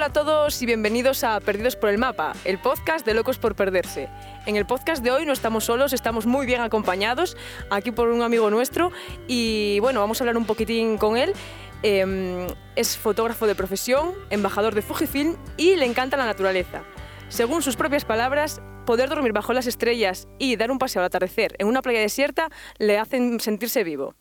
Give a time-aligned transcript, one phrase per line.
[0.00, 3.54] Hola a todos y bienvenidos a Perdidos por el Mapa, el podcast de Locos por
[3.54, 4.08] Perderse.
[4.46, 7.36] En el podcast de hoy no estamos solos, estamos muy bien acompañados
[7.68, 8.92] aquí por un amigo nuestro
[9.28, 11.34] y bueno, vamos a hablar un poquitín con él.
[11.82, 16.80] Em, es fotógrafo de profesión, embajador de Fujifilm y le encanta la naturaleza.
[17.28, 21.56] Según sus propias palabras, poder dormir bajo las estrellas y dar un paseo al atardecer
[21.58, 22.48] en una playa desierta
[22.78, 24.14] le hacen sentirse vivo.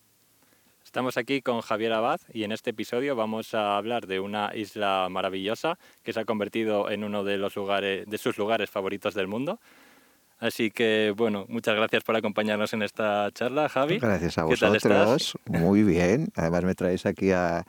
[0.89, 5.07] Estamos aquí con Javier Abad y en este episodio vamos a hablar de una isla
[5.11, 9.27] maravillosa que se ha convertido en uno de, los lugares, de sus lugares favoritos del
[9.27, 9.59] mundo.
[10.39, 13.99] Así que, bueno, muchas gracias por acompañarnos en esta charla, Javi.
[13.99, 15.37] Gracias a vosotros.
[15.45, 16.29] Muy bien.
[16.35, 17.67] Además me traéis aquí a,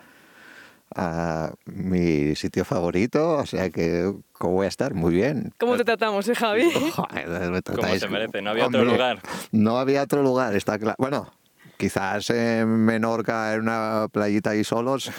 [0.95, 4.95] a mi sitio favorito, o sea que ¿cómo voy a estar?
[4.95, 5.53] Muy bien.
[5.59, 6.73] ¿Cómo te tratamos, eh, Javi?
[6.97, 9.21] Como se merece, no había otro lugar.
[9.53, 10.97] No había otro lugar, está claro.
[10.99, 11.31] Bueno,
[11.81, 15.11] quizás en Menorca, en una playita ahí solos,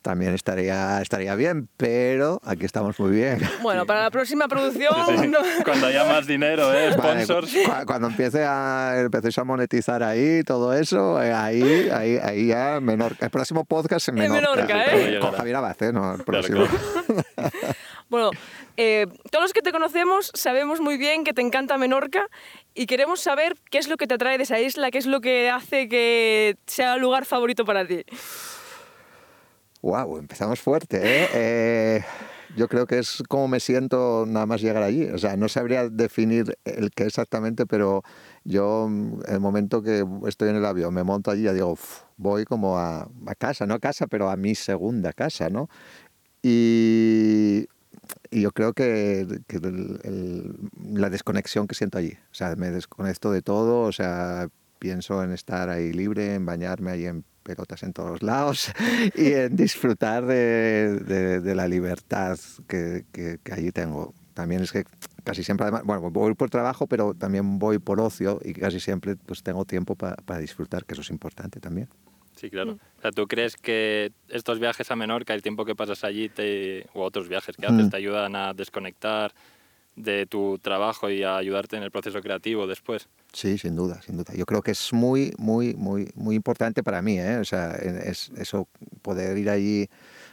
[0.00, 3.38] también estaría, estaría bien, pero aquí estamos muy bien.
[3.60, 4.94] Bueno, para la próxima producción...
[5.64, 6.92] Cuando haya más dinero, ¿eh?
[6.92, 7.52] Sponsors.
[7.86, 13.26] cuando empiece a, empecéis a monetizar ahí, todo eso, eh, ahí, ahí, ahí ya Menorca.
[13.26, 14.38] El próximo podcast en Menorca.
[14.38, 15.18] En Menorca, ¿eh?
[15.20, 16.14] Con Javier Abacé, ¿no?
[16.14, 16.64] El próximo.
[18.08, 18.30] bueno,
[18.76, 22.28] eh, todos los que te conocemos sabemos muy bien que te encanta Menorca
[22.74, 25.20] y queremos saber qué es lo que te atrae de esa isla, qué es lo
[25.20, 28.04] que hace que sea el lugar favorito para ti.
[29.82, 31.28] Wow, empezamos fuerte, ¿eh?
[31.34, 32.04] ¿eh?
[32.56, 35.04] Yo creo que es como me siento nada más llegar allí.
[35.06, 38.02] O sea, no sabría definir el qué exactamente, pero
[38.44, 38.88] yo,
[39.28, 41.76] el momento que estoy en el avión, me monto allí, ya digo,
[42.16, 45.68] voy como a, a, casa, no a casa, pero a mi segunda casa, ¿no?
[46.42, 47.66] Y
[48.30, 49.26] y yo creo que,
[50.82, 55.32] la desconexión que siento allí, o sea, me desconecto de todo, o sea, pienso en
[55.32, 58.72] estar ahí libre, en bañarme ahí en pelotas en todos lados
[59.14, 64.14] y en disfrutar de, la libertad que, que, allí tengo.
[64.34, 64.84] También es que
[65.24, 69.16] casi siempre, además, bueno, voy por trabajo, pero también voy por ocio y casi siempre
[69.16, 71.88] pues tengo tiempo para disfrutar, que eso es importante también.
[72.36, 72.74] Sí, claro.
[72.74, 72.78] Mm.
[72.98, 76.86] O sea, ¿tú crees que estos viajes a Menorca, el tiempo que pasas allí, te,
[76.94, 77.90] o otros viajes que haces, mm.
[77.90, 79.32] te ayudan a desconectar
[79.96, 83.08] de tu trabajo y a ayudarte en el proceso creativo después?
[83.32, 84.34] Sí, sin duda, sin duda.
[84.34, 87.38] Yo creo que es muy, muy, muy, muy importante para mí, ¿eh?
[87.38, 88.68] O sea, es eso,
[89.00, 89.88] poder ir allí,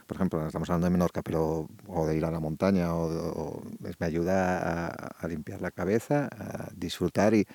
[0.06, 3.63] por ejemplo, estamos hablando de Menorca, pero, o de ir a la montaña, o,
[4.00, 7.47] me ayuda a, limpiar la cabeza, a disfrutar y,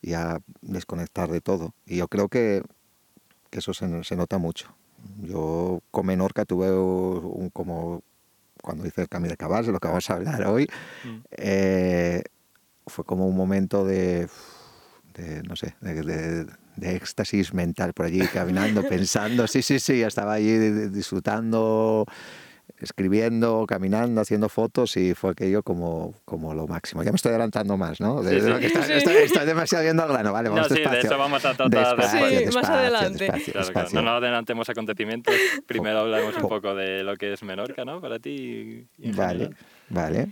[0.00, 1.74] y a desconectar de todo.
[1.84, 2.62] Y yo creo que
[3.50, 4.74] que eso se, se nota mucho.
[5.22, 8.02] Yo con Menorca tuve un como
[8.60, 10.68] cuando hice el Camino de Cabals, de lo que vamos a hablar hoy,
[11.04, 11.16] mm.
[11.32, 12.22] eh,
[12.86, 14.28] fue como un momento de,
[15.14, 16.46] de no sé, de, de,
[16.76, 20.58] de, éxtasis mental por allí, caminando, pensando, sí, sí, sí, estaba allí
[20.88, 22.06] disfrutando,
[22.78, 27.02] escribiendo, caminando, haciendo fotos y fue aquello como, como lo máximo.
[27.02, 28.22] Ya me estoy adelantando más, ¿no?
[28.22, 31.54] De, sí, estoy, demasiado viendo al grano, vale, vamos no, sí, de eso vamos a
[31.54, 32.54] tratar después.
[32.54, 33.24] más adelante.
[33.24, 35.34] Despacio, claro, No, no adelantemos acontecimientos,
[35.66, 38.00] primero hablamos un poco de lo que es Menorca, ¿no?
[38.00, 38.86] Para ti.
[38.98, 39.50] vale,
[39.88, 40.28] vale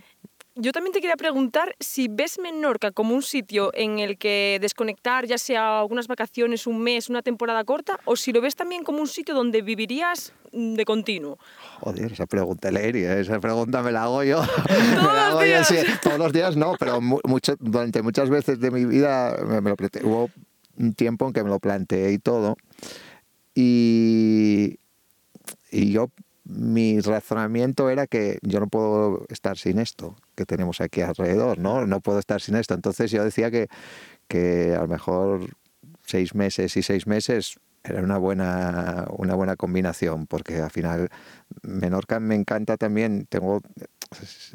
[0.59, 5.25] yo también te quería preguntar si ves Menorca como un sitio en el que desconectar,
[5.25, 8.99] ya sea algunas vacaciones, un mes, una temporada corta, o si lo ves también como
[8.99, 11.37] un sitio donde vivirías de continuo.
[11.79, 14.41] Joder, esa pregunta Leiri, esa pregunta me la hago yo.
[15.01, 15.73] Todos los días.
[16.01, 20.29] todos los días no, pero mucho, durante muchas veces de mi vida me, lo hubo
[20.77, 22.57] un tiempo en que me lo planteé y todo.
[23.55, 24.79] Y,
[25.71, 26.09] y yo
[26.49, 31.85] mi razonamiento era que yo no puedo estar sin esto que tenemos aquí alrededor, ¿no?
[31.85, 32.73] No puedo estar sin esto.
[32.73, 33.67] Entonces yo decía que,
[34.27, 35.55] que a lo mejor
[36.05, 41.09] seis meses y seis meses era una buena, una buena combinación, porque al final
[41.61, 43.61] Menorca me encanta también, tengo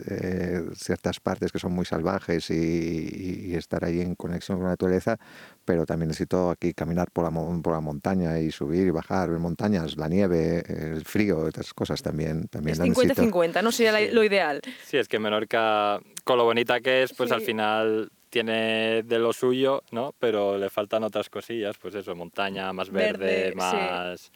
[0.09, 5.17] eh, ciertas partes que son muy salvajes y, estar ahí en conexión con la naturaleza,
[5.65, 7.31] pero también necesito aquí caminar por la,
[7.62, 12.03] por la montaña y subir y bajar en montañas, la nieve, el frío, otras cosas
[12.03, 12.49] también.
[12.49, 14.61] también es 50-50, no sería lo ideal.
[14.85, 19.33] Sí, es que Menorca, con lo bonita que es, pues al final tiene de lo
[19.33, 20.13] suyo, ¿no?
[20.19, 24.33] Pero le faltan otras cosillas, pues eso, montaña más verde, más...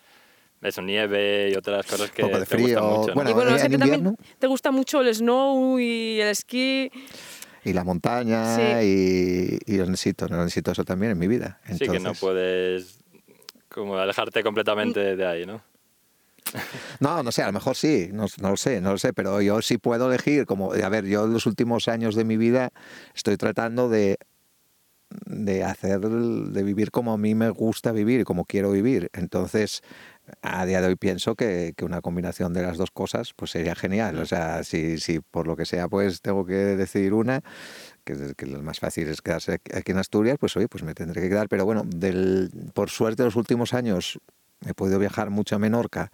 [0.62, 2.80] Eso, nieve y otras cosas que de te frío.
[2.80, 6.28] Gustan mucho, Bueno, y bueno, sé que también te gusta mucho el snow y el
[6.28, 6.90] esquí.
[7.64, 11.60] Y la montaña y, y necesito, necesito eso también en mi vida.
[11.76, 12.98] Sí, que no puedes
[13.68, 15.60] como alejarte completamente de ahí, ¿no?
[17.00, 19.40] No, no sé, a lo mejor sí, no, no, lo sé, no lo sé, pero
[19.40, 22.70] yo sí puedo elegir, como, a ver, yo en los últimos años de mi vida
[23.14, 24.18] estoy tratando de,
[25.26, 29.10] de hacer, de vivir como a mí me gusta vivir, como quiero vivir.
[29.12, 29.82] Entonces,
[30.42, 33.74] a día de hoy pienso que, que una combinación de las dos cosas pues sería
[33.74, 34.18] genial.
[34.18, 37.42] O sea, si, si por lo que sea pues tengo que decidir una,
[38.04, 41.22] que, que lo más fácil es quedarse aquí en Asturias, pues oye, pues me tendré
[41.22, 41.48] que quedar.
[41.48, 44.18] Pero bueno, del, por suerte los últimos años
[44.66, 46.10] he podido viajar mucho a Menorca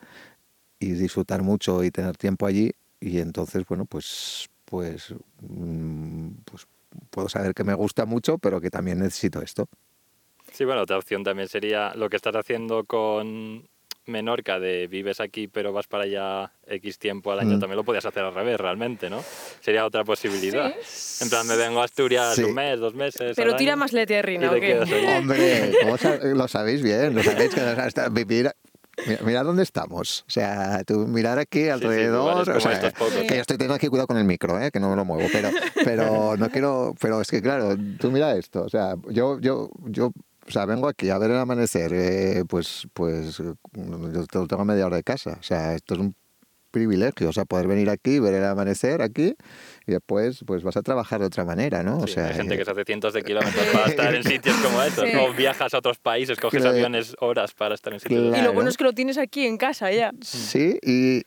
[0.78, 6.66] y disfrutar mucho y tener tiempo allí y entonces, bueno, pues, pues, mm, pues
[7.10, 9.68] puedo saber que me gusta mucho, pero que también necesito esto.
[10.52, 13.68] Sí, bueno, otra opción también sería lo que estás haciendo con
[14.06, 17.60] Menorca, de vives aquí pero vas para allá X tiempo al año, Mm.
[17.60, 19.22] también lo podías hacer al revés realmente, ¿no?
[19.60, 20.72] Sería otra posibilidad.
[21.20, 22.42] En plan, me vengo a Asturias Sí.
[22.44, 23.34] un mes, dos meses.
[23.36, 25.16] Pero tira año, más lete, y Rina, te ¿o qué?
[25.18, 28.50] Hombre, ¿cómo sa- lo sabéis bien, lo sabéis que hasta vivir...
[29.08, 30.20] Mira, mira dónde estamos.
[30.28, 32.48] O sea, tú mirar aquí alrededor.
[32.48, 32.92] o sea,
[33.26, 34.70] que yo estoy teniendo aquí cuidado con el micro, ¿eh?
[34.70, 35.50] que no me lo muevo, pero,
[35.84, 36.94] pero no quiero.
[37.00, 38.62] Pero es que, claro, tú mira esto.
[38.62, 40.12] O sea, yo, yo, yo
[40.46, 43.56] o sea, vengo aquí a ver el amanecer, eh, pues, pues yo
[44.30, 45.36] te- tengo media hora de casa.
[45.40, 46.14] O sea, esto es un
[46.70, 49.36] privilegio, o sea, poder venir aquí, ver el amanecer aquí
[49.86, 51.98] y después pues vas a trabajar de otra manera, ¿no?
[51.98, 54.24] O Sí, sea, hay gente eh, que se hace cientos de kilómetros para estar en
[54.24, 55.08] sitios como estos.
[55.08, 55.14] Sí.
[55.16, 56.74] O viajas a otros países, coges Claro.
[56.74, 58.28] aviones horas para estar en sitios Y.
[58.30, 58.44] Claro.
[58.48, 60.10] lo bueno es que lo tienes aquí en casa ya.
[60.20, 61.22] Sí, y,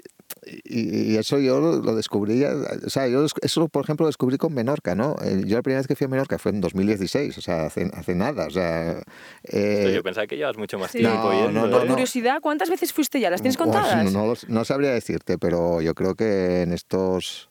[0.45, 4.53] y, y eso yo lo, descubrí, o sea, yo eso por ejemplo lo descubrí con
[4.53, 5.15] Menorca, ¿no?
[5.24, 7.89] Eh, Yo la primera vez que fui a Menorca fue en 2016, o sea, hace,
[7.94, 9.01] hace nada, o sea...
[9.44, 11.00] Eh, yo pensaba que llevas mucho más Sí.
[11.00, 11.68] tiempo No, yendo.
[11.68, 11.85] no, ¿eh?
[11.85, 11.88] no.
[11.91, 13.29] curiosidad, ¿cuántas veces fuiste ya?
[13.29, 14.12] ¿Las tienes pues, contadas?
[14.12, 17.50] no, los- no sabría decirte, pero yo creo que en estos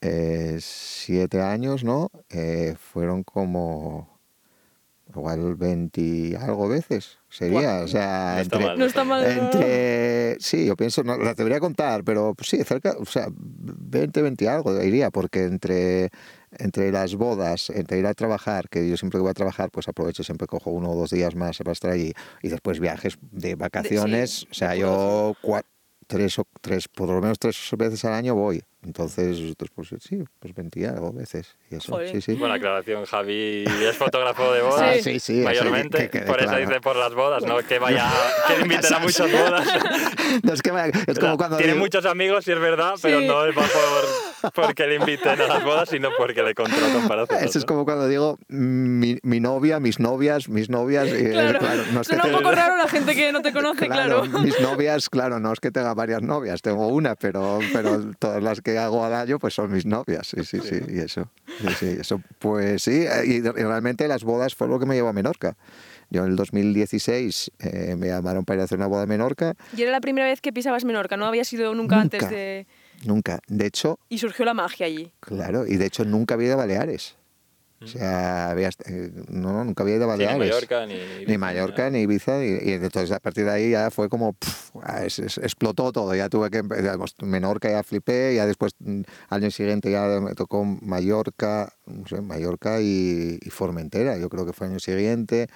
[0.00, 2.10] eh, siete años, ¿no?
[2.30, 4.13] Eh, fueron como
[5.14, 8.78] igual 20 y algo veces, sería, o sea, No está entre, mal.
[8.78, 9.24] No está mal.
[9.24, 14.22] Entre, sí, yo pienso, no, las debería contar, pero pues, sí, cerca, o sea, 20,
[14.22, 16.10] 20 y algo diría, porque entre,
[16.58, 19.88] entre las bodas, entre ir a trabajar, que yo siempre que voy a trabajar, pues
[19.88, 22.12] aprovecho, siempre cojo uno o dos días más para estar allí,
[22.42, 25.64] y después viajes de vacaciones, o sea, de yo cua-
[26.06, 29.38] tres, o, tres, por lo menos tres veces al año voy, entonces,
[29.74, 32.34] pues, sí, pues 20 y algo veces, y eso, sí, sí.
[32.34, 34.96] Buena aclaración, Javi es fotógrafo de bodas.
[34.96, 35.02] Sí.
[35.14, 35.98] Sí, sí, mayormente.
[35.98, 36.66] que quede por eso claro.
[36.66, 38.10] dice por las bodas, no que vaya,
[38.48, 39.66] que inviten a muchas bodas.
[40.42, 43.20] No, es que vaya- es como cuando Tiene digo- muchos amigos, sí es verdad, pero
[43.20, 43.26] Sí.
[43.26, 47.22] no es va por porque le inviten a las bodas, sino porque le contratan para
[47.22, 51.08] hacer Eso es como cuando digo mi, mi novia, mis novias, mis novias.
[51.08, 53.42] y, eh, Claro, no es que suena un tenga- poco raro la gente que no
[53.42, 54.24] te conoce, claro.
[54.26, 58.60] Mis novias, claro, no es que tenga varias novias, tengo una, pero, pero todas las
[58.60, 61.30] que hago al año pues son mis novias, sí, sí, sí, y eso,
[61.60, 65.12] sí, sí, eso, pues sí, y, realmente las bodas fue lo que me llevó a
[65.12, 65.56] Menorca.
[66.10, 69.54] Yo en el 2016 eh, me llamaron para ir a hacer una boda a Menorca,
[69.76, 72.34] Y era la primera vez que pisabas Menorca, no había sido nunca, antes Nunca.
[72.34, 72.66] de...
[73.06, 75.12] nunca, de hecho, Y surgió la magia allí.
[75.20, 77.16] claro, y de hecho nunca había ido a Baleares.
[77.80, 80.48] O sea, había, eh, no, nunca había ido a Sí, ni Baleares.
[80.48, 84.08] Mallorca, ni, ni Mallorca, ni Ibiza, y, y entonces a partir de ahí ya fue
[84.08, 86.62] como, pf, ah, es- es- explotó todo, ya tuve que,
[87.22, 92.22] Menorca ya flipé, ya después mm, al año siguiente ya me tocó Mallorca, no sé,
[92.22, 95.48] Mallorca y, y Formentera, yo creo que fue el año siguiente,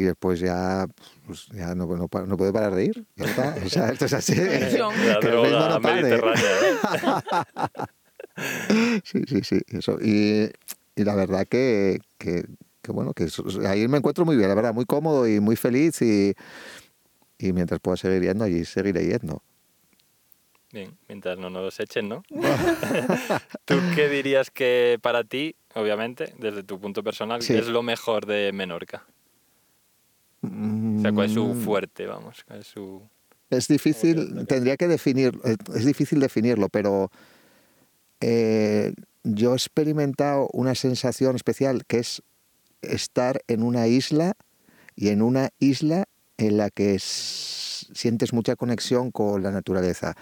[0.00, 0.86] y después ya,
[1.26, 4.12] pues, ya no, no, no puedo parar de ir, ya está, o sea, esto es
[4.14, 4.34] así.
[4.34, 7.20] La droga no mediterránea.
[9.04, 9.98] Sí, sí, sí, eso.
[10.00, 10.50] Y,
[10.96, 12.44] y la verdad que, que,
[12.80, 15.56] que bueno, que eso- ahí me encuentro muy bien, la verdad, muy cómodo y muy
[15.56, 16.34] feliz y,
[17.38, 19.42] y mientras pueda seguir yendo allí, seguiré yendo.
[20.72, 22.22] Bien, mientras no nos echen, ¿no?
[23.66, 27.54] ¿Tú qué dirías que para ti, obviamente, desde tu punto personal, Sí.
[27.54, 29.04] es lo mejor de Menorca?
[30.42, 32.44] O sea, ¿cuál es su Mm, fuerte, vamos?
[32.46, 33.02] ¿Cuál es su...
[33.50, 37.10] Es difícil, tendría que definir, eh, es difícil definirlo, pero
[38.20, 38.94] eh,
[39.24, 42.22] yo he experimentado una sensación especial que es
[42.82, 44.34] estar en una isla
[44.94, 46.04] y en una isla
[46.38, 50.16] en la que sientes mucha conexión con la naturaleza.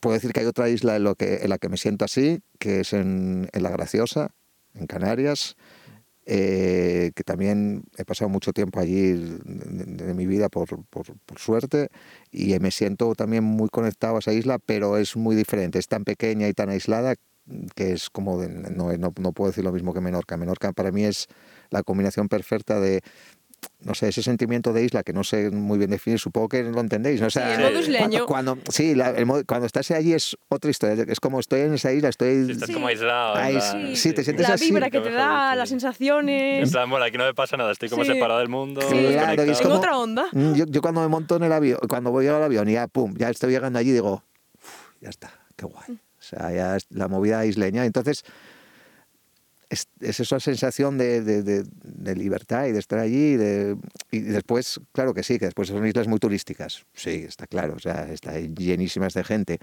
[0.00, 2.40] Puedo decir que hay otra isla en, lo que, en la que me siento así,
[2.58, 4.30] que es en, en La Graciosa,
[4.74, 5.56] en Canarias,
[6.26, 11.16] eh, que también he pasado mucho tiempo allí de, de- de mi vida por, por-
[11.26, 11.88] por suerte
[12.30, 16.04] y me siento también muy conectado a esa isla, pero es muy diferente, es tan
[16.04, 17.14] pequeña y tan aislada
[17.74, 20.36] que es como, de- no, no, no puedo decir lo mismo que Menorca.
[20.36, 21.26] Menorca para mí es
[21.70, 23.02] la combinación perfecta de,
[23.80, 26.80] no sé, ese sentimiento de isla que no sé muy bien definir, supongo que lo
[26.80, 27.26] entendéis, ¿no?
[27.26, 28.26] O sea, Sí, el modo isleño.
[28.26, 31.60] Cuando, cuando- sí, la- el modo- cuando estás allí es otra historia, es como estoy
[31.62, 32.46] en esa isla, estoy...
[32.46, 32.74] Si estás Sí.
[32.74, 33.36] como aislado.
[33.38, 34.66] en Ay, plan- sí, te sientes La así.
[34.70, 36.70] vibra que te da, las En sensaciones...
[36.70, 38.12] plan, bueno, aquí no me pasa nada, estoy como Sí.
[38.12, 38.80] separado del mundo.
[38.82, 39.06] Sí.
[39.12, 40.26] Claro, es En como- otra onda.
[40.32, 42.86] Mm, Yo, yo cuando me monto en el avión, cuando voy al avión y ya,
[42.86, 44.22] pum, ya estoy llegando allí, digo,
[44.54, 45.98] "Uf, ya está, qué guay.
[46.18, 47.84] O sea, ya es la movida isleña.
[47.84, 48.24] Entonces,
[49.74, 53.34] es, es esa sensación de, de- de- de libertad y de estar allí.
[53.34, 53.76] y de-
[54.10, 56.84] después, claro que sí, que después son islas muy turísticas.
[56.94, 59.58] Sí, está claro, o sea, están llenísimas de gente.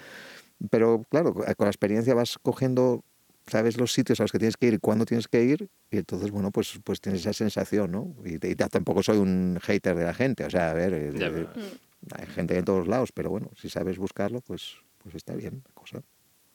[0.69, 3.03] Pero claro, con la experiencia vas cogiendo,
[3.47, 5.97] sabes los sitios a los que tienes que ir y cuándo tienes que ir, y
[5.97, 8.15] entonces, bueno, pues, pues tienes esa sensación, ¿no?
[8.23, 12.17] Y, y tampoco soy un hater de la gente, o sea, a ver, eh, Ya,
[12.17, 15.73] hay gente en todos lados, pero bueno, si sabes buscarlo, pues, pues está bien la
[15.73, 16.01] cosa.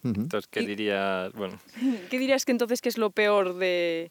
[0.04, 1.32] Entonces, ¿qué dirías?
[1.32, 1.58] Bueno,
[2.10, 4.10] ¿Qué dirías que entonces que es lo peor de,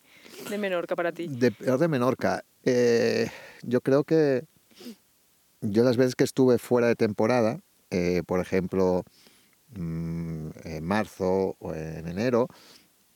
[0.49, 1.27] de Menorca para ti?
[1.27, 2.43] De peor de Menorca.
[2.63, 3.29] eh,
[3.63, 4.43] yo creo que
[5.61, 9.03] yo las veces que estuve fuera de temporada, eh, por ejemplo,
[9.75, 12.47] mm, en marzo o en enero,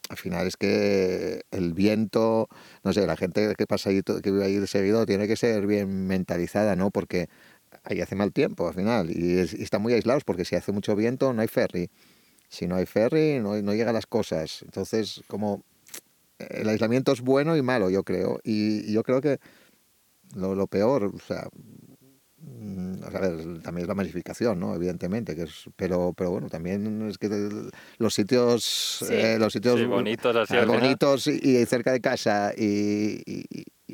[0.08, 2.48] al final es que el viento,
[2.82, 5.66] no sé, la gente que pasa ahí, que vive ahí de seguido tiene que ser
[5.66, 6.90] bien mentalizada, ¿no?
[6.90, 7.28] Porque
[7.84, 10.72] ahí hace mal tiempo al final y, es- y están muy aislados porque si hace
[10.72, 11.90] mucho viento no hay ferry.
[12.50, 14.62] Si no hay ferry no, no llegan las cosas.
[14.62, 15.62] Entonces, como
[16.38, 18.40] el aislamiento es bueno y malo, yo creo.
[18.42, 19.38] Y, y yo creo que
[20.34, 21.48] lo, lo peor, o sea,
[22.38, 24.74] mm, a ver, también es la masificación, ¿no?
[24.74, 27.28] Evidentemente, que es, pero, pero bueno, también es que
[27.98, 28.64] los sitios,
[29.06, 29.14] Sí.
[29.14, 33.22] eh, los sitios Sí, bonitos así ah, bonitos y, y cerca de casa y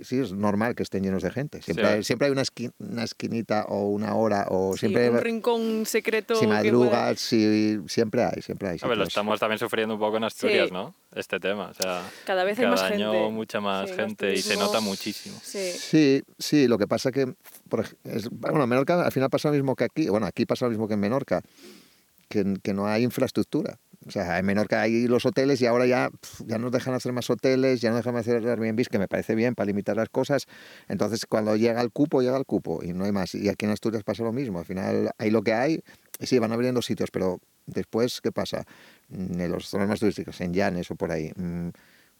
[0.04, 1.62] sí es normal que estén llenos de gente.
[1.62, 1.92] Siempre, Sí.
[1.92, 5.86] hay, siempre hay una, esqui- una esquinita o una hora o Sí, siempre un rincón
[5.86, 6.34] secreto.
[6.36, 8.78] si madrugas, si, siempre hay, siempre hay.
[8.82, 10.74] a ver, lo estamos también sufriendo un poco en Asturias, Sí.
[10.74, 10.94] ¿no?
[11.14, 13.30] Este tema, o sea, Cada vez hay más año gente.
[13.32, 15.38] mucha más gente y se nota muchísimo.
[15.42, 15.70] Sí.
[15.72, 17.32] Sí, sí, lo que pasa que,
[17.68, 17.86] por
[18.32, 20.86] bueno, en Menorca al final pasa lo mismo que aquí, bueno, aquí pasa lo mismo
[20.88, 21.40] que en Menorca,
[22.28, 23.78] que, que no hay infraestructura.
[24.06, 26.10] O sea, en Menorca hay los hoteles y ahora ya,
[26.46, 29.54] ya no dejan hacer más hoteles, ya no dejan hacer Airbnb, que me parece bien
[29.54, 30.46] para limitar las cosas.
[30.88, 33.34] Entonces, cuando llega el cupo, llega el cupo y no hay más.
[33.34, 34.60] Y aquí en Asturias pasa lo mismo.
[34.60, 35.82] Al final hay lo que hay,
[36.20, 38.64] y sí, van abriendo sitios, pero después, ¿qué pasa?
[39.08, 41.32] Mm, En los zonas más turísticas, en Llanes o por ahí.
[41.36, 41.70] mm,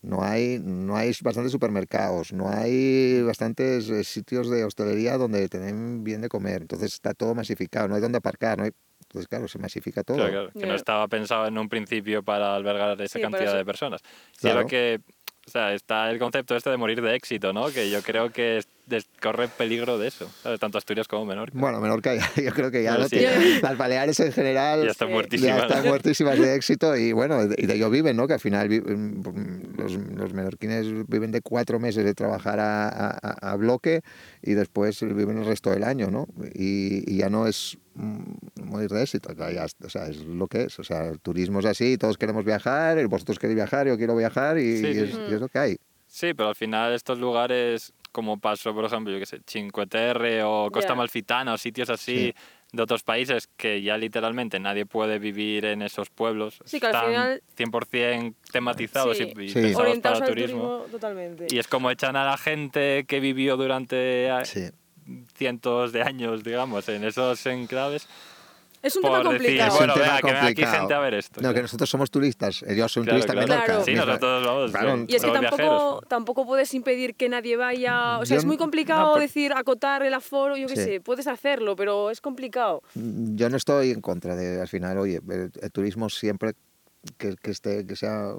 [0.03, 6.05] no hay, no hay bastantes supermercados, no hay bastantes eh, sitios de hostelería donde tienen
[6.05, 6.63] bien de comer.
[6.63, 8.73] Entonces está todo masificado, no hay dónde aparcar, no hay...
[9.09, 10.17] Entonces, claro, se masifica todo.
[10.17, 13.65] Claro, claro, que no estaba pensado en un principio para albergar esa Sí, cantidad de
[13.65, 14.03] personas.
[14.41, 14.63] Claro.
[14.63, 15.01] lo que,
[15.47, 17.71] o sea, está el concepto este de morir de éxito, ¿no?
[17.71, 20.61] Que yo creo que des- corre peligro de eso, ¿sabes?
[20.61, 21.59] Tanto Asturias como Menorca.
[21.59, 23.17] Bueno, Menorca ya- yo creo que ya Bueno, lo sí.
[23.19, 23.35] tiene.
[23.63, 25.13] Las Baleares en general ya está Sí.
[25.13, 25.57] muertísima.
[25.57, 28.27] ya están muertísimas de éxito y bueno, y de ello viven, ¿no?
[28.27, 33.51] Que al final mm, los, los menorquines viven de cuatro meses de trabajar a, a-
[33.53, 34.03] a- bloque
[34.43, 36.27] y después viven el resto del año, ¿no?
[36.55, 38.23] Y, y ya no es mm,
[38.65, 40.79] morir de éxito, ya- o sea, es lo que es.
[40.79, 44.59] O sea, el turismo es así, todos queremos viajar, vosotros queréis viajar, yo quiero viajar
[44.59, 45.01] y, Sí, y sí.
[45.01, 45.77] es, y es lo que hay.
[46.07, 50.43] Sí, pero al final estos lugares, como pasó, por ejemplo, yo qué sé, Cinque Terre
[50.43, 50.95] o Costa Ya.
[50.95, 52.35] Malfitana o sitios así
[52.73, 56.59] de otros países que ya literalmente nadie puede vivir en esos pueblos.
[56.65, 59.25] Sí, que al Están final- 100% tematizados Sí.
[59.37, 59.55] y, y Sí.
[59.61, 60.63] pensados para al turismo.
[60.63, 61.47] turismo totalmente.
[61.51, 64.71] Y es como echan a la gente que vivió durante a- Sí.
[65.35, 68.09] cientos de años, digamos, en esos enclaves.
[68.87, 69.69] Es un tema por decir, complicado.
[69.69, 70.79] Es un bueno, tema venga, que venga aquí complicado.
[70.79, 71.41] gente a ver esto.
[71.41, 72.63] No, que nosotros somos turistas.
[72.63, 73.49] eh, Yo soy un Claro, turista en claro.
[73.49, 73.67] Menorca.
[73.67, 73.85] Claro.
[73.85, 74.71] Sí, nosotros vamos.
[74.73, 75.05] Claro.
[75.09, 78.19] Y es que tampoco, tampoco puedes impedir que nadie vaya.
[78.19, 80.85] O sea, Yo es muy complicado no, pero- decir acotar el aforo, yo qué Sí.
[80.85, 82.83] sé, puedes hacerlo, pero es complicado.
[82.95, 86.53] Yo no estoy en contra de, al final, oye, el, el turismo siempre
[87.19, 88.33] que, que esté, que sea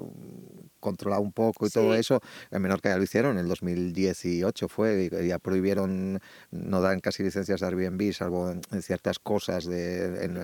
[0.80, 2.00] controlado un poco y todo Sí.
[2.00, 2.20] eso,
[2.50, 6.20] en Menorca ya lo hicieron, en el 2018 fue, y ya prohibieron,
[6.50, 10.38] no dan casi licencias de Airbnb, salvo en, en ciertas cosas, de, en,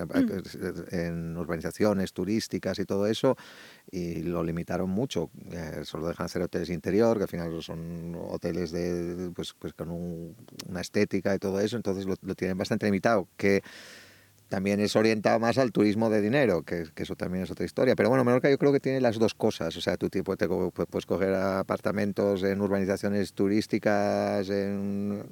[0.91, 3.35] en urbanizaciones turísticas y todo eso,
[3.91, 8.71] y lo limitaron mucho, eh, solo dejan hacer hoteles interior, que al final son hoteles
[8.71, 10.35] de, pues, pues con un-
[10.69, 13.61] una estética y todo eso, entonces lo, lo tienen bastante limitado, que
[14.49, 17.95] también es orientado más al turismo de dinero, que, eso también es otra historia.
[17.95, 19.75] Pero bueno, Menorca yo creo que tiene las dos cosas.
[19.75, 25.23] O sea, tú tipo, te, puedes coger apartamentos en urbanizaciones turísticas, en,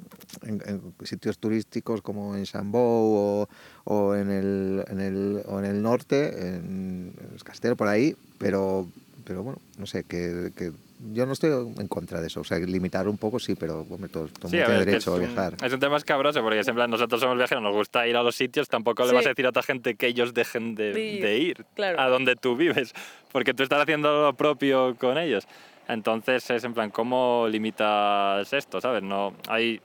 [1.03, 3.49] sitios turísticos como en Sambó o,
[3.83, 8.15] o en, el, en, el, o en el norte, en, en Castelo, por ahí.
[8.39, 8.87] Pero,
[9.25, 10.71] pero bueno, no sé, que, que
[11.11, 12.41] yo no estoy en contra de eso.
[12.41, 14.85] O sea, limitar un poco sí, pero hombre, todo, todo el Sí, mundo a tiene
[14.85, 15.55] derecho a es un- viajar.
[15.63, 18.23] Es un tema escabroso porque es en plan, nosotros somos viajeros, nos gusta ir a
[18.23, 19.15] los sitios, tampoco le Sí.
[19.15, 21.99] vas a decir a otra gente que ellos dejen de, De ir, de ir claro.
[21.99, 22.93] a donde tú vives,
[23.31, 25.47] porque tú estás haciendo lo propio con ellos.
[25.87, 28.79] Entonces es en plan, ¿cómo limitas esto?
[28.79, 29.03] ¿Sabes?
[29.03, 29.81] No, hay,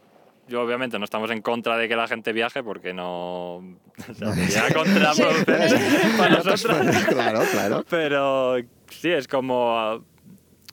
[0.46, 3.56] yo obviamente no estamos en contra de que la gente viaje porque no...
[4.08, 6.78] O sea, sería contraproducente para nosotros.
[7.08, 7.84] claro, claro.
[7.90, 8.56] Pero
[8.90, 10.04] sí, es como...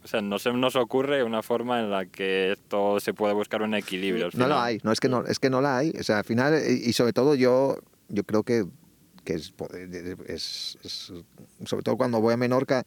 [0.05, 3.63] O sea, no se nos ocurre una forma en la que esto se puede buscar
[3.63, 4.25] un equilibrio.
[4.25, 4.63] al No lo final.
[4.63, 5.93] hay, no es que no, es que no la hay.
[5.99, 8.65] O sea, al final, y sobre todo yo, yo creo que,
[9.23, 9.51] que es,
[10.27, 11.11] es, es-
[11.65, 12.85] sobre todo cuando voy a Menorca,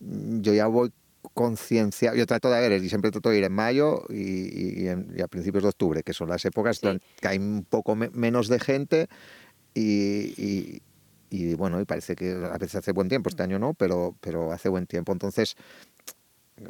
[0.00, 0.92] yo ya voy
[1.34, 2.14] conciencia.
[2.16, 5.22] Yo trato de ver, y siempre trato de ir en mayo y, y, en- y
[5.22, 6.86] a principios de octubre, que son las épocas Sí.
[6.88, 9.06] donde que hay un poco me- menos de gente
[9.72, 10.82] y, y-
[11.30, 14.52] y, bueno, y parece que a veces hace buen tiempo, este año no, pero, pero
[14.52, 15.12] hace buen tiempo.
[15.12, 15.56] Entonces,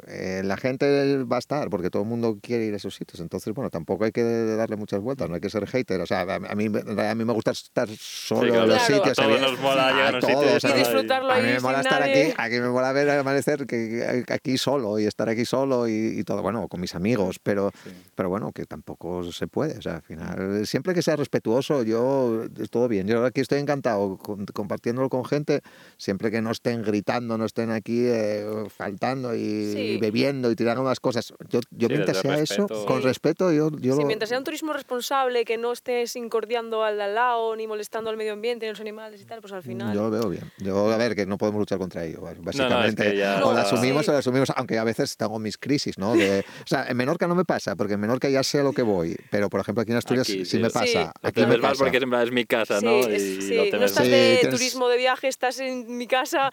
[0.07, 3.19] eh, la gente va a estar porque todo el mundo quiere ir a esos sitios.
[3.21, 6.01] Entonces, bueno, tampoco hay que darle muchas vueltas, no hay que ser hater.
[6.01, 8.63] O sea, a, mí, a mí me gusta estar solo claro.
[8.63, 8.95] en los Claro.
[9.03, 9.19] sitios.
[9.19, 11.43] A todos nos mola llegar a un todos, sitio o sea, Y disfrutarlo a mí
[11.47, 12.23] me mola estar nadie.
[12.31, 16.19] aquí, aquí me mola ver el amanecer que, aquí solo y estar aquí solo y,
[16.19, 17.71] y todo, bueno, con mis amigos, pero,
[18.15, 22.43] pero bueno, que tampoco se puede, o sea, al final, siempre que sea respetuoso, yo,
[22.69, 25.61] todo bien, yo aquí estoy encantado con- compartiéndolo con gente,
[25.97, 29.76] siempre que no estén gritando, no estén aquí eh, faltando y, Sí.
[29.79, 32.85] Y bebiendo y tirando unas cosas, yo, yo Sí, mientras sea el eso, respeto.
[32.85, 33.07] con Sí.
[33.07, 36.97] respeto, yo, yo Sí, lo- mientras sea un turismo responsable, que no estés incordiando al
[37.15, 39.93] lado, ni molestando al medio ambiente, ni a los animales y tal, pues al final...
[39.95, 40.51] Yo lo veo bien.
[40.57, 43.15] Yo, a ver, que no podemos luchar contra ello, que básicamente.
[43.17, 44.09] ya- o la No, asumimos sí.
[44.09, 46.15] o la asumimos, aunque a veces tengo mis crisis, ¿no?
[46.15, 48.73] De- o sea, en Menorca no me pasa, porque en Menorca ya sé a lo
[48.73, 50.59] que voy, pero por ejemplo aquí en Asturias Aquí, sí, sí.
[50.59, 50.73] me Sí.
[50.73, 51.13] pasa.
[51.21, 51.75] Aquí me pasa.
[51.83, 52.99] porque es mi casa, Sí, ¿no?
[53.07, 56.49] es- Y sí, no estás Sí, de tienes- turismo de viaje, estás en mi casa.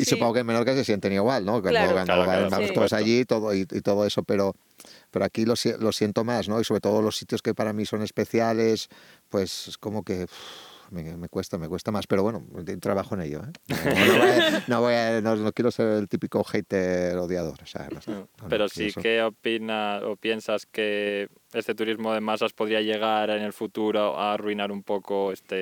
[0.00, 0.10] Y sí.
[0.10, 1.52] supongo que en Menorca se sienten igual, ¿no?
[1.60, 1.92] Cuando, Claro.
[1.92, 4.54] cuando Claro, va- claro, vamos por todos allí todo, y, y todo eso, pero,
[5.10, 6.60] pero aquí lo, lo siento más, ¿no?
[6.60, 8.88] Y sobre todo los sitios que para mí son especiales,
[9.28, 10.30] pues es como que uf,
[10.90, 12.44] me, me cuesta, me cuesta más, pero bueno,
[12.80, 13.52] trabajo en ello, ¿eh?
[13.88, 17.62] No, no voy a- no voy a- no- no quiero ser el típico hater odiador,
[17.62, 18.10] o sea, no sé.
[18.10, 19.00] No, No, no, Pero sí eso.
[19.00, 24.34] que opinas o piensas que este turismo de masas podría llegar en el futuro a
[24.34, 25.56] arruinar un poco esta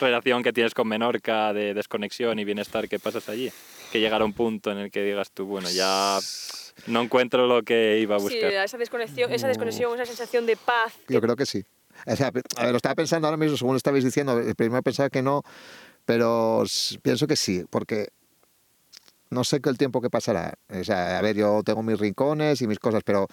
[0.00, 3.50] relación que tienes con Menorca de desconexión y bienestar que pasas allí.
[3.92, 6.18] Que llegará un punto en el que digas tú, bueno, ya
[6.86, 8.52] no encuentro lo que iba a Sí, buscar.
[8.52, 10.94] esa desconexión, esa desconexión, esa sensación de paz.
[11.08, 11.64] Yo creo que sí.
[12.06, 12.30] O sea, a
[12.64, 15.42] ver, lo estaba pensando ahora mismo, según lo estabais diciendo, eh, primero pensaba que no,
[16.06, 16.64] pero
[17.02, 18.08] pienso que sí, porque
[19.30, 20.58] no sé qué el tiempo que pasará.
[20.68, 23.28] O sea, a ver, yo tengo mis rincones y mis cosas, pero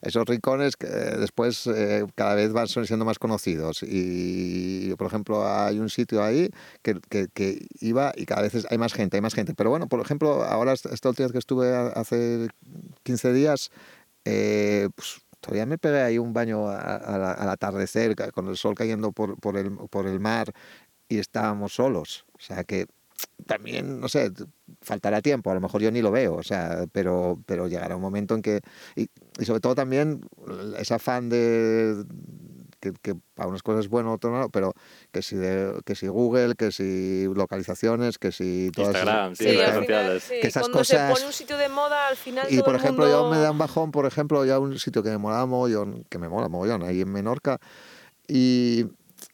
[0.00, 3.82] esos rincones eh, después eh, cada vez van siendo más conocidos.
[3.82, 6.50] Y, por ejemplo, hay un sitio ahí
[6.82, 9.54] que, que- que iba y cada vez hay más gente, hay más gente.
[9.54, 12.48] Pero bueno, por ejemplo, ahora esta última vez que estuve hace
[13.02, 13.70] 15 días,
[14.24, 16.96] eh, pues, todavía me pegué ahí un baño a-
[17.34, 20.52] al atardecer, con el sol cayendo por, por, el, por el mar
[21.08, 22.26] y estábamos solos.
[22.34, 22.86] O sea que
[23.46, 24.32] también, no sé,
[24.82, 28.02] faltará tiempo, a lo mejor yo ni lo veo, o sea, pero, pero llegará un
[28.02, 28.60] momento en que,
[28.96, 30.20] y, y sobre todo también
[30.78, 32.04] ese afán de
[32.80, 34.72] que, que para unas cosas es bueno, otro no, pero
[35.12, 39.44] que si, de- que si Google, que si localizaciones, que si todas esas- Instagram, sí,
[39.44, 42.08] Sí, redes al final, sí, Que esas cuando se cosas- pone un sitio de moda,
[42.08, 43.22] al final y todo por el ejemplo, mundo...
[43.24, 46.18] yo me da un bajón, por ejemplo, ya un sitio que me molaba mogollón, que
[46.18, 47.58] me mola mogollón, ahí en Menorca,
[48.28, 48.86] y,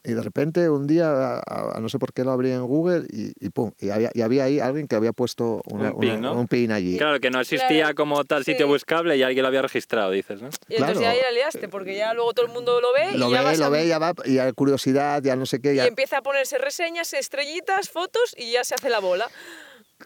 [0.06, 3.06] y de repente un día, a- a- no sé por qué lo abrí en Google,
[3.10, 6.10] y, y pum, y había, y había ahí alguien que había puesto una- Un pin,
[6.12, 6.40] una- ¿no?
[6.40, 6.96] un pin allí.
[6.96, 8.72] Claro, que no existía Claro, como tal sitio sí.
[8.72, 10.48] buscable y alguien lo había registrado, dices, ¿no?
[10.68, 11.00] Y entonces Claro.
[11.00, 13.38] ya ahí la liaste, porque ya luego todo el mundo lo ve Lo y ya
[13.40, 15.76] ve, vas lo a- ve, ya va, y hay curiosidad, ya no sé qué, y
[15.76, 15.86] ya...
[15.86, 19.26] empieza a ponerse reseñas, estrellitas, fotos y ya se hace la bola.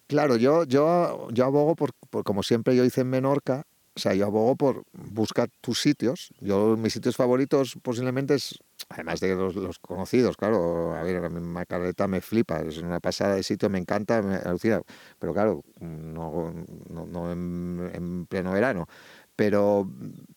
[0.07, 4.15] Claro, yo, yo, yo abogo por, por, como siempre yo hice en Menorca, o sea,
[4.15, 6.33] yo abogo por buscar tus sitios.
[6.41, 11.29] Yo, mis sitios favoritos posiblemente es, además de los, los conocidos, claro, a ver, a
[11.29, 14.81] mí me flipa, es una pasada de sitio, me encanta, me alucina,
[15.19, 16.53] pero claro, no,
[16.89, 18.87] no, no en, en pleno verano.
[19.35, 19.91] Pero,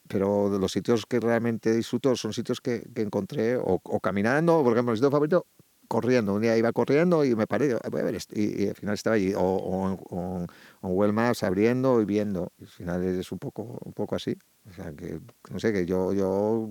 [0.08, 4.74] pero los sitios que realmente disfruto son sitios que, que encontré o, o caminando, por
[4.74, 5.46] ejemplo, el sitio favorito
[5.88, 6.34] corriendo.
[6.34, 8.94] Un día iba corriendo y me paré, voy a ver esto", y, y al final
[8.96, 10.46] estaba allí, o, o, o
[10.82, 12.52] o Google abriendo y viendo.
[12.60, 14.38] Al final es un poco, un poco así.
[14.70, 15.20] O sea, que
[15.52, 16.70] no sé, que yo, yo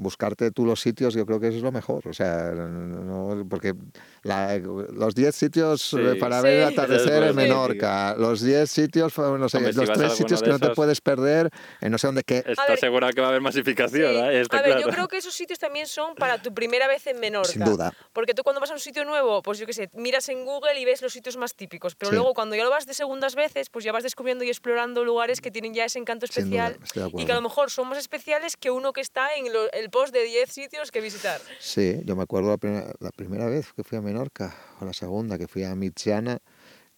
[0.00, 2.06] buscarte tú los sitios, yo creo que eso es lo mejor.
[2.08, 3.74] O sea, no- porque
[4.22, 5.96] la- los 10 sitios Sí.
[5.98, 6.44] eh, para Sí.
[6.44, 10.42] ver el atardecer en Menorca, los 10 sitios, no sé, Hombre, si los alguno sitios
[10.42, 13.28] que no te puedes perder, en no sé dónde, que Está ver, segura que va
[13.28, 14.18] a haber masificación, Sí.
[14.18, 14.40] ¿eh?
[14.40, 14.86] Está a ver, claro.
[14.88, 17.50] yo creo que esos sitios también son para tu primera vez en Menorca.
[17.50, 17.92] sin duda.
[18.12, 20.78] Porque tú cuando vas a un sitio nuevo, pues yo qué sé, miras en Google
[20.80, 21.94] y ves los sitios más típicos.
[21.94, 22.16] Pero Sí.
[22.16, 25.40] luego cuando ya lo vas de segundas veces, pues ya vas descubriendo y explorando lugares
[25.40, 26.84] que tienen ya ese encanto Sin duda, especial.
[26.84, 29.52] estoy de y que a lo mejor son más especiales que uno que está en
[29.52, 31.40] lo- el post de 10 sitios que visitar.
[31.58, 34.92] Sí, yo me acuerdo la primera, la primera vez que fui a Menorca, o la
[34.92, 36.38] segunda, que fui a Mitjana,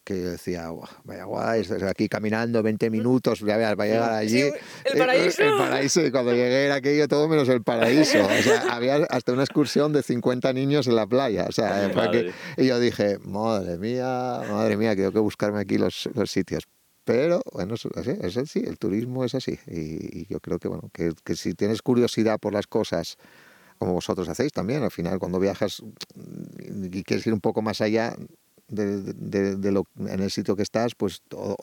[0.04, 3.86] que yo decía, "Buah, vaya guay, estoy aquí caminando 20 minutos, ya verás, va a
[3.86, 4.42] llegar allí.
[4.42, 4.52] Sí,
[4.84, 5.42] el Eh, paraíso.
[5.44, 8.18] El paraíso, y cuando llegué era aquello todo menos el paraíso.
[8.26, 11.46] O sea, había hasta una excursión de 50 niños en la playa.
[11.48, 15.78] O sea, que- y yo dije, madre mía, madre mía, que tengo que buscarme aquí
[15.78, 16.64] los, los sitios.
[17.04, 19.58] Pero bueno, es así, es así, el turismo es así.
[19.66, 23.16] Y, y yo creo que, bueno, que, que si tienes curiosidad por las cosas,
[23.78, 25.82] como vosotros hacéis también, al final cuando viajas
[26.14, 28.14] mm, y quieres ir un poco más allá
[28.68, 31.56] de, de- de lo, en el sitio que estás, pues todo-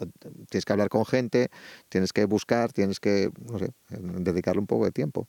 [0.50, 1.50] tienes que hablar con gente,
[1.88, 5.28] tienes que buscar, tienes que, no sé, dedicarle un poco de tiempo.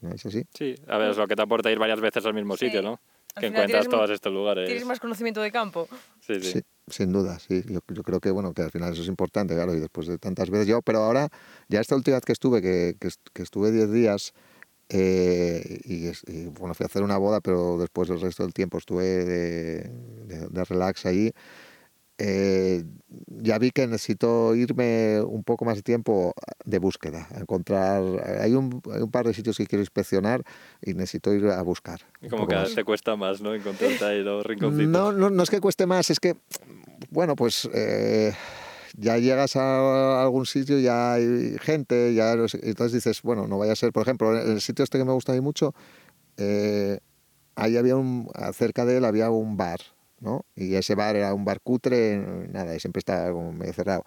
[0.00, 0.44] ¿No es así?
[0.54, 2.66] Sí, a ver, es lo que te aporta ir varias veces al mismo Sí.
[2.66, 3.00] sitio, ¿no?
[3.34, 4.66] Al Que encuentras todos estos lugares.
[4.66, 5.88] Tienes más conocimiento de campo.
[6.20, 6.52] Sí, sí.
[6.52, 7.62] Sí, sin duda, sí.
[7.68, 10.18] Yo, yo creo que bueno que al final eso es importante, claro, y después de
[10.18, 11.28] tantas veces yo, pero ahora,
[11.68, 14.32] ya esta última vez que estuve, que, que, que estuve 10 días,
[14.90, 18.78] eh, y, y, bueno, fui a hacer una boda, pero después el resto del tiempo
[18.78, 19.82] estuve de,
[20.26, 21.32] de- de relax allí.
[22.20, 22.82] eh,
[23.28, 26.32] ya vi que necesito irme un poco más de tiempo
[26.64, 28.02] de búsqueda, a encontrar.
[28.40, 30.42] Hay un, hay un par de sitios que quiero inspeccionar
[30.82, 32.00] y necesito ir a buscar.
[32.20, 32.74] Y como que más.
[32.74, 33.54] te cuesta más, ¿no?
[33.54, 34.88] Encontrarte ahí los rinconcitos.
[34.88, 36.34] No, no, no es que cueste más, es que,
[37.10, 38.34] bueno, pues eh,
[38.96, 43.76] ya llegas a algún sitio, ya hay gente, ya entonces dices, bueno, no vaya a
[43.76, 45.74] ser, por ejemplo, en el sitio este que me gusta a mí mucho,
[46.36, 47.00] eh,
[47.56, 49.80] ahí había un, cerca de él había un bar,
[50.20, 50.44] ¿no?
[50.54, 52.18] Y ese bar era un bar cutre,
[52.50, 54.04] nada, y siempre estaba como medio cerrado.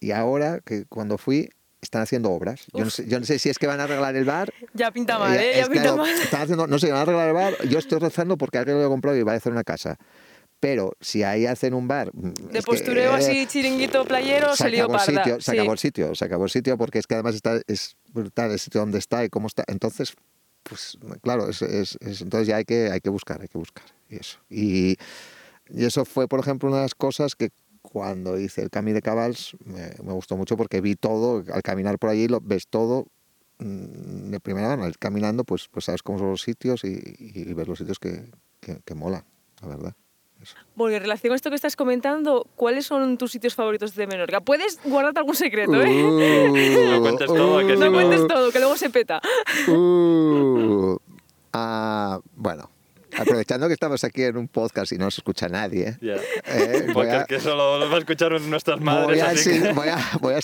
[0.00, 2.66] Y ahora, que cuando fui, están haciendo obras.
[2.72, 4.90] Yo no, sé, yo no sé si es que van a arreglar el bar Ya
[4.90, 5.56] pinta mal, eh, ¿eh?
[5.56, 6.12] Ya es pinta claro, mal.
[6.12, 7.68] están haciendo, no sé, van a arreglar el bar.
[7.68, 9.96] Yo estoy rezando porque alguien lo ha comprado y va a hacer una casa.
[10.60, 12.10] Pero si ahí hacen un bar.
[12.12, 15.04] mm, De es que, postureo eh, así, chiringuito playero, se, se lió parda.
[15.04, 15.58] sitio, se Sí.
[15.58, 18.58] acabó el sitio, se acabó el sitio porque es que además está, es brutal el
[18.58, 19.62] sitio donde está y cómo está.
[19.68, 20.14] Entonces,
[20.64, 23.84] pues claro, es, es- es- entonces ya hay que, hay que buscar, hay que buscar.
[24.10, 24.38] Y eso.
[24.50, 24.96] Y,
[25.70, 29.00] y eso fue, por ejemplo, una de las cosas que cuando hice el Camí de
[29.00, 33.06] Cabals me, me gustó mucho porque vi todo, al caminar por allí lo ves todo
[33.60, 34.84] mm, de primera mano.
[34.84, 38.24] Al Caminando, pues, pues sabes cómo son los sitios y, y ves los sitios que,
[38.60, 39.24] que, que molan,
[39.62, 39.94] la verdad.
[40.42, 40.54] Eso.
[40.76, 44.06] Bueno, y en relación a esto que estás comentando, ¿cuáles son tus sitios favoritos de
[44.06, 44.40] Menorca?
[44.40, 46.88] Puedes guardarte algún secreto, ¿eh?
[46.92, 49.20] No cuentes todo, que No no- cuentes todo, que luego se peta.
[49.66, 50.96] Uh,
[51.52, 52.70] ah, bueno,
[53.16, 56.16] aprovechando que estamos aquí en un podcast y no se escucha nadie, Ya.
[56.46, 59.22] eh, Un voy a, podcast que solo lo va a escuchar nuestras voy madres.
[59.22, 60.40] a, así sí, que- voy a, voy a-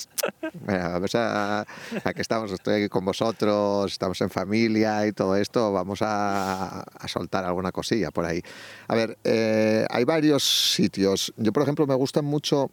[0.65, 5.37] bueno, vamos a, a que estamos, estoy aquí con vosotros, estamos en familia y todo
[5.37, 8.41] esto, vamos a, a soltar alguna cosilla por ahí.
[8.89, 11.33] A ver, eh, hay varios sitios.
[11.37, 12.71] Yo, por ejemplo, me gustan mucho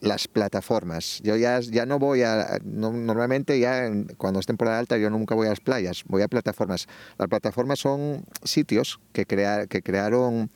[0.00, 1.20] las plataformas.
[1.22, 2.58] Yo ya, ya no voy a...
[2.64, 6.28] no- normalmente ya cuando es temporada alta yo nunca voy a las playas, voy a
[6.28, 6.88] plataformas.
[7.18, 10.50] Las plataformas son sitios que, crea, que crearon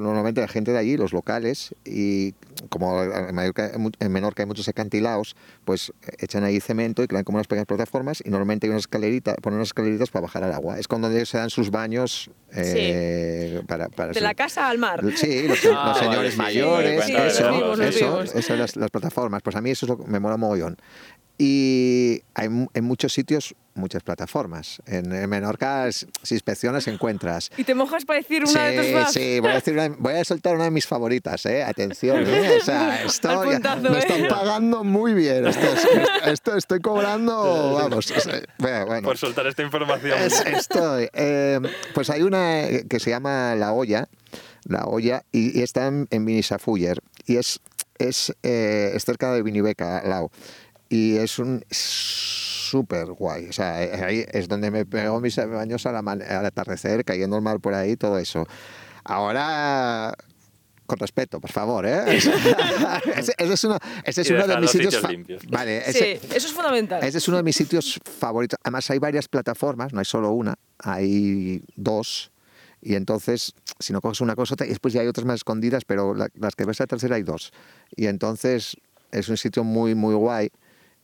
[0.00, 2.34] normalmente la gente de allí, los locales, y
[2.68, 7.36] como en Mallorca- en Menorca hay muchos acantilados, pues echan ahí cemento y crean como
[7.36, 10.78] unas pequeñas plataformas y normalmente hay unas escaleritas, ponen unas escaleritas para bajar al agua.
[10.78, 15.02] Es cuando se dan sus baños eh, para, para De la casa al mar.
[15.16, 18.34] Sí, los, Ah, los señores vale, mayores, sí, los eso, vivos, los eso, vivos.
[18.34, 19.42] eso, las, las plataformas.
[19.42, 20.76] Pues a mí eso es lo que me mola mogollón.
[21.46, 24.80] Y hay en muchos sitios muchas plataformas.
[24.86, 27.50] En, en Menorca, si inspeccionas, encuentras.
[27.56, 29.12] Y te mojas para decir una de tus Sí, más.
[29.12, 31.64] sí, voy a, decir una- voy a soltar una de mis favoritas, ¿eh?
[31.64, 32.58] Atención, ¿eh?
[32.60, 33.98] O sea, esto puntazo, me ¿eh?
[33.98, 35.46] están pagando muy bien.
[35.48, 35.88] Esto, es-
[36.26, 38.08] esto estoy cobrando, vamos.
[38.12, 39.02] o sea, bueno.
[39.08, 40.16] Por soltar esta información.
[40.20, 41.08] Es- estoy.
[41.12, 41.58] eh,
[41.92, 44.08] pues hay una que se llama La Olla,
[44.64, 47.58] La Olla, y, y está en, en Vinisafuller, y es,
[47.98, 50.30] es, eh, es cerca de Vinibeca, al lado.
[50.92, 53.46] Y es un súper guay.
[53.48, 57.60] O sea, ahí es donde me pegó mis baños al, al atardecer, cayendo el mar
[57.60, 58.46] por ahí, todo eso.
[59.02, 60.14] Ahora,
[60.86, 62.02] con respeto, por favor, ¿eh?
[63.16, 64.94] ese, ese es uno, ese es uno de mis sitios.
[64.96, 65.42] sitios.
[65.48, 67.02] Vale, ese, Sí, eso es fundamental.
[67.02, 68.58] ese es uno de mis sitios favoritos.
[68.62, 72.30] Además, hay varias plataformas, no hay solo una, hay dos.
[72.82, 76.14] Y entonces, si no coges una cosa, y después ya hay otras más escondidas, pero
[76.14, 77.52] la- las que ves a la tercera hay dos.
[77.96, 78.76] Y entonces
[79.10, 80.50] es un sitio muy, muy guay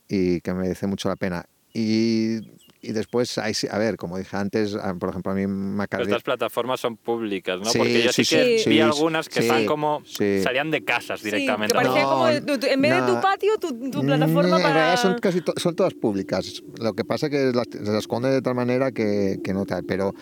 [0.09, 1.45] y que merece mucho la pena.
[1.73, 2.39] Y,
[2.81, 6.05] y después, hay, a ver, como dije antes, ah, por ejemplo, a mí Pero Macardi...
[6.05, 7.65] estas plataformas son públicas, ¿no?
[7.71, 10.01] Sí, Porque yo sí, sí, que sí, vi sí, algunas que sí, están como...
[10.05, 10.41] sí.
[10.41, 11.73] salían de casas Sí, directamente.
[11.73, 13.15] que parecía No, como el- tu- tu- en vez de no.
[13.15, 14.97] tu patio, tu, tu plataforma Mm, En para...
[14.97, 16.63] son, casi to- son todas públicas.
[16.79, 19.65] Lo que pasa es que las, se las esconde de tal manera que, que no
[19.67, 19.83] tal.
[19.83, 20.15] Pero,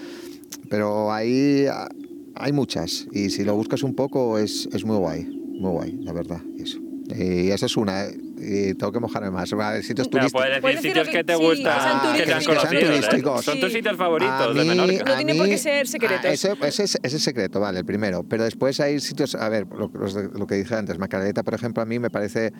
[0.69, 1.87] pero ahí ah,
[2.35, 3.07] hay muchas.
[3.13, 5.23] Y si lo buscas un poco es, es muy guay.
[5.59, 6.41] Muy guay, la verdad.
[6.59, 6.79] Eso.
[7.15, 8.05] Y esa es una.
[8.39, 9.51] Y tengo que mojarme más.
[9.51, 10.31] A ver, sitios Pero turísticos.
[10.31, 12.17] puedes decir Puedes decir sitios que te sí, gustan, que turísticos.
[12.17, 13.39] Que sean conocidos.
[13.39, 13.41] ¿eh?
[13.43, 15.03] Son tus sitios favoritos de Menorca.
[15.05, 16.25] No tiene por qué ser secretos.
[16.25, 18.23] ah, ese, ese es, ese es secreto, vale, el primero.
[18.23, 21.53] Pero después hay sitios, a ver, lo, los de- lo que dije antes, Macareta, por
[21.55, 22.53] ejemplo, a mí me parece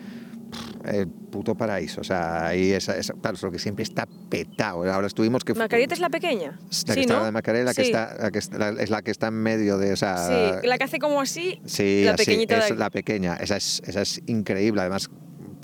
[0.84, 2.00] el puto paraíso.
[2.00, 4.90] O sea, ahí es, es, claro, es lo que siempre está petado.
[4.90, 5.54] Ahora estuvimos que...
[5.54, 6.52] ¿Macarita es la pequeña?
[6.52, 7.24] La que sí, está ¿no?
[7.26, 7.88] de Macarena, la que Sí.
[7.90, 10.26] está, la que está- la- es la que está en medio de esa.
[10.60, 13.36] Sí, la que hace como así, Sí, la así, pequeñita es la pequeña.
[13.36, 14.80] Esa es, esa es increíble.
[14.80, 15.10] Además,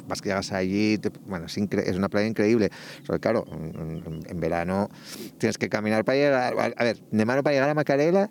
[0.07, 2.71] vas que llegas allí, te- bueno, es, incre- es una playa increíble.
[3.07, 4.88] Sobre, claro, en, en- en verano
[5.38, 6.55] tienes que caminar para llegar.
[6.59, 8.31] A, a ver, de mano para llegar a Macarela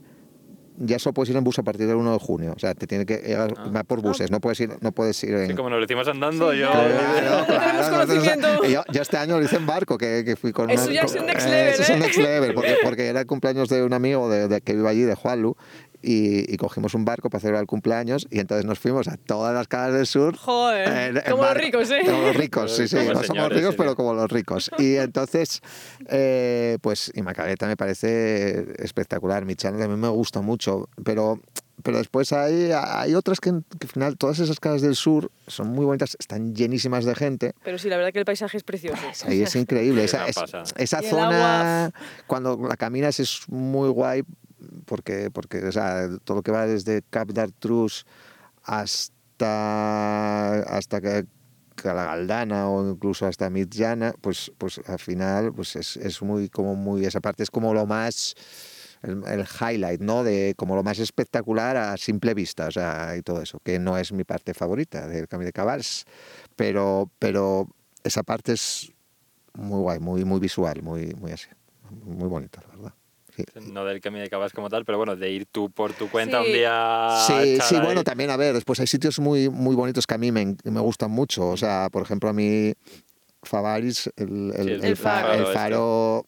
[0.76, 2.54] ya solo puedes ir en bus a partir del 1 de junio.
[2.56, 3.84] O sea, te tiene que llegar Ah.
[3.84, 5.50] por buses, no puedes ir, no puedes ir en...
[5.50, 6.66] Sí, como nos lo decimos andando, Sí, yo...
[6.66, 6.72] ya.
[6.72, 8.64] Claro, claro, Tenemos nosotros- conocimiento.
[8.66, 10.72] yo, yo este año lo hice en barco, que, que fui con...
[10.72, 12.00] Eso una- ya es con- un next eh, level, Eso es un ¿eh?
[12.00, 15.02] next level, porque, porque era el cumpleaños de un amigo de, de- que vive allí,
[15.04, 15.56] de Juanlu,
[16.04, 19.54] y, y cogimos un barco para celebrar el cumpleaños, y entonces nos fuimos a todas
[19.56, 20.36] las calas del sur.
[20.38, 22.02] Joder, en- en como los ricos, ¿eh?
[22.06, 22.96] Como los ricos, sí, sí.
[22.98, 24.70] Como No somos señores, ricos, sí, pero como los ricos.
[24.78, 25.62] Y entonces,
[26.10, 29.46] eh, pues, y Macaleta me parece espectacular.
[29.46, 31.40] Mi channel también me gusta mucho, pero,
[31.82, 35.68] pero después hay, hay otras que, que al final, todas esas calas del sur son
[35.70, 37.54] muy bonitas, están llenísimas de gente.
[37.64, 39.02] Pero sí, la verdad que el paisaje es precioso.
[39.26, 40.04] Ahí es increíble.
[40.04, 40.38] Esa, es-
[40.78, 41.92] esa zona,
[42.28, 44.24] cuando la caminas, es muy guay
[44.86, 48.06] porque, porque o sea, todo lo que va desde Cap d'Artrus
[48.64, 51.26] hasta, hasta que,
[51.76, 56.50] que la Galdana o incluso hasta Mitjana, pues, pues al final pues es, es muy,
[56.50, 58.36] como muy, esa parte es como lo más
[59.04, 60.24] el, el highlight, ¿no?
[60.24, 63.98] De como lo más espectacular a simple vista, o sea, y todo eso, que no
[63.98, 66.06] es mi parte favorita del Camino de Cabals,
[66.56, 67.68] pero, pero
[68.04, 68.92] esa parte es
[69.54, 71.48] muy guay, muy, muy visual, muy, muy así,
[72.04, 72.94] muy bonita, la verdad.
[73.36, 73.44] Sí.
[73.72, 76.42] No del camino de Cabas como tal, pero bueno, de ir tú por tu cuenta
[76.42, 76.48] Sí.
[76.48, 77.10] un día...
[77.28, 77.82] Sí, sí, ahí.
[77.82, 80.80] bueno, también, a ver, después hay sitios muy, muy bonitos que a mí me, me
[80.82, 81.48] gustan mucho.
[81.50, 82.74] O sea, por ejemplo, a mí
[83.42, 85.54] Favaris, el, el, Sí, el el fa- faro el este.
[85.54, 86.26] faro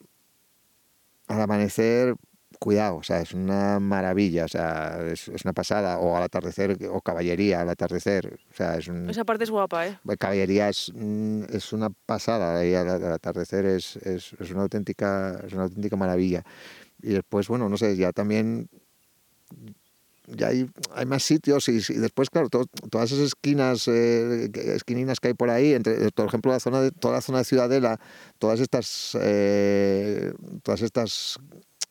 [1.28, 2.16] al amanecer,
[2.60, 6.00] cuidado, o sea, es una maravilla, o sea, es, es una pasada.
[6.00, 9.10] O al atardecer, o caballería al atardecer, o sea, es un...
[9.10, 9.98] Esa parte es guapa, ¿eh?
[10.20, 15.42] Caballería es, mm, es una pasada, ahí al, al atardecer es, es, es una auténtica,
[15.46, 16.44] es una auténtica maravilla.
[17.06, 18.68] Y después, bueno, no sé, ya también
[20.28, 25.28] ya hay, hay más sitios y, después, claro, to- todas esas esquinas, eh, esquininas que
[25.28, 28.00] hay por ahí, entre, por ejemplo, la zona de, toda la zona de Ciudadela,
[28.40, 31.38] todas estas, eh, todas estas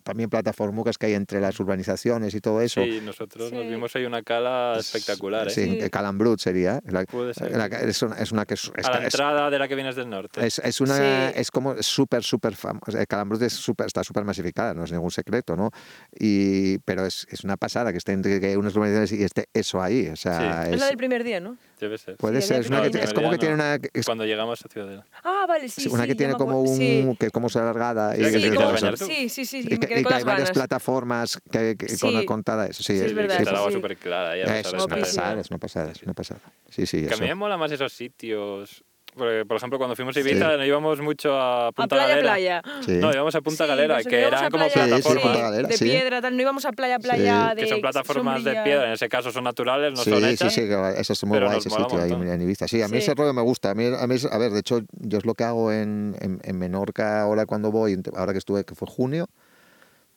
[0.04, 2.84] también plataformucas que hay entre las urbanizaciones y todo eso.
[2.84, 3.68] Sí, nosotros nos Sí.
[3.68, 5.50] vimos ahí una cala espectacular, ¿eh?
[5.50, 5.78] Sí, Sí.
[5.78, 6.80] que Calambrut sería.
[6.86, 7.56] La- Puede ser.
[7.56, 9.96] la- es, una, es una que es, a la es- entrada de la que vienes
[9.96, 10.46] del norte.
[10.46, 11.32] es, es una Sí.
[11.40, 15.56] es como súper súper famosa Calambrut es súper está súper masificada no es ningún secreto
[15.56, 15.70] no
[16.18, 19.80] y pero es, es una pasada que esté entre que unas urbanizaciones y esté eso
[19.82, 20.68] ahí o sea Sí.
[20.68, 21.56] Es es- la del primer día, ¿no?
[21.80, 22.16] Debe ser.
[22.16, 24.68] puede Sí, ser es, una que- es como que tiene una es Cuando llegamos a
[24.68, 25.04] Ciudadela.
[25.22, 27.16] Ah, vale, sí, una sí, que tiene como un Sí.
[27.18, 29.06] que es como se alargada y, Sí, como- quieres bañar tú.
[29.06, 30.50] sí, sí, sí, sí, y me que, quedé y con que las hay varias ganas.
[30.52, 32.24] plataformas que, que- con Sí.
[32.26, 34.36] contada eso sí, Sí, es es- verdad, está súper clara.
[34.36, 37.34] es una pasada es una pasada es una pasada sí sí Que a mí me
[37.34, 38.84] mola más esos sitios.
[39.16, 42.30] Porque, por ejemplo, cuando fuimos a Ibiza no íbamos mucho a A Punta playa, Galera.
[42.62, 42.62] playa.
[42.84, 42.92] Sí.
[42.96, 45.22] No, íbamos a Punta Sí, Galera, que eran a como playa- Sí, sí, plataformas.
[45.24, 45.84] Punta Galera, de sí.
[45.84, 46.36] piedra, tal.
[46.36, 47.56] No íbamos a playa, playa Sí.
[47.56, 50.26] de que son plataformas de piedra, en ese caso son naturales, no sí, son sí,
[50.28, 50.52] hechas.
[50.52, 52.66] sí, que eso es muy guay ese sitio ahí en Ibiza.
[52.66, 53.04] Sí, a mí Sí.
[53.04, 53.70] ese rollo me gusta.
[53.70, 56.16] A mí, a mí es- a ver, de hecho, yo es lo que hago en,
[56.20, 59.28] en, en Menorca ahora cuando voy, ahora que estuve, que fue junio,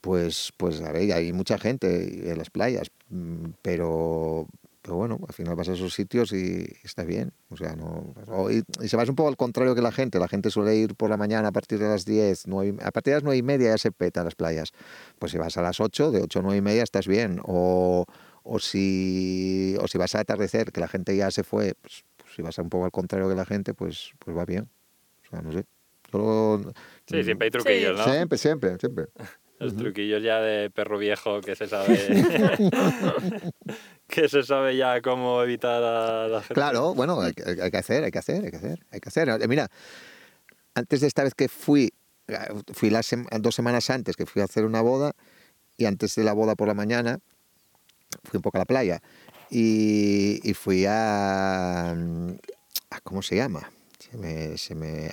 [0.02, 4.48] pues, pues a ver, hay mucha gente en las playas, mm, pero,
[4.88, 7.34] pero bueno, al final vas a esos sitios y está bien.
[7.50, 8.14] O sea, no,
[8.50, 10.18] y, y se va un poco al contrario que la gente.
[10.18, 13.12] La gente suele ir por la mañana a partir de las 10, nueve- a partir
[13.12, 14.72] de las 9 y media ya se peta las playas.
[15.20, 17.42] Pues si vas a las 8, de 8 a 9 y media estás bien.
[17.44, 18.06] O,
[18.44, 22.34] o, si, o si vas a atardecer, que la gente ya se fue, pues, pues
[22.34, 24.70] si vas un poco al contrario que la gente, pues, pues va bien.
[25.26, 25.66] O sea, no sé.
[26.14, 26.62] Yo-
[27.06, 28.04] Sí, siempre hay truquillos, ¿no?
[28.14, 29.08] Siempre, siempre, siempre.
[29.60, 31.98] Los truquillos ya de perro viejo que se sabe.
[34.22, 35.82] que se sabe ya cómo evitar
[36.30, 36.54] la gente.
[36.54, 37.44] Claro, bueno, hay, que-
[37.78, 39.30] hacer, hay que hacer, hay que hacer, hay que hacer.
[39.30, 39.70] Eh, Mira,
[40.76, 41.92] antes de esta vez que fui,
[42.74, 45.14] fui las dos semanas antes que fui a hacer una boda
[45.78, 47.20] y antes de la boda por la mañana
[48.24, 49.02] fui un poco a la playa
[49.50, 51.96] y, y fui a,
[53.04, 53.72] ¿cómo se llama?
[54.00, 55.12] Se me, se me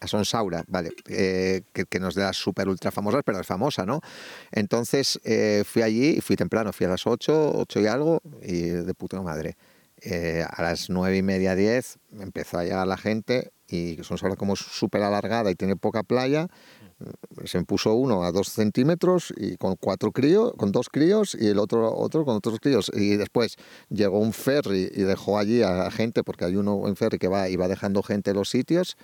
[0.00, 3.46] a Sonsaura, vale, eh, que, que no es de las super ultra famosas, pero es
[3.46, 4.00] famosa, ¿no?
[4.52, 8.62] Entonces eh, fui allí y fui temprano, fui a las 8, 8 y algo, y
[8.62, 9.56] de puta madre.
[10.00, 14.54] Eh, a las 9 y media, 10 empezó a llegar la gente y Sonsaura como
[14.54, 16.48] es súper alargada y tiene poca playa,
[17.44, 21.58] se me uno a dos centímetros y con cuatro críos, con dos críos y el
[21.58, 22.90] otro otro con otros críos.
[22.94, 23.56] Y después
[23.88, 27.48] llegó un ferry y dejó allí a gente, porque hay uno en ferry que va
[27.48, 28.96] y va dejando gente en los sitios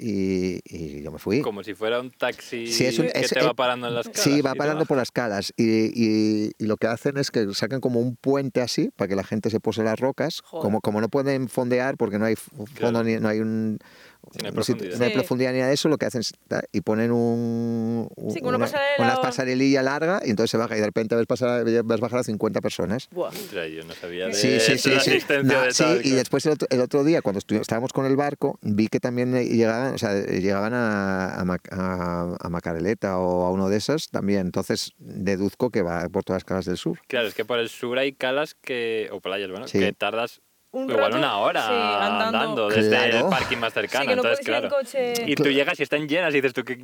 [0.00, 1.42] y, y yo me fui.
[1.42, 3.94] Como si fuera un taxi Sí, es un- que es- te eh, va parando en
[3.94, 4.22] las caras.
[4.22, 7.80] Sí, va parando por las calas y, y- y lo que hacen es que sacan
[7.80, 10.40] como un puente así para que la gente se pose las rocas.
[10.44, 10.62] Joder.
[10.62, 13.04] Como, como no pueden fondear porque no hay fondo Claro.
[13.04, 13.78] ni no hay un,
[14.22, 14.98] No hay si- profundidad.
[14.98, 15.14] no hay Sí.
[15.16, 16.32] profundidad ni nada de eso, lo que hacen es
[16.72, 20.50] y ponen un, un- Sí, con una una, pasarela una o- pasarelilla larga y entonces
[20.50, 23.08] se baja y de repente ves, pasar, ves bajar a 50 personas.
[23.10, 23.30] Buah.
[23.32, 25.18] Yo no sabía de Sí, sí, sí.
[25.42, 28.58] No, de sí, y después el otro, el otro día, cuando estábamos con el barco,
[28.62, 33.50] vi que también llegaban, o sea, llegaban a, a, Mac- a- a Macareleta o a
[33.50, 34.42] uno de esas también.
[34.42, 37.00] Entonces deduzco que va por todas las calas del sur.
[37.08, 39.78] Claro, es que por el sur hay calas que, o playas, bueno, Sí.
[39.78, 40.40] que tardas
[40.72, 42.24] Un igual rato, una hora sí, andando.
[42.38, 43.16] andando, desde Claro.
[43.18, 44.02] el parking más cercano.
[44.04, 44.76] Sí, que no entonces, puedes ir en claro.
[44.76, 45.14] coche.
[45.30, 46.76] Y tú llegas y están llenas y dices tú, ¿qué,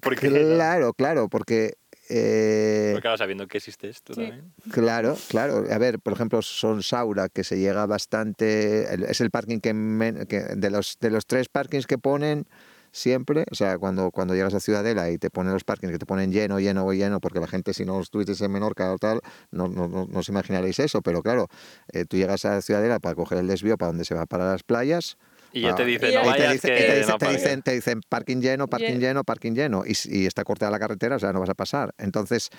[0.00, 0.28] ¿por qué?
[0.30, 1.74] Claro, claro, porque...
[2.10, 4.20] eh, Porque claro, sabiendo que existe esto Sí.
[4.20, 4.52] también.
[4.70, 5.64] Claro, claro.
[5.68, 9.10] A ver, por ejemplo, Son Saura, que se llega bastante.
[9.10, 12.46] Es el parking que, men- que de, los, de los tres parkings que ponen
[12.94, 16.06] siempre, o sea, cuando, cuando llegas a Ciudadela y te ponen los parkings que te
[16.06, 19.66] ponen lleno, lleno, lleno, porque la gente, si no estuvisteis en Menorca o tal, no,
[19.66, 21.48] no, no, no os imaginaréis eso, pero claro,
[21.92, 24.62] eh, tú llegas a Ciudadela para coger el desvío para donde se va para las
[24.62, 25.18] playas.
[25.52, 27.42] Y ya te dicen, no te vayas dicen, que te dicen- no te aparques".
[27.42, 30.78] dicen- te dicen parking lleno, parking Lle- lleno, parking lleno, y, y está cortada la
[30.78, 31.94] carretera, o sea, no vas a pasar.
[31.98, 32.50] Entonces,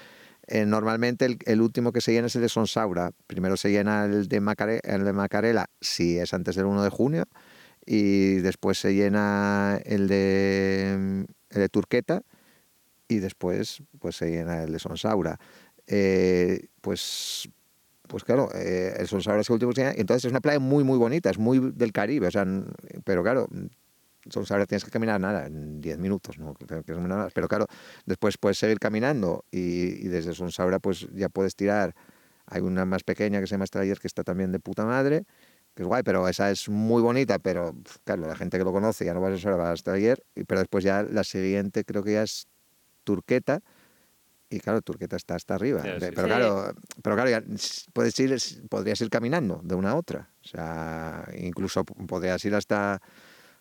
[0.48, 3.12] eh, normalmente el, el último que se llena es el de Sonsaura.
[3.28, 6.90] Primero se llena el de, Macare- el de Macarela, si es antes del 1 de
[6.90, 7.24] junio,
[7.86, 12.24] y después se llena el de, Turqueta,
[13.08, 15.40] y después pues se llena el de Sonsaura.
[15.88, 17.50] Eh, pues
[18.08, 20.60] pues claro, eh, el Sonsaura es el último que se llena, entonces es una playa
[20.60, 22.46] muy muy bonita, es muy del Caribe, o sea,
[23.04, 23.48] pero claro,
[24.30, 26.56] Sonsaura tienes que caminar nada, en 10 minutos, ¿no?
[27.34, 27.68] Pero claro,
[28.06, 31.96] después puedes seguir caminando y, y desde Sonsaura pues ya puedes tirar.
[32.48, 35.26] Hay una más pequeña que se llama Strayer que está también de puta madre,
[35.76, 39.06] que es guay, pero esa es muy bonita, pero claro, la gente que lo conoce
[39.06, 42.02] ya no va a Sonsaura, va a Strayer, y- pero después ya la siguiente creo
[42.04, 42.48] que ya es
[43.04, 43.62] Turqueta,
[44.50, 45.82] y claro, Turqueta está hasta arriba.
[45.82, 46.28] Sí, De- sí, pero, sí.
[46.28, 47.44] claro, pero claro, ya
[47.94, 48.38] puedes ir,
[48.70, 50.30] podrías ir caminando de una a otra.
[50.44, 53.02] O sea, incluso podrías ir hasta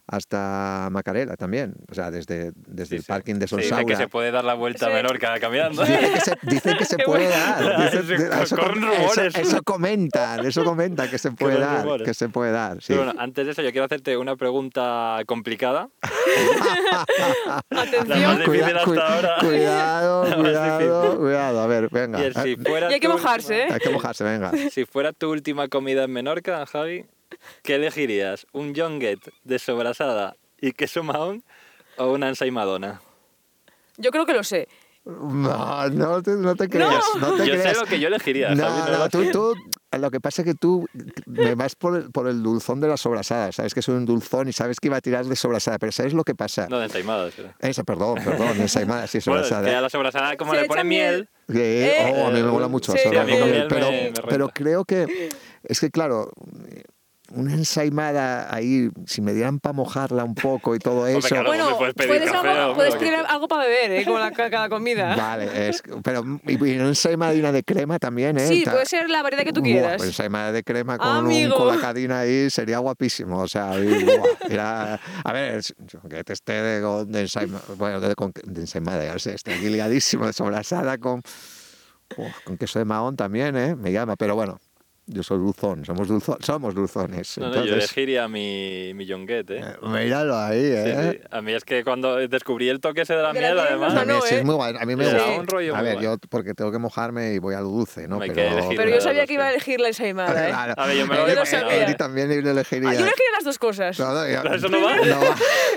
[0.06, 1.74] hasta Macarela también.
[1.90, 3.08] O sea, desde, desde Sí, el sí.
[3.08, 3.84] parking de Se dice Sonsaura.
[3.94, 4.92] que se puede dar la vuelta Sí.
[4.92, 5.82] a Menorca caminando.
[5.82, 7.90] Dicen que se, dicen que se puede dar.
[7.92, 8.12] Dicen- Sí,
[8.42, 12.06] eso, eso- eso comentan, eso comentan que se puede dar, rumores.
[12.06, 12.78] que se puede dar.
[12.82, 12.88] sí.
[12.88, 15.88] Pero bueno, antes de eso yo quiero hacerte una pregunta complicada.
[16.90, 18.38] La más Atención.
[18.38, 19.36] difícil Cuida- hasta cu- ahora.
[19.40, 21.60] Cuidado, cuidado, cuidado.
[21.60, 22.26] A ver, venga.
[22.26, 23.74] Y si fuera Y hay que mojarse, última- ¿eh?
[23.74, 24.52] Hay que mojarse, venga.
[24.70, 27.06] Si fuera tu última comida en Menorca, Javi,
[27.62, 28.46] ¿qué elegirías?
[28.52, 31.42] ¿Un yonguet de sobrasada y queso mahón
[31.96, 33.00] o una ensaimadona?
[33.96, 34.68] Yo creo que lo sé.
[35.06, 37.04] No, no te, no te creas.
[37.20, 37.76] No, te Yo sé creas.
[37.78, 38.90] lo que yo elegiría, No, Javi.
[38.92, 39.30] no, lo tú, sé.
[39.32, 39.54] tú-
[39.98, 40.86] lo que pasa es que tú
[41.26, 43.52] me vas por el, por el dulzón de la sobrasada.
[43.52, 46.14] Sabes que soy un dulzón y sabes que iba a tirar de sobrasada, pero ¿sabes
[46.14, 46.68] lo que pasa?
[46.70, 47.38] No, de ensaimadas.
[47.38, 47.54] era.
[47.60, 49.68] Esa, perdón, perdón, ensaimada, sí, Bueno, es sobrasada.
[49.70, 51.28] que a la sobrasada, como Se le ponen miel.
[51.48, 52.92] miel, Sí, oh, a mí me Eh, mola mucho.
[52.92, 55.28] sí, a mí miel, pero, me- me pero creo que
[55.64, 56.30] es que, claro,
[57.32, 61.26] una ensaimada ahí, si me dieran para mojarla un poco y todo eso.
[61.26, 64.04] claro, bueno, puedes pedir puedes, café, algo- hombre, puedes pedir algo para beber, ¿eh?
[64.04, 65.16] Como la, cada comida.
[65.16, 68.46] Vale, es, pero y, y una ensaimada de crema también, ¿eh?
[68.46, 69.96] Sí, Ta- puede ser la variedad que tú Buah, quieras.
[69.96, 71.56] pues ensaimada de crema con, un, Amigo.
[71.56, 73.38] con la cadena ahí sería guapísimo.
[73.40, 78.00] O sea, y, buah, era- a ver, yo que te esté de, de ensaimada, bueno,
[78.00, 81.22] de, con- de ensaimada, ya sé, estoy aquí ligadísimo, sobrasada con,
[82.16, 83.74] buah, con queso de mahón también, ¿eh?
[83.74, 84.60] Me llama, pero bueno,
[85.06, 87.36] yo soy dulzón, somos, dulzo- somos dulzones.
[87.38, 89.60] no, no, yo entonces, elegiría mi, mi yonguet, ¿eh?
[89.60, 91.10] eh, míralo ahí, Sí, ¿eh?
[91.22, 91.28] sí.
[91.30, 94.00] A mí es que cuando descubrí el toque ese de la la miel, además, no,
[94.00, 94.38] A mí sí ¿eh?
[94.38, 95.18] es muy guay, a mí me gusta.
[95.18, 96.04] da un rollo a ver, guay.
[96.04, 98.18] yo porque tengo que mojarme y voy al dulce, ¿no?
[98.18, 100.50] Pero, Pero yo sabía que iba a elegir la ensaimada, ¿eh?
[100.50, 100.74] Claro.
[100.76, 101.84] A ver, yo me Eh, lo Yo lo eh, sabía.
[101.84, 102.88] Eddie también elegiría.
[102.90, 103.98] Ah, yo elegiría las dos cosas.
[103.98, 104.96] No, no, Pero eso no va.
[105.04, 105.20] No.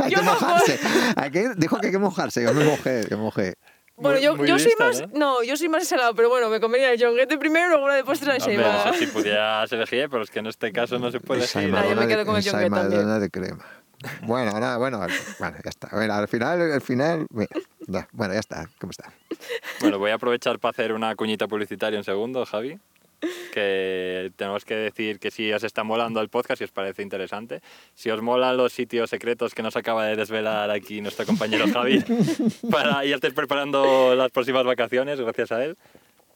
[0.06, 0.80] Hay Yo que mojarse.
[1.16, 2.44] Hay que- dijo que hay que mojarse.
[2.44, 3.56] Yo me mojé, yo me mojé.
[3.98, 5.02] Bueno, Muy- yo, muy yo soy más.
[5.02, 5.08] ¿no?
[5.14, 5.44] ¿no?
[5.44, 8.04] yo soy más ensalado, pero bueno, me comería el jonguete primero y luego la de
[8.04, 8.92] postre ensaimada.
[8.92, 11.70] eso si pudieras elegir, pero es que en este caso no se puede elegir.
[11.72, 13.20] Yo me quedo de- con el también.
[13.20, 13.66] de crema.
[14.22, 15.90] Bueno, nada, bueno, bueno, ya está.
[15.92, 18.70] Bueno, al final, al final, bueno, ya está.
[18.80, 19.12] ¿Cómo está?
[19.82, 22.78] Bueno, voy a aprovechar para hacer una cuñita publicitaria un segundo, Javi.
[23.54, 27.62] Que tenemos que decir que si os está molando el podcast, si os parece interesante,
[27.96, 32.04] si os molan los sitios secretos que nos acaba de desvelar aquí nuestro compañero Javi,
[32.72, 35.78] para ya estéis preparando las próximas vacaciones, gracias a él,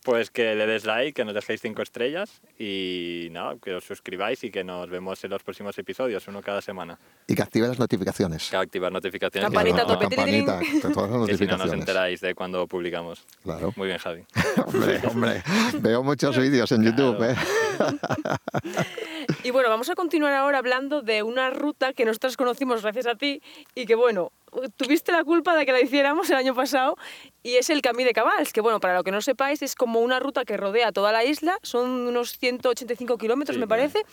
[0.03, 4.43] pues que le des like, que nos dejéis cinco estrellas y nada, que os suscribáis
[4.43, 6.97] y que nos vemos en los próximos episodios, uno cada semana.
[7.27, 8.49] Y que active las notificaciones.
[8.49, 9.47] Que activar notificaciones.
[9.49, 10.07] Campanita tope.
[10.07, 10.59] campanita,
[10.93, 11.73] todas las que si no nos notificaciones.
[11.73, 13.25] enteráis de cuando publicamos.
[13.43, 13.73] Claro.
[13.75, 14.23] Muy bien, Javi.
[14.65, 15.43] Hombre, hombre,
[15.79, 17.33] veo muchos vídeos en YouTube, Claro.
[17.33, 17.35] ¿eh?
[19.43, 23.15] Y bueno, vamos a continuar ahora hablando de una ruta que nosotros conocimos gracias a
[23.15, 23.41] ti
[23.75, 24.31] y que bueno,
[24.75, 26.97] tuviste la culpa de que la hiciéramos el año pasado
[27.43, 29.99] y es el Camí de Cabals, que bueno, para lo que no sepáis, es como
[30.01, 33.81] una ruta que rodea toda la isla, son unos 185 kilómetros Sí, me claro.
[33.81, 34.05] parece,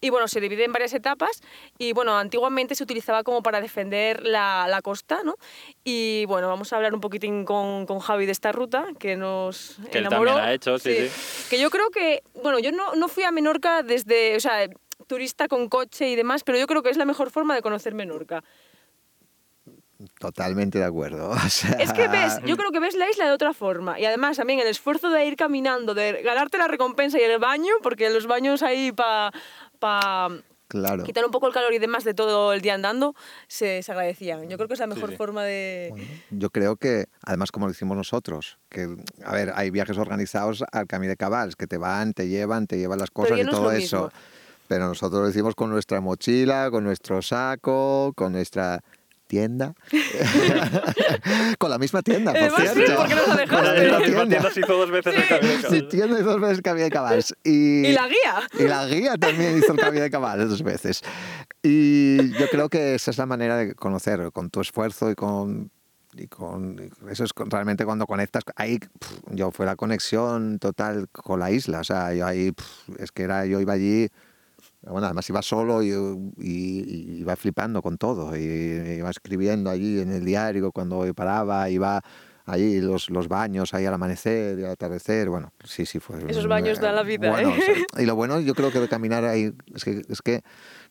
[0.00, 1.40] y bueno, se divide en varias etapas
[1.78, 5.36] y bueno, antiguamente se utilizaba como para defender la, la costa, ¿no?
[5.84, 9.76] Y bueno, vamos a hablar un poquitín con, con Javi de esta ruta, que nos
[9.90, 10.32] Que él enamoró.
[10.32, 11.08] también ha hecho, sí,
[11.48, 14.68] Que yo creo que, bueno, yo no, no fui a Menorca desde, o sea,
[15.06, 17.94] turista con coche y demás, pero yo creo que es la mejor forma de conocer
[17.94, 18.42] Menorca.
[20.24, 21.30] Totalmente de acuerdo.
[21.46, 24.00] o sea, Es que ves, yo creo que ves la isla de otra forma.
[24.00, 27.74] Y además también el esfuerzo de ir caminando, de ganarte la recompensa y el baño,
[27.82, 29.32] porque los baños ahí para
[29.78, 30.30] pa
[30.66, 31.04] Claro.
[31.04, 33.14] quitar un poco el calor y demás de todo el día andando,
[33.48, 34.48] se, se agradecían.
[34.48, 35.16] Yo creo que es la mejor sí.
[35.16, 35.92] forma de...
[36.30, 40.86] Yo creo que, además, como lo hicimos nosotros, que, a ver, hay viajes organizados al
[40.86, 43.70] Camí de Cabals, que te van, te llevan, te llevan las cosas y no todo
[43.70, 44.04] eso.
[44.04, 44.20] mismo.
[44.66, 48.80] Pero nosotros lo hicimos con nuestra mochila, con nuestro saco, con nuestra
[49.34, 49.74] tienda.
[51.58, 52.96] con la misma tienda, por Además, sí, cierto.
[52.96, 54.26] porque nos Con la misma tienda.
[54.28, 55.88] tienda se hizo dos veces el Mi Cabals.
[55.88, 57.34] tienda hizo dos veces el Camí de Cabals.
[57.44, 58.48] Y, Y la guía.
[58.58, 61.02] y la guía también hizo el Camí de Cabals dos veces.
[61.62, 65.70] Y yo creo que esa es la manera de conocer, con tu esfuerzo y con...
[66.16, 71.08] Y con eso es con- realmente cuando conectas ahí pf, yo fue la conexión total
[71.10, 74.08] con la isla o sea yo ahí pf, es que era yo iba allí
[74.86, 78.42] bueno además iba solo y, y- y iba flipando con todo y
[78.98, 82.02] iba escribiendo allí en el diario cuando paraba iba
[82.46, 86.46] allí los, los baños ahí al amanecer y al atardecer bueno sí sí fue Esos
[86.46, 87.58] baños dan la vida, bueno, ¿eh?
[87.58, 90.42] o sea, y lo bueno yo creo que de caminar ahí es que, es que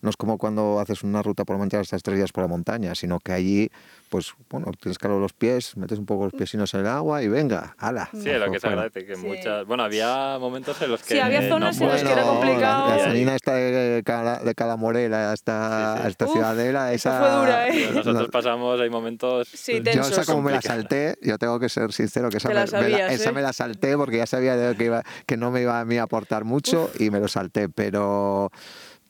[0.01, 2.47] no es como cuando haces una ruta por la montaña hasta tres días por la
[2.49, 3.69] montaña, sino que allí,
[4.13, 7.27] pues, bueno, tienes calor los pies, metes un poco los piesinos en el agua y
[7.27, 8.07] venga, ala.
[8.13, 8.81] Sí, es lo que se Bueno.
[8.83, 9.25] agradece, que Sí.
[9.25, 9.65] muchas...
[9.65, 11.15] Bueno, había momentos en los que...
[11.15, 12.89] Sí, había no zonas en las que era complicado.
[12.89, 16.07] La, la zanina esta de, Cala- de Calamorela hasta, Sí, sí.
[16.09, 17.19] hasta Uf, Ciudadela, esa esa...
[17.19, 17.91] fue dura, ¿eh?
[17.91, 19.47] Nosotros pasamos, hay momentos...
[19.51, 20.11] Sí, Yo tensos.
[20.11, 22.65] esa como me la salté, yo tengo que ser sincero que esa, me, la me
[22.71, 23.33] la- sabías, esa ¿eh?
[23.33, 25.97] me la salté porque ya sabía de que, iba, que no me iba a mí
[25.97, 28.51] a aportar mucho y me lo salté, pero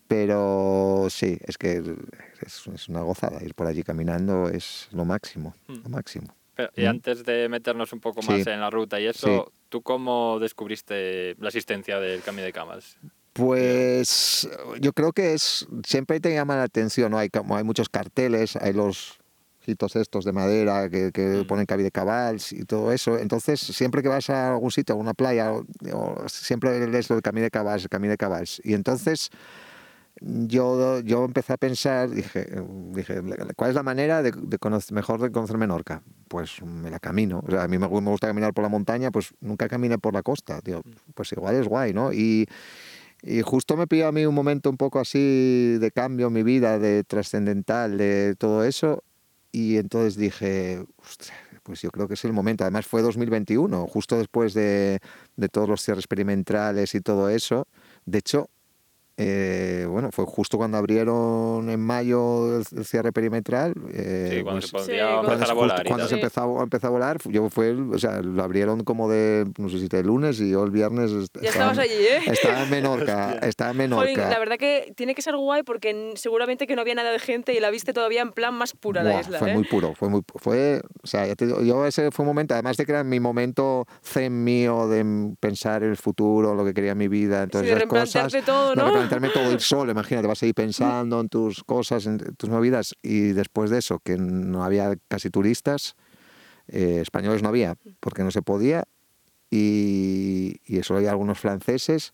[0.07, 1.81] pero sí, es que
[2.45, 6.27] es, es una gozada ir por allí caminando, es lo máximo, lo máximo.
[6.55, 6.87] Pero, y Mm.
[6.87, 8.29] antes de meternos un poco Sí.
[8.31, 9.59] más en la ruta y eso, Sí.
[9.69, 12.97] ¿tú cómo descubriste la existencia del Camí de Camas?
[13.33, 14.47] Pues
[14.79, 17.17] yo creo que es siempre te llama la atención, ¿no?
[17.17, 19.17] Hay como hay muchos carteles, hay los
[19.65, 21.47] hitos estos de madera que, que Mm.
[21.47, 23.17] ponen cabide cabals y todo eso.
[23.17, 27.15] Entonces, siempre que vas a algún sitio, a una playa, o- o siempre lees lo
[27.15, 28.61] del camino de cabals, el camino de cabals.
[28.63, 29.29] Y entonces
[30.21, 32.47] yo, yo empecé a pensar, dije,
[32.91, 33.21] dije,
[33.55, 36.03] ¿cuál es la manera de, de conocer, mejor de conocer Menorca?
[36.27, 37.43] Pues me la camino.
[37.45, 40.13] O sea, a mí me, me gusta caminar por la montaña, pues nunca caminé por
[40.13, 40.59] la costa.
[40.63, 40.81] Digo,
[41.15, 42.13] pues igual es guay, ¿no?
[42.13, 42.47] Y,
[43.23, 46.43] y justo me pilló a mí un momento un poco así de cambio en mi
[46.43, 49.03] vida, de trascendental, de todo eso.
[49.51, 51.31] Y entonces dije, "Ostras,
[51.63, 52.63] pues yo creo que es el momento.
[52.63, 54.99] Además fue 2021, justo después de,
[55.37, 57.67] de todos los cierres perimetrales y todo eso.
[58.05, 58.49] De hecho,
[59.17, 63.73] eh, bueno, fue justo cuando abrieron en mayo el, el cierre perimetral.
[63.93, 65.85] eh, Sí, cuando pues, se podía Sí, cuando empezar a volar.
[65.85, 66.21] cuando se Sí.
[66.21, 69.79] empezó, a- empezó a volar, yo fue, o sea, lo abrieron como de, no sé
[69.79, 72.19] si de lunes y yo el viernes Ya estaba, estabas allí, ¿eh?
[72.25, 74.29] estaba en Menorca, estaba en Jolín, Menorca.
[74.29, 77.53] la verdad que tiene que ser guay porque seguramente que no había nada de gente
[77.53, 79.53] y la viste todavía en plan más pura la Buah, isla, fue ¿eh?
[79.53, 82.53] muy puro, fue muy fue, o sea, ya te digo, yo ese fue un momento,
[82.55, 86.73] además de que era mi momento zen mío de pensar en el futuro, lo que
[86.73, 89.02] quería en mi vida, entonces de esas cosas, todo, de ¿no?
[89.03, 92.95] Replantearme todo ir solo, imagínate, vas a ir pensando en tus cosas, en tus movidas
[93.01, 95.95] y después de eso que no había casi turistas,
[96.67, 98.85] eh, españoles no había, porque no se podía
[99.49, 102.13] y, y solo había algunos franceses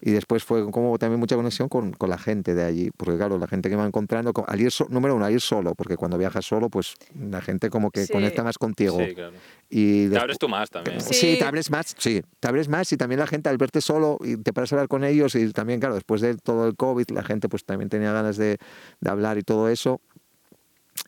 [0.00, 3.38] y después fue como también mucha conexión con, con la gente de allí, porque claro,
[3.38, 5.96] la gente que va encontrando, co- al ir so- número uno, al ir solo, porque
[5.96, 8.12] cuando viajas solo, pues la gente como que Sí.
[8.12, 8.98] conecta más contigo.
[8.98, 9.32] Sí, claro.
[9.68, 11.00] Y Te abres tú más también.
[11.00, 11.14] Sí.
[11.14, 11.36] Sí.
[11.38, 14.36] te abres más, sí, te abres más y también la gente al verte solo y
[14.36, 17.22] te paras a hablar con ellos y también, claro, después de todo el COVID, la
[17.22, 18.58] gente pues también tenía ganas de,
[19.00, 20.00] de hablar y todo eso.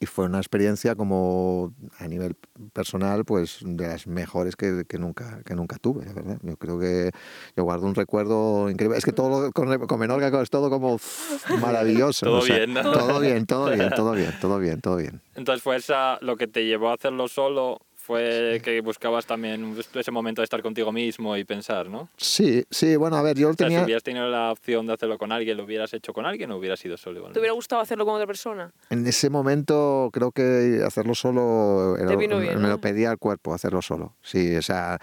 [0.02, 2.34] Y fue una experiencia como a nivel
[2.72, 6.38] personal, pues de las mejores que, que nunca, que nunca tuve, la verdad.
[6.42, 7.12] Yo creo que
[7.56, 8.98] yo guardo un recuerdo increíble.
[8.98, 10.98] Es que todo lo- con, con Menorca es todo como
[11.60, 12.26] maravilloso.
[12.26, 12.82] Todo o sea, bien, ¿no?
[12.90, 15.22] Todo bien, todo bien, todo bien, todo bien, todo bien.
[15.36, 20.10] Entonces fue esa lo que te llevó a hacerlo solo, fue que buscabas también ese
[20.10, 22.08] momento de estar contigo mismo y pensar, ¿no?
[22.16, 23.84] Sí, sí, bueno, a ver, yo lo O sea, si tenía...
[23.84, 26.80] hubieras tenido la opción de hacerlo con alguien, ¿lo hubieras hecho con alguien o hubieras
[26.80, 27.32] sido solo igual?
[27.32, 28.72] ¿Te hubiera gustado hacerlo con otra persona?
[28.90, 32.68] En ese momento creo que hacerlo solo era- Te vino bien, me ¿no?
[32.70, 34.14] lo pedía el cuerpo, hacerlo solo.
[34.20, 34.98] Sí, o sea,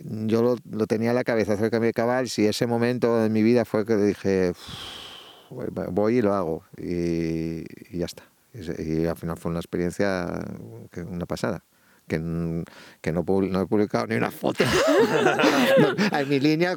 [0.00, 2.28] yo lo, lo tenía en la cabeza hacer el cambio de cabal.
[2.28, 4.50] Si ese momento en mi vida fue que dije,
[5.50, 7.62] "Uf, voy y lo hago y,
[7.94, 8.24] y ya está.
[8.54, 10.26] Y, y al final fue una experiencia,
[11.06, 11.62] una pasada
[12.08, 12.64] que,
[13.00, 14.64] que no, no, he publicado ni una foto
[16.12, 16.74] en mi línea.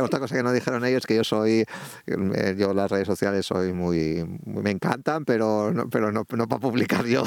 [0.00, 1.64] Otra cosa que no dijeron ellos es que yo soy,
[2.06, 6.60] eh, yo las redes sociales soy muy, me encantan, pero no, pero no, no para
[6.60, 7.24] publicar yo.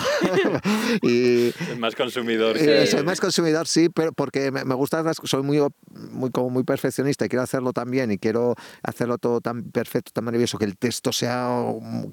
[1.02, 2.58] y, más consumidor.
[2.58, 2.88] Sí.
[2.88, 5.60] Soy más consumidor, sí, pero porque me, me gusta, soy muy,
[6.12, 10.12] muy, como muy perfeccionista y quiero hacerlo tan bien y quiero hacerlo todo tan perfecto,
[10.14, 11.50] tan maravilloso, que el texto sea,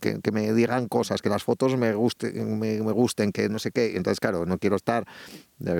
[0.00, 3.58] que, que me digan cosas, que las fotos me, gusten, me, me gusten, que no
[3.58, 3.96] sé qué.
[3.96, 5.06] Entonces, claro, no quiero estar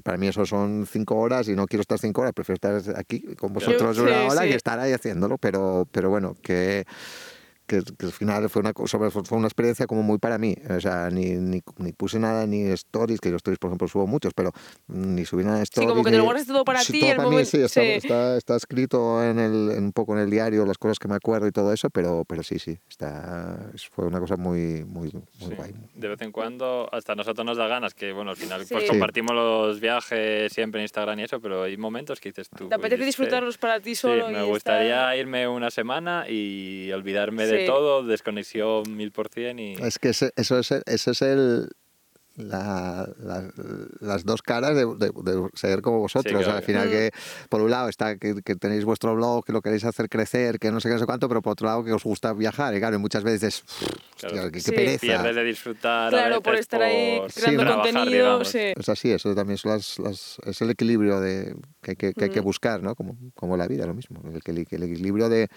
[0.03, 3.21] para mí eso son cinco horas y no quiero estar cinco horas, prefiero estar aquí
[3.37, 6.87] con vosotros una hora y estar ahí haciéndolo, pero, pero bueno, que
[7.67, 10.57] que, al final fue una, fue una experiencia como muy para mí.
[10.71, 14.07] O sea, ni, ni, ni, puse nada, ni stories, que los stories, por ejemplo, subo
[14.07, 14.53] muchos, pero
[14.89, 15.89] ni subí nada de stories.
[15.89, 17.01] Sí, como que te lo guardas todo para sí, ti.
[17.01, 17.87] Todo el para momento, mí, sí está, sí.
[17.89, 21.15] Está, está, escrito en el, en un poco en el diario, las cosas que me
[21.15, 25.55] acuerdo y todo eso, pero, pero sí, sí, está, fue una cosa muy, muy, muy
[25.55, 25.75] guay.
[25.95, 28.89] De vez en cuando, hasta a nosotros nos da ganas, que bueno, al final pues
[28.89, 32.69] compartimos los viajes siempre en Instagram y eso, pero hay momentos que dices tú.
[32.69, 34.29] Te apetece disfrutarlos para ti solo.
[34.29, 35.17] Sí, me gustaría estar...
[35.17, 39.75] irme una semana y olvidarme de todo, desconectar conexión mil por cien y...
[39.75, 41.69] Es que ese, eso es, eso es el,
[42.37, 43.51] la, la,
[44.01, 46.39] las dos caras de, de, de, ser como vosotros.
[46.39, 46.59] Sí, claro.
[46.59, 47.11] Al final, que
[47.49, 50.71] por un lado está que, que, tenéis vuestro blog, que lo queréis hacer crecer, que
[50.71, 52.75] no sé qué, no sé cuánto, pero por otro lado que os gusta viajar.
[52.75, 53.65] Y claro, muchas veces,
[54.19, 54.37] claro.
[54.37, 54.71] hostia, qué, sí.
[54.71, 55.33] pereza.
[55.33, 56.11] De disfrutar.
[56.11, 58.45] Claro, por estar por, ahí creando sí, contenido.
[58.45, 58.73] Sí.
[58.77, 62.25] Es así, eso también son las, las, es el equilibrio de, que, hay que, que,
[62.25, 62.95] hay que buscar, ¿no?
[62.95, 64.21] Como, como la vida, lo mismo.
[64.25, 65.49] El, el, el equilibrio de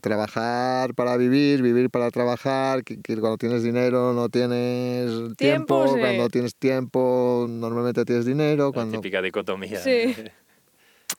[0.00, 5.94] trabajar para vivir, vivir para trabajar, que, que, cuando tienes dinero no tienes tiempo, tiempo
[5.94, 6.00] sí.
[6.00, 8.72] cuando tienes tiempo normalmente tienes dinero.
[8.72, 8.96] Cuando...
[8.96, 9.80] La típica dicotomía.
[9.80, 10.14] Sí.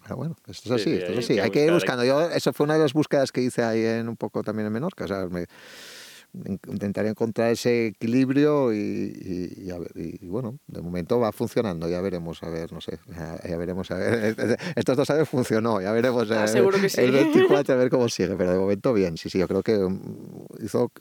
[0.04, 1.34] Pero bueno, esto es así, sí, esto es así.
[1.34, 2.04] Hay, hay que ir buscando.
[2.04, 4.74] Yo, eso fue una de las búsquedas que hice ahí en un poco también en
[4.74, 5.06] Menorca.
[5.06, 5.46] O sea, me,
[6.68, 12.02] intentaré encontrar ese equilibrio y, y, y, ver, y, bueno, de momento va funcionando, ya
[12.02, 13.00] veremos, a ver, no sé,
[13.48, 14.36] ya, veremos, a ver,
[14.76, 17.02] estos dos años funcionó, ya veremos ah, que sí.
[17.02, 19.80] el 24 a ver cómo sigue, pero de momento bien, sí, sí, yo creo que
[20.64, 20.92] hizo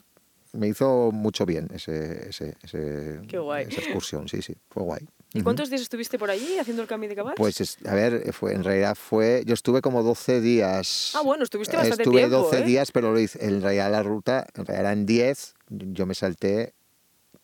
[0.53, 5.05] me hizo mucho bien ese, ese, ese esa excursión, sí, sí, fue guay.
[5.33, 7.33] ¿Y cuántos días estuviste por allí haciendo el cambio de cabal?
[7.35, 11.11] Pues, a ver, fue, en realidad fue, yo estuve como 12 días.
[11.13, 12.65] Ah, bueno, estuviste bastante estuve tiempo, Estuve 12 ¿eh?
[12.65, 16.73] días, pero lo hice, en realidad la ruta, en realidad eran 10, yo me salté,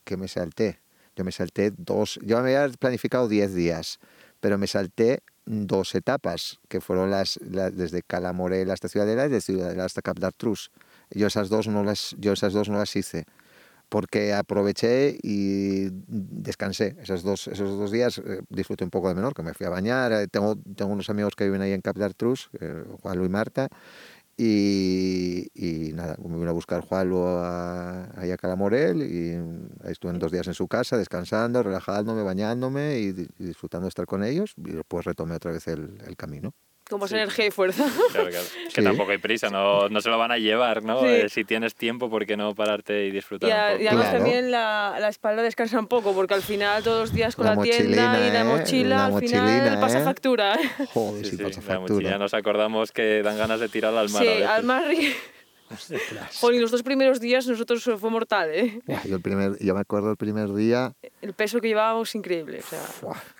[0.06, 0.80] ¿qué me salté?
[1.18, 4.00] Yo me salté dos, yo me había planificado 10 días,
[4.40, 9.54] pero me salté dos etapas, que fueron las, las desde Calamorel hasta Ciudadela y desde
[9.54, 10.72] Ciudadela hasta Cap d'Artrus.
[11.10, 13.26] Yo esas dos no las, yo esas dos no las hice
[13.92, 19.34] porque aproveché y descansé esos dos, esos dos días, eh, disfruté un poco de menor,
[19.34, 21.98] que me fui a bañar, eh, tengo, tengo unos amigos que viven ahí en Cap
[21.98, 23.68] d'Artrus, eh, Juan Luis y Marta,
[24.38, 29.34] y, y, nada, me vine a buscar Juan a, a Calamorel y
[29.86, 33.08] ahí estuve dos días en su casa descansando, relajándome, bañándome y,
[33.39, 36.54] y disfrutando de estar con ellos y después retomé otra vez el, el camino.
[36.92, 37.16] Con más sí.
[37.16, 37.86] energía y fuerza.
[38.12, 38.46] Claro, claro.
[38.46, 38.84] Es que sí.
[38.84, 41.00] tampoco hay prisa, no, no se lo van a llevar, ¿no?
[41.00, 41.06] Sí.
[41.08, 43.84] Eh, si tienes tiempo, ¿por qué no pararte y disfrutar y, a, un poco?
[43.84, 44.18] Y además claro.
[44.18, 47.56] también la, la, espalda descansa un poco, porque al final todos los días con la,
[47.56, 48.44] la tienda y la ¿eh?
[48.44, 49.78] mochila, la al final ¿eh?
[49.80, 50.60] pasa factura.
[50.94, 52.18] Joder, sí, sí, pasa factura.
[52.18, 54.24] nos acordamos que dan ganas de tirar al mar.
[54.24, 55.16] Sí, al mar y...
[56.42, 58.82] Joder, los dos primeros días nosotros fue mortal, ¿eh?
[59.06, 60.94] Yo, el primer, yo me acuerdo el primer día...
[61.22, 62.82] El peso que llevábamos increíble, o sea...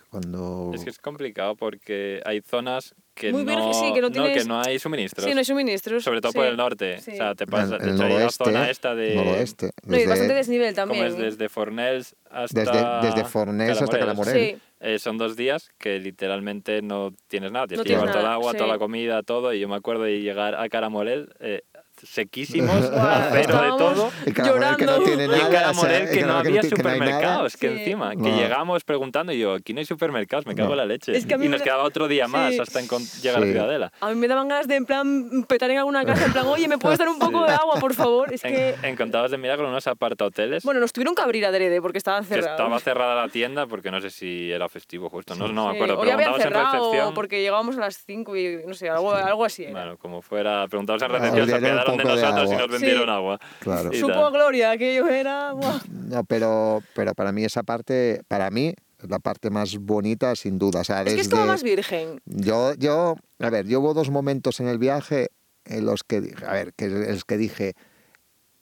[0.10, 0.72] Cuando...
[0.74, 4.32] Es que es complicado porque hay zonas que, Muy no, virgen, sí, que no, tienes...
[4.36, 5.26] no, que no hay suministros.
[5.26, 6.04] Sí, no hay suministros.
[6.04, 6.38] Sobre todo sí.
[6.38, 7.00] por el norte.
[7.00, 7.12] Sí.
[7.12, 9.16] O sea, te pasa el, el de noroeste, la zona esta de...
[9.16, 9.72] Noroeste.
[9.84, 11.04] No, y bastante desnivel también.
[11.04, 12.60] Como es desde Fornells hasta...
[12.62, 13.84] Desde, desde Fornells Calamorel.
[13.84, 14.56] hasta Calamorel.
[14.56, 14.62] Sí.
[14.84, 17.68] Eh, son dos días que literalmente no tienes nada.
[17.68, 18.58] Tienes No que llevar tienes todo el nada, agua, sí.
[18.58, 19.54] toda la comida, todo.
[19.54, 21.62] Y yo me acuerdo de llegar a Caramorel eh,
[22.06, 24.12] sequísimos, Buah, pero de todo.
[24.26, 25.06] Y Calamorel que no llorando.
[25.06, 25.50] tiene Y nada.
[25.50, 27.78] Caramorel o sea, que no había que no supermercados, que Sí.
[27.80, 28.38] encima, que No.
[28.38, 30.74] llegamos preguntando y yo, aquí no hay supermercados, me cago No.
[30.74, 31.16] en la leche.
[31.16, 32.60] Es que y nos da- quedaba otro día más Sí.
[32.60, 32.80] hasta
[33.22, 33.52] llegar a Sí.
[33.52, 33.92] Ciudadela.
[34.02, 36.68] A mí me daban ganas de, en plan, petar en alguna casa, en plan, oye,
[36.68, 38.34] ¿me puedes dar un poco de agua, por favor?
[38.34, 38.70] Es que...
[38.82, 42.24] En, en Contados de Milagro, unos apartahoteles, Bueno, nos tuvieron que abrir adrede porque estaban
[42.24, 42.52] que cerrados.
[42.52, 46.00] estaba cerrada la tienda porque no sé si era festivo justo, no, no me acuerdo.
[46.00, 47.14] O ya habían Preguntamos en cerrado recepción.
[47.14, 49.72] porque llegábamos a las 5 y no sé, algo, algo así era.
[49.74, 51.56] Bueno, como fuera, preguntamos en Ah, recepción, se
[51.94, 53.12] un apiadaron de poco de nosotros y nos vendieron Sí.
[53.12, 53.40] agua.
[53.60, 53.94] Claro.
[53.94, 55.54] Supo gloria, aquello era...
[55.54, 55.80] buah.
[55.90, 58.74] No, pero, pero para mí esa parte, para mí,
[59.08, 60.82] la parte más bonita, sin duda.
[60.82, 62.22] O sea, Es que es más virgen.
[62.26, 65.30] Yo, yo, a ver, yo hubo dos momentos en el viaje
[65.66, 67.74] en los que, dije- a ver, que en los que dije,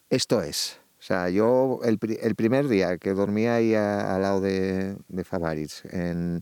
[0.10, 0.80] esto es.
[1.00, 5.24] O sea, yo el, el primer día que dormí ahí a- al lado de, de
[5.24, 6.42] Favaris, en,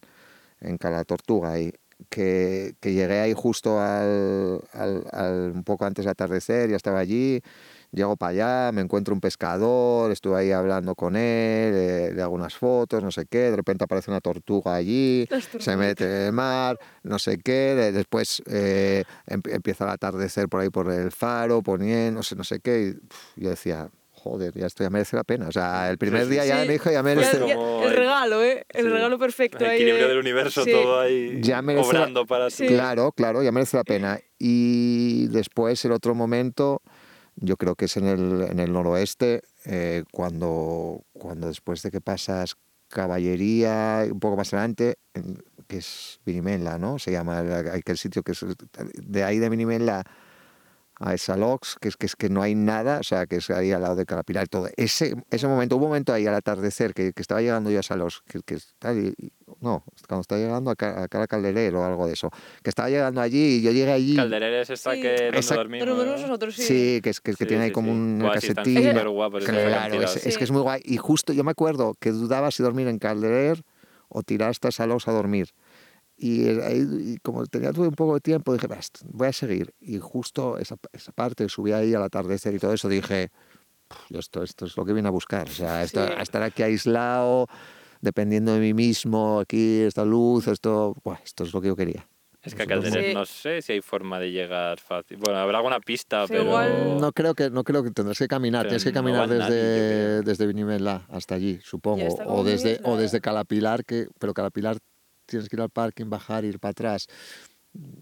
[0.62, 1.74] en Cala Tortuga, y
[2.10, 7.00] que, que llegué ahí justo al, al, al- un poco antes de atardecer, ya estaba
[7.00, 7.42] allí,
[7.94, 8.32] Llego para
[8.66, 13.02] allá, me encuentro un pescador, estuve ahí hablando con él, eh, le hago unas fotos,
[13.02, 15.26] no sé qué, de repente aparece una tortuga allí,
[15.58, 20.50] se mete en el mar, no sé qué, de- después eh, em- empieza el atardecer
[20.50, 23.90] por ahí por el faro, poniendo, no sé, no sé qué, y pf, yo decía,
[24.30, 25.48] joder, ya esto ya merece la pena.
[25.48, 26.68] O sea, el primer sí, día ya Sí.
[26.68, 28.66] me dijo, ya merece, ya- como el el- regalo, ¿eh?
[28.70, 28.90] El Sí.
[28.92, 29.64] regalo perfecto.
[29.64, 30.72] El ahí equilibrio de- del universo, Sí.
[30.72, 32.68] todo ahí Ya la- obrando para Sí.
[32.68, 34.20] Claro, claro, ya merece la pena.
[34.40, 36.82] Y después el otro momento,
[37.36, 42.02] yo creo que es en el, en el noroeste, eh, cuando, cuando después de que
[42.02, 42.56] pasas
[42.90, 46.98] caballería, un poco más adelante, en- que es Vinimela, ¿no?
[47.00, 48.46] Se llama el- aquel sitio que es
[48.94, 50.04] de ahí de Vinimela
[51.00, 53.72] a Esalox, que es que es que no hay nada, o sea, que es ahí
[53.72, 54.68] al lado de Carapilar, todo.
[54.78, 57.80] Ese, ese momento, hubo un momento ahí al atardecer que, que estaba llegando yo a
[57.82, 59.14] Esalox, que, que está ahí-
[59.62, 62.30] no, cuando estaba llegando a, Ca- a Cara Calderer o algo de eso,
[62.64, 64.16] que estaba llegando allí y yo llegué allí.
[64.16, 65.02] Calderera es esta Sí.
[65.02, 65.88] que donde dormimos.
[65.88, 66.18] Pero ¿no?
[66.18, 66.64] nosotros sí.
[66.64, 67.94] Sí, que es que, que Sí, tiene ahí sí, como sí.
[67.94, 68.90] un Buah, sí, están casetín.
[68.92, 70.82] súper guapos esos Claro, es, es que es muy guay.
[70.84, 73.64] Y justo yo me acuerdo que dudaba si dormir en Calderer
[74.10, 75.50] o tirar hasta Salos a dormir.
[76.18, 79.34] Y ahí, y como tenía tuve un poco de tiempo, dije, "Bah, est- voy a
[79.34, 79.74] seguir.
[79.80, 83.30] Y justo esa, esa parte, subí ahí al atardecer y todo eso, dije,
[83.88, 85.48] "Puf, yo esto, esto es lo que vine a buscar.
[85.48, 86.14] O sea, esto- Sí.
[86.20, 87.46] estar aquí aislado,
[88.02, 92.08] dependiendo de mí mismo, aquí, esta luz, esto, buah, esto es lo que yo quería.
[92.44, 93.14] Es que a Calderera Sí.
[93.14, 95.18] no sé si hay forma de llegar fácil.
[95.18, 96.44] Bueno, habrá alguna pista, Sí, pero...
[96.46, 99.28] igual- No creo que no creo que tendrás que caminar, Pero tienes que no caminar
[99.28, 104.78] yo desde, desde Vinimela hasta allí, supongo, o desde o desde Calapilar que pero Calapilar
[105.28, 107.08] tienes que ir al parking, bajar, ir para atrás.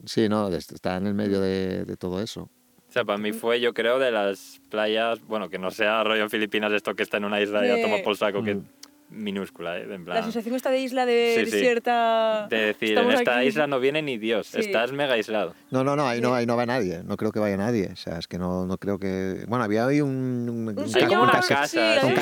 [0.05, 2.49] Sí, no, está en el medio de, de todo eso.
[2.87, 6.23] O sea, para mí fue, yo creo, de las playas, bueno, que no sea rollo
[6.23, 8.65] en Filipinas esto que está en una isla y a tomar por saco, que Mm.
[9.09, 9.83] Minúscula, ¿eh?
[9.83, 11.51] En La plan, sensación está de isla de Sí, sí.
[11.51, 12.47] desierta.
[12.49, 13.47] de decir, Estamos en esta aquí.
[13.47, 14.59] isla no viene ni Dios, Sí.
[14.59, 15.53] estás mega aislado.
[15.71, 17.95] No, no, no, ahí no, ahí no va nadie, no creo que vaya nadie, o
[17.95, 19.45] sea, es que no, no creo que...
[19.47, 20.09] Bueno, había ahí un...
[20.09, 22.13] un- un Un ca- Hay casa, un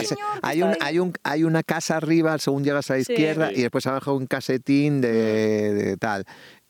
[0.42, 3.56] hay, un, hay, un, hay una casa arriba según llegas a la izquierda Sí.
[3.58, 6.26] y después abajo un casetín de, de tal.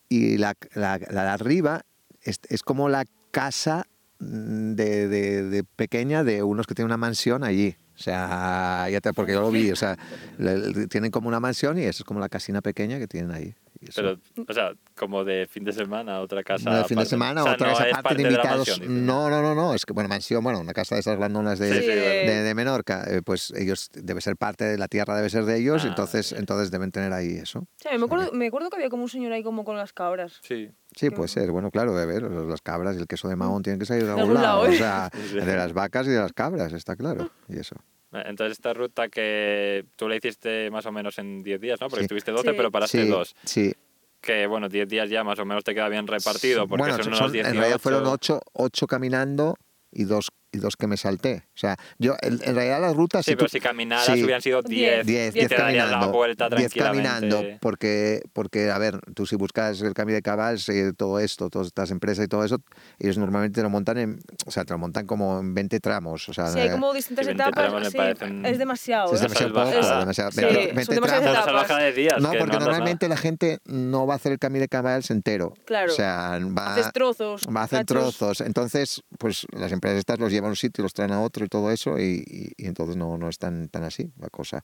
[0.10, 1.82] Y la, la, la de arriba
[2.22, 3.86] es, es como la casa
[4.20, 7.76] mm, de, de- de pequeña de unos que tienen una mansión allí.
[7.96, 9.98] O sea, ya te, porque yo lo vi, o sea,
[10.38, 13.32] le- le- tienen como una mansión y eso es como la casina pequeña que tienen
[13.32, 13.54] ahí.
[13.96, 14.18] Pero,
[14.48, 16.70] o sea, como de fin de semana, otra casa.
[16.70, 18.68] no, de fin de semana, O sea, otra no es aparte parte de la invitados.
[18.80, 21.60] mansión, no, no, no, no, es que, bueno, mansión, bueno, una casa de esas grandonas
[21.60, 21.88] de, Sí, sí, Sí.
[21.88, 25.58] de, de Menorca, eh, pues ellos, debe ser parte de la tierra, debe ser de
[25.58, 27.68] ellos, Ah, entonces, entonces deben tener ahí eso.
[27.76, 30.40] Sí, me acuerdo, me acuerdo que había como un señor ahí como con las cabras.
[30.44, 30.72] Sí.
[30.96, 33.80] Sí, puede ser, bueno, claro, de ver, las cabras y el queso de Mahón tienen
[33.80, 34.78] que salir de algún lado, o ¿eh?
[34.78, 35.36] sea, Sí.
[35.40, 37.76] de las vacas y de las cabras, está claro, y eso.
[38.12, 41.88] Entonces, esta ruta que tú la hiciste más o menos en 10 días, ¿no?
[41.90, 42.06] Porque Sí.
[42.06, 42.54] estuviste 12, Sí.
[42.56, 43.36] pero paraste Sí, dos.
[43.44, 43.74] sí.
[44.22, 47.06] Que, bueno, 10 días ya más o menos te queda bien repartido, porque bueno, son,
[47.06, 47.50] son- unos 18.
[47.50, 49.58] en realidad fueron ocho, ocho caminando
[49.92, 51.44] y dos, y dos que me salté.
[51.48, 53.22] O sea, yo, en, en realidad la ruta...
[53.24, 54.24] Sí, si pero tú- si caminaras sí.
[54.24, 55.06] hubieran sido 10.
[55.06, 56.06] 10, y 10 te darías caminando.
[56.06, 57.10] la vuelta 10 tranquilamente.
[57.30, 61.50] caminando, porque, porque, a ver, tú si buscas el cambio de cabals, eh, todo esto,
[61.50, 62.60] todas estas empresas y todo eso,
[63.00, 66.30] ellos normalmente te lo montan en, o sea, te lo montan como en 20 tramos.
[66.30, 67.70] O sea, Sí, hay como distintas sí, 20 etapas.
[67.70, 69.14] tramos sí, parecen- es demasiado.
[69.14, 69.24] es ¿eh?
[69.24, 71.68] demasiado poco, Ah, demasiado, sí, 20, son 20 demasiadas tramos.
[71.84, 72.22] De días.
[72.22, 75.10] No, que porque andas normalmente la gente no va a hacer el camino de cabals
[75.10, 75.54] entero.
[75.66, 75.92] Claro.
[75.92, 77.42] O sea, va, Haces trozos.
[77.56, 78.18] va a hacer cachos.
[78.18, 78.42] trozos.
[78.42, 81.46] Entonces, pues las empresas estas los llevan a un sitio y los traen a otro
[81.46, 84.64] y todo eso, y, y- y entonces no, no es tan, tan así la cosa.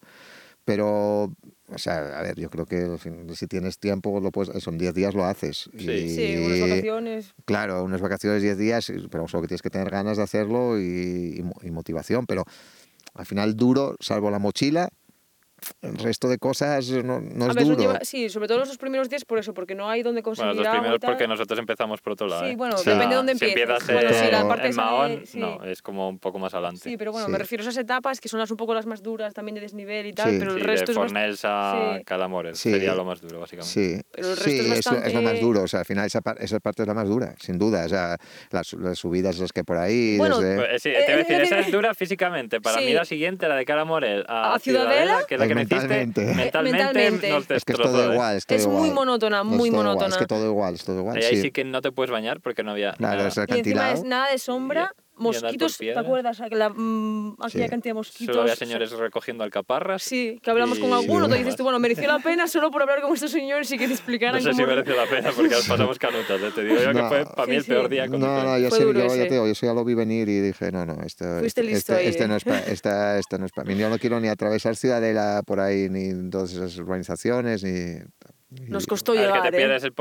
[0.66, 1.24] Pero,
[1.70, 2.98] o sea, a ver, yo creo que
[3.36, 5.70] si tienes tiempo, lo puedes, son 10 días lo haces.
[5.78, 5.90] Sí.
[5.92, 7.34] Y- Sí, unas vacaciones.
[7.46, 11.44] Claro, unas vacaciones 10 días, pero solo que tienes que tener ganas de hacerlo y,
[11.64, 12.26] y motivación.
[12.28, 12.44] Pero
[13.16, 14.90] al final duro, salvo la mochila,
[15.82, 17.78] el resto de cosas no, no es ver, duro.
[17.78, 20.56] lleva- sí, sobre todo los primeros días por eso, porque no hay donde Bueno, conseguir
[20.56, 21.10] los agua y primeros tal.
[21.12, 22.44] porque nosotros empezamos por otro lado.
[22.46, 22.56] Sí, ¿eh?
[22.56, 23.70] bueno, sea, depende de dónde si empieces.
[23.70, 25.40] empiezas Bueno, sí, la en, parte en de- Mahón, sí.
[25.40, 26.82] no, es como un poco más adelante.
[26.84, 27.32] Sí, pero bueno, Sí.
[27.32, 29.62] me refiero a esas etapas que son las un poco las más duras también de
[29.62, 30.38] desnivel y tal, Sí.
[30.40, 32.04] pero el Sí, resto de es más- Fornells a sí.
[32.06, 32.72] Calamores Sí.
[32.72, 33.72] sería lo más duro, básicamente.
[33.72, 35.64] Sí, Pero el resto sí, es lo- es, lo más bastante- duro.
[35.64, 37.86] O sea, al final esa, par- esa parte es la más dura, sin duda.
[37.86, 38.18] O sea,
[38.52, 40.18] las, las subidas las que por ahí.
[40.18, 42.62] Bueno, desde- Pues, eh, sí, Eh, te voy a decir, eh, esa es dura físicamente.
[42.62, 42.86] Para sí.
[42.86, 45.24] mí la siguiente, la de Calamorel a, ¿A Ciudadela?
[45.28, 46.26] que es la que Mentalmente.
[46.36, 47.30] mentalmente, Mentalmente.
[47.30, 48.14] nos es que es todo ¿eh?
[48.14, 48.38] igual.
[48.38, 48.94] Es, todo Es muy igual.
[48.94, 50.08] monótona, Es muy todo igual, monótona.
[50.10, 51.18] Es que todo igual, es todo igual.
[51.18, 51.42] Ahí, ahí sí.
[51.44, 53.28] sí que no te puedes bañar porque no había Claro, nada.
[53.30, 56.02] es el Y encima es nada de sombra, mosquitos, ¿te piedra.
[56.02, 56.40] acuerdas?
[56.52, 57.70] La, mm, aquella Sí.
[57.70, 58.26] cantidad de mosquitos.
[58.34, 60.02] Solo había señores recogiendo alcaparras.
[60.04, 61.32] Sí, que hablamos con alguno, Sí.
[61.32, 63.84] te dices tú, bueno, mereció la pena solo por hablar con estos señores y que
[63.84, 66.42] te No explicaran sé si mereció la pena porque nos pasamos canutas.
[66.42, 66.52] ¿eh?
[66.56, 67.08] Te digo yo que No.
[67.10, 67.70] fue para mí Sí, el sí.
[67.72, 68.06] peor día.
[68.06, 70.40] No, con no, yo, sí, yo, ya te digo, yo ya lo vi venir y
[70.40, 72.28] dije, no, no, esto, este, listo este, ahí, este ¿eh?
[72.28, 73.78] no es para esta, esta no es para mí.
[73.78, 78.00] Yo no quiero ni atravesar Ciudadela por ahí, ni todas esas urbanizaciones, ni
[78.68, 79.60] Nos costó es llegar, que te ¿eh?
[79.60, 79.92] pierdes el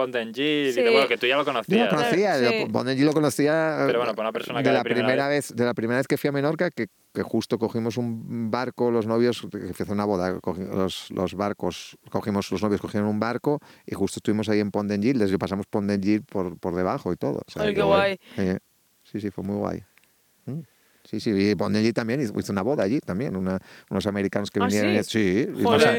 [0.68, 0.82] y Sí.
[0.82, 1.88] que, bueno, que tú ya lo Yo lo conocías.
[1.90, 2.60] conocía, Sí.
[2.60, 5.54] lo- Bonelli lo conocía Pero bueno, para una persona que de la primera primera vez.
[5.54, 9.06] de la primera vez que fui a Menorca, que, que justo cogimos un barco, los
[9.06, 10.40] novios, que fue una boda,
[10.72, 14.88] los, los barcos, cogimos, los novios cogieron un barco y justo estuvimos ahí en Pont
[14.88, 17.42] d'Angil, desde pasamos Pont d'Angil por, por debajo y todo.
[17.46, 18.18] o sea, Ay, qué guay.
[18.38, 18.58] eh,
[19.02, 19.82] sí, sí, fue muy guay.
[20.46, 20.60] Mm.
[21.08, 24.60] Sí, sí, y Pont d'Angil también hizo una boda allí también, una- unos americanos que
[24.60, 25.02] ¿Ah, vinieron.
[25.04, 25.46] sí?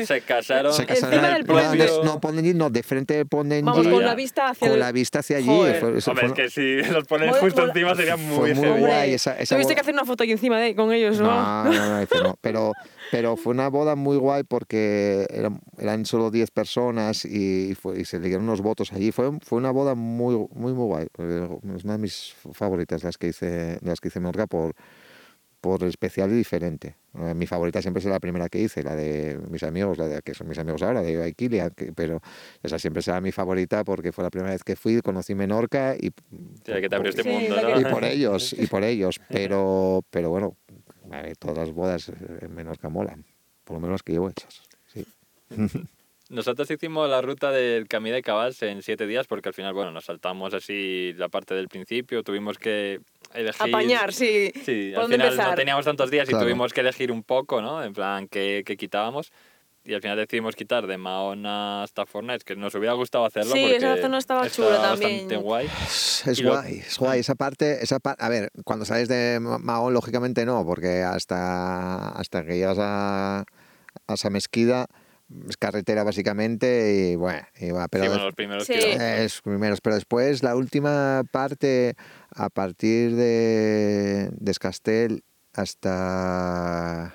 [0.06, 0.72] Se casaron.
[0.72, 3.64] se Encima casaron del no, no, no, Pont d'Angil, no, de frente d'Angil.
[3.64, 5.48] Vamos, con la vista hacia con el- la vista hacia allí.
[5.48, 5.80] Joder.
[5.80, 9.14] fue- eso Hombre, fue- es que si los Mola- justo encima sería muy muy guay
[9.14, 9.76] esa- esa Tuviste boda.
[9.76, 11.26] que hacer una foto aquí encima de, con ellos, ¿no?
[11.28, 12.38] No, no, no, no.
[12.42, 12.74] Pero,
[13.12, 18.06] pero fue una boda muy guay porque eran, eran solo 10 personas y, fue, y
[18.06, 19.12] se le dieron unos votos allí.
[19.12, 21.08] Fue, fue una boda muy, muy, muy guay.
[21.76, 24.76] Es una de mis favoritas, las que hice, las que hice en Menorca por,
[25.62, 26.96] por especial y diferente.
[27.16, 30.22] Eh, Mi favorita siempre es la primera que hice, la de mis amigos, la de
[30.22, 32.22] que son mis amigos ahora, de Aikilia, que- pero
[32.64, 36.08] esa siempre será mi favorita porque fue la primera vez que fui, conocí Menorca y,
[36.08, 36.12] Sí,
[36.66, 37.80] que te abrió este Sí, mundo, ¿no?
[37.82, 40.56] y por ellos, y por ellos, pero, pero bueno,
[41.40, 43.26] todas las bodas en Menorca molan,
[43.64, 44.62] por lo menos las que llevo hechas.
[44.88, 45.06] Sí.
[46.30, 49.90] Nosotros hicimos la ruta del Camí de Cabals en siete días porque al final, bueno,
[49.92, 53.02] nos saltamos así la parte del principio, tuvimos que
[53.34, 53.68] elegir...
[53.74, 54.52] Apañar, sí.
[54.66, 55.50] Sí, ¿Por al dónde final empezar?
[55.50, 56.46] no teníamos tantos días y Claro.
[56.46, 57.84] tuvimos que elegir un poco, ¿no?
[57.84, 59.32] En plan, qué, qué quitábamos.
[59.86, 63.62] Y al final decidimos quitar de Mahón hasta Fornés, que nos hubiera gustado hacerlo Sí,
[63.62, 65.28] porque esa zona estaba chula también.
[65.42, 65.68] guay.
[65.68, 67.20] Es, es Y lo- guay, es guay.
[67.22, 72.10] Esa parte, esa pa- a ver, cuando sales de Ma- Mahón, lógicamente no, porque hasta,
[72.10, 73.40] hasta que llegas a,
[74.08, 74.86] a esa mezquida
[75.48, 78.74] es carretera básicamente y bueno, y pero sí, bueno, los primeros Sí.
[78.74, 79.02] kilómetros.
[79.20, 81.96] es primeros, pero después la última parte
[82.36, 85.24] a partir de Descastel
[85.54, 87.14] hasta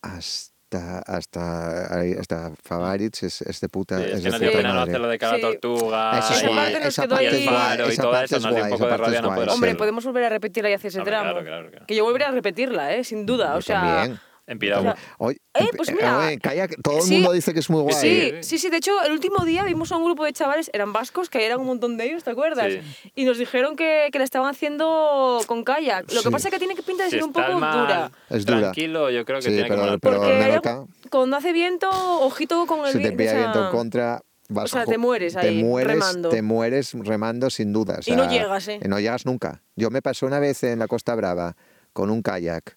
[0.00, 1.86] hasta hasta
[2.18, 5.40] hasta Favaritz es, es de puta Sí, es es que pena no de Sí.
[5.42, 6.18] tortuga.
[6.18, 8.54] Eso es guay, esa parte es guay, Faro y esa todo parte eso es nos
[8.54, 9.54] dio un guay, poco esa de parte rabia es no guay, poder sí.
[9.54, 11.30] Hombre, podemos volver a repetir ahí hacia ese tramo.
[11.30, 11.86] claro, claro, claro.
[11.86, 13.04] Que yo volvería a repetirla, ¿eh?
[13.04, 13.52] Sin duda.
[13.52, 14.20] Yo o sea, también.
[14.52, 14.92] En Piragua.
[14.92, 16.38] O sea, Oye, Eh, pues mira, eh,
[16.82, 17.14] todo el sí.
[17.14, 17.94] mundo dice que es muy guay.
[17.94, 18.70] Sí, sí, sí.
[18.70, 21.60] De hecho, el último día vimos a un grupo de chavales, eran vascos, que eran
[21.60, 22.72] un montón de ellos, ¿te acuerdas?
[22.72, 23.10] Sí.
[23.14, 26.10] Y nos dijeron que, que la estaban haciendo con kayak.
[26.12, 26.30] Lo que Sí.
[26.32, 28.10] pasa es que tiene que pinta de Si ser un poco dura.
[28.30, 28.60] Es dura.
[28.60, 29.98] Tranquilo, yo creo que Sí, tiene pero- que molar.
[30.00, 33.64] pero- Porque Menorca- cuando hace viento, ojito con el Si te pilla o sea, viento
[33.66, 36.28] en contra, vas o sea, te mueres te ahí, mueres, remando.
[36.30, 37.98] Te mueres remando sin duda.
[37.98, 38.80] o Y no sea, llegas, ¿eh?
[38.88, 39.62] No llegas nunca.
[39.76, 41.56] Yo me pasó una vez en la Costa Brava
[41.92, 42.76] con un kayak,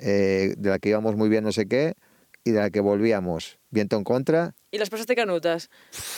[0.00, 1.94] eh, de la que íbamos muy bien no sé qué,
[2.44, 4.54] y de la que volvíamos viento en contra.
[4.70, 5.68] Y las pasaste canutas.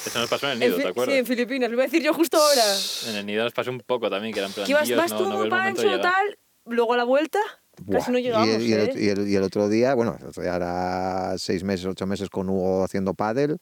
[0.07, 1.15] Eso nos pasó en el En nido, Fi- ¿te acuerdas?
[1.15, 2.65] Sí, en Filipinas, lo iba a decir yo justo ahora.
[3.09, 5.19] En el nido nos pasó un poco también, que eran Que ibas, plantillos, vas no,
[5.19, 7.39] tú no pancho, tal, luego a la vuelta,
[7.85, 8.93] Buah, casi no y llegamos, el- y, el, ¿eh?
[8.97, 12.29] y el- y el otro día, bueno, el otro día era seis meses, ocho meses
[12.31, 13.59] con Hugo haciendo pádel,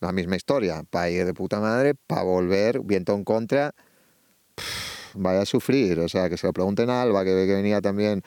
[0.00, 3.72] la misma historia, para ir de puta madre, para volver, viento en contra,
[4.54, 7.80] pff, vaya a sufrir, o sea, que se lo pregunten a Alba, que, que venía
[7.80, 8.22] también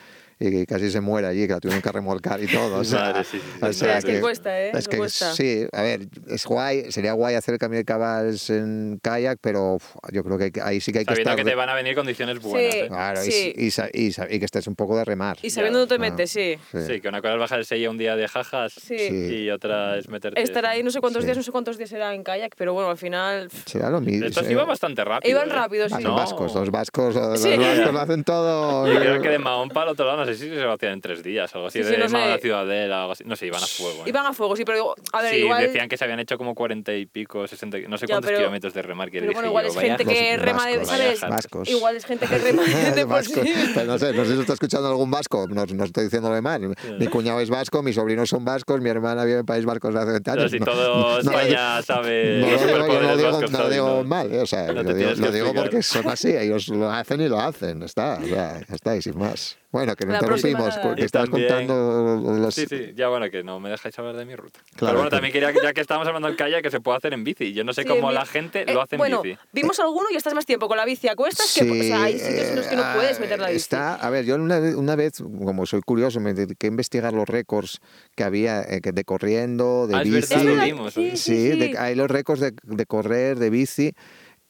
[0.45, 2.99] y que casi se muere allí, que la tuvieron que remolcar y todo, o sea,
[2.99, 4.71] Madre, sí, sí, sí, o sí, sea es que cuesta, ¿eh?
[4.73, 5.33] es que cuesta.
[5.33, 9.75] sí, a ver, es guay, sería guay hacer el camino de cabals en kayak, pero
[9.75, 11.45] uf, yo creo que que- ahí sí que hay que Sabiendo estar...
[11.45, 12.73] que te van a venir condiciones buenas.
[12.73, 12.79] Sí.
[12.79, 12.87] ¿eh?
[12.89, 13.53] Claro, y- Sí.
[13.93, 15.37] y, y que estés un poco de remar.
[15.41, 16.57] Y sabiendo dónde te Ah, metes, sí.
[16.87, 20.09] Sí, que una cosa es bajar el sello un día de jajas y otra es
[20.09, 20.41] meterte...
[20.41, 21.27] Estar ahí no sé cuántos Sí.
[21.27, 24.25] días, no sé cuántos días era en kayak, pero bueno, al final Será lo mismo.
[24.25, 25.31] Estos iban bastante rápido.
[25.31, 25.53] iban ¿eh?
[25.53, 25.93] rápido, sí.
[25.95, 26.15] Son No.
[26.15, 27.55] vascos, los vascos, los Sí.
[27.57, 28.87] vascos lo hacen todo.
[28.91, 31.01] Yo creo que de Mahón para el otro lado, no sé si se hacían en
[31.01, 31.79] tres días o algo así.
[31.79, 32.17] Sí, sí, de no sé.
[32.17, 33.23] La Ciudadela, algo así.
[33.25, 33.99] No sé, iban a fuego.
[34.05, 34.09] ¿eh?
[34.09, 35.61] Iban a fuego, sí, pero digo, a ver, sí, igual...
[35.63, 38.39] decían que se habían hecho como cuarenta y pico, sesenta, no sé Ya, cuántos pero-
[38.39, 39.09] kilómetros de remar.
[39.11, 41.21] Que Pero dije bueno, igual yo, es vaya- gente que rema de, vascos, ¿sabes?
[41.21, 41.69] vascos.
[41.69, 42.63] Igual es gente que rema
[42.95, 43.43] de vascos.
[43.73, 46.41] Pero no sé, no sé si lo está escuchando algún vasco, no, no estoy diciéndole
[46.41, 46.61] mal.
[46.99, 49.99] Mi cuñado es vasco, mis sobrinos son vascos, mi hermana vive en País Vasco desde
[50.01, 50.51] hace 20 Pero años.
[50.51, 53.15] si No- todo España sabe No lo
[53.69, 57.27] digo, vascos, mal, o sea, No lo digo, porque son así, ellos lo hacen y
[57.29, 59.57] lo hacen, está, o sea, ya está, y sin más.
[59.73, 60.19] Bueno, que próxima
[60.51, 62.53] interrumpimos, porque estabas también- contando lo los...
[62.53, 64.59] Sí, sí, ya bueno, que no me dejáis hablar de mi ruta.
[64.59, 66.97] Claro, Pero bueno, que- también quería, ya que estábamos hablando del kayak, que se puede
[66.99, 67.53] hacer en bici.
[67.53, 69.35] Yo no sé Sí, cómo mi- la gente Eh, lo hace en bueno, bici.
[69.51, 71.69] vimos alguno y estás más tiempo con la bici a cuestas que...
[71.71, 73.57] O sea, hay sitios en los que no eh, puedes meter la bici.
[73.57, 77.11] Está, a ver, yo una, vez- una vez, como soy curioso, me dediqué a investigar
[77.13, 77.79] los récords
[78.15, 80.19] que había eh, que de corriendo, de Ah, es bici.
[80.21, 80.93] verdad, Es lo verdad, vimos.
[80.93, 81.17] sí, ¿eh?
[81.17, 81.57] Sí, sí.
[81.59, 83.93] de- hay los récords de, de correr, de bici.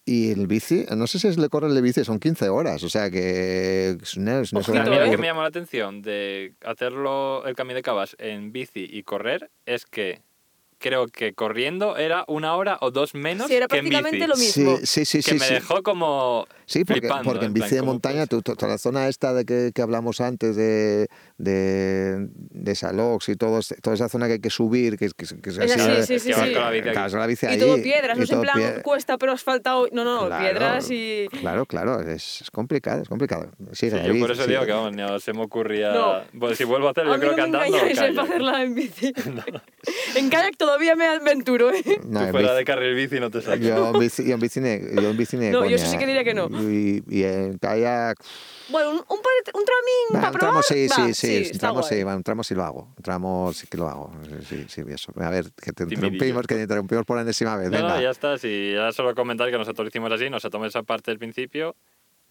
[0.06, 2.84] Y el bici, no sé si es le corre el de bici, son 15 horas.
[2.84, 5.10] O sea que es una, es una Ojito, ¿eh?
[5.10, 9.49] que me llamó la atención de hacerlo el camino de Cabas en bici y correr
[9.66, 10.22] es que
[10.84, 14.27] creo que corriendo era una hora o dos menos Sí, era que en prácticamente bici.
[14.27, 14.36] lo
[14.67, 14.77] mismo.
[14.84, 15.17] Sí, sí, sí.
[15.19, 15.53] que sí, me sí.
[15.55, 18.67] dejó como Sí, porque, flipando, porque en en bici plan, de ¿cómo montaña, tú- toda
[18.67, 21.07] la zona esta de que, que hablamos antes de,
[21.38, 25.25] de, de Salox y todo, este- toda esa zona que hay que subir, que, que,
[25.41, 26.53] que es Es así, así, sí, sí, que vas sí.
[26.53, 28.55] con la bici claro, la bici Y ahí, todo piedras, y no es en plan
[28.59, 29.88] pie- cuesta pero asfaltado.
[29.91, 31.27] No, no, Claro, piedras y.
[31.39, 33.51] Claro, claro, es, es complicado, es complicado.
[33.73, 34.49] Sí, yo bici, por eso sí.
[34.49, 35.91] digo que vamos, no se me ocurría.
[35.93, 36.21] No.
[36.39, 38.21] Pues si vuelvo a hacerlo, yo creo no que andando.
[38.21, 39.13] hacerla en bici.
[40.15, 41.84] en kayak todavía me aventuro, ¿eh?
[42.05, 43.59] No, Tú fuera bici- de carril bici no te sacas.
[43.59, 45.91] Yo en bici, yo en bici, yo en bici No, yo eso coña.
[45.91, 46.47] sí que diría que no.
[46.69, 48.17] Y, y en kayak...
[48.69, 50.39] Bueno, un, un, un tramín Va, para un probar.
[50.39, 52.93] tramo sí, va, sí, sí, un está tramo sí, va, un tramo sí lo hago.
[52.97, 54.11] Un tramo sí que lo hago.
[54.49, 55.11] Sí, sí, eso.
[55.17, 57.69] A ver, que te interrumpimos, que te interrumpimos por enésima vez.
[57.69, 58.01] No, Venga.
[58.01, 58.38] ya está.
[58.38, 61.76] Sí, ya solo comentar que nosotros lo hicimos así, nos saltamos esa parte del principio.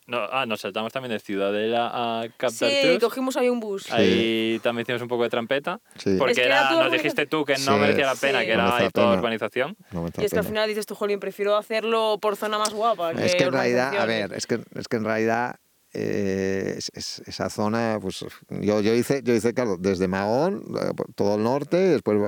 [0.07, 3.91] No, ah, nos saltamos también de Ciudadela a Cap Sí, cogimos ahí un bus.
[3.93, 5.81] Ahí también hicimos un poco de trampeta.
[5.97, 6.17] Sí.
[6.19, 7.71] Porque Es que era, era todo nos dijiste tú que no Sí.
[7.71, 8.47] merecía la pena, Sí.
[8.47, 9.19] que No era merece ahí la toda pena.
[9.21, 9.77] urbanización.
[9.93, 12.75] No me Y es que al final dices tú, jolín, prefiero hacerlo por zona más
[12.75, 13.13] guapa.
[13.13, 14.29] Es que en realidad, a urbanizaciones".
[14.31, 15.57] ver, es que, es que en realidad
[15.95, 20.91] eh, es- es- esa zona, pues yo, yo hice, yo hice, claro, desde Mahón, eh,
[21.15, 22.19] todo el norte, después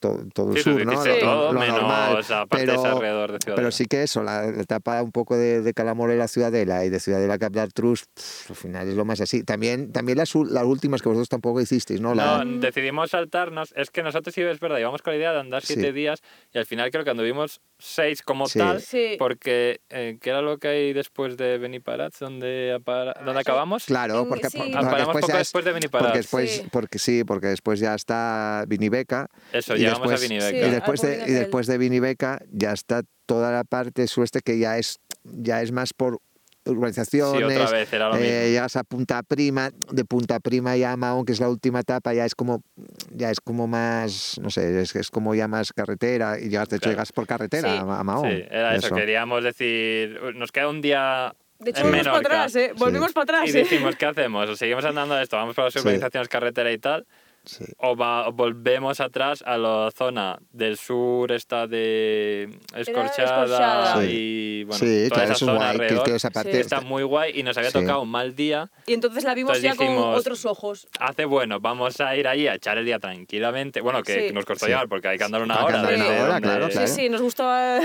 [0.00, 0.92] todo, todo el Sí, sur, ¿no?
[1.04, 2.24] Lo- todo, lo menos normal.
[2.48, 5.72] parte esa alrededor de pero sí que eso, la, la etapa un poco de, de
[5.74, 9.42] Calamorela a Ciudadela y de Ciudadela Cap d'Artrus, pff, al final es lo más así.
[9.44, 12.14] También, también las, las últimas que vosotros tampoco hicisteis, ¿no?
[12.14, 13.72] La- No, decidimos saltarnos.
[13.76, 15.74] Es que nosotros sí es verdad, íbamos con la idea de andar Sí.
[15.74, 16.20] siete días
[16.52, 18.58] y al final creo que anduvimos seis como Sí.
[18.60, 18.80] tal.
[18.80, 19.16] Sí.
[19.18, 22.20] Porque, eh, ¿qué era lo que hay después de Beniparats?
[22.20, 23.86] ¿Dónde, apara- dónde acabamos?
[23.86, 24.58] Claro, En- porque, sí.
[24.58, 26.06] porque Ah, después poco ya es- después de Beniparats.
[26.06, 26.68] porque después, Sí.
[26.70, 30.50] porque sí, porque después ya está Vinibeca Eso, y llegamos después- a Vinibeca.
[30.50, 34.58] Sí, y después de, y después de Vinibeca ya está toda la parte sueste que
[34.58, 36.20] ya es ya es más por
[36.64, 37.52] urbanizaciones.
[37.54, 40.96] Sí, otra vez, era lo eh, llegas a Punta Prima, de Punta Prima ya a
[40.96, 42.62] Mahón, que es la última etapa, ya es como
[43.10, 46.76] ya es como más, no sé, es, es como ya más carretera y llegas, de
[46.76, 46.92] hecho Claro.
[46.96, 47.78] llegas por carretera Sí.
[47.80, 48.30] a, Mahón.
[48.30, 48.94] Sí, era eso.
[48.94, 52.72] Queríamos decir, nos queda un día De hecho, en volvimos para atrás, ¿eh?
[52.76, 53.62] Volvimos para atrás, Y ¿eh?
[53.62, 54.48] dijimos, ¿qué hacemos?
[54.48, 55.36] ¿O seguimos andando esto?
[55.36, 55.78] ¿Vamos por las Sí.
[55.80, 57.06] urbanizaciones, carretera y tal?
[57.44, 57.64] Sí.
[57.78, 64.04] ¿O, va- volvemos atrás a la zona del sur, esta de Escorchada, Escorchada.
[64.04, 66.08] y bueno, sí, toda claro, esa zona guay, alrededor?
[66.10, 67.80] esa parte Está muy guay y nos había Sí.
[67.80, 68.70] tocado un mal día.
[68.86, 70.86] Y entonces la vimos Entonces ya con dijimos, otros ojos.
[71.00, 73.80] Hace bueno, vamos a ir allí a echar el día tranquilamente.
[73.80, 74.70] Bueno, que, nos costó Sí.
[74.72, 75.80] llegar porque hay que andar una hora.
[75.80, 76.86] andar una hora, claro, claro.
[76.86, 77.78] Sí, sí, nos gustaba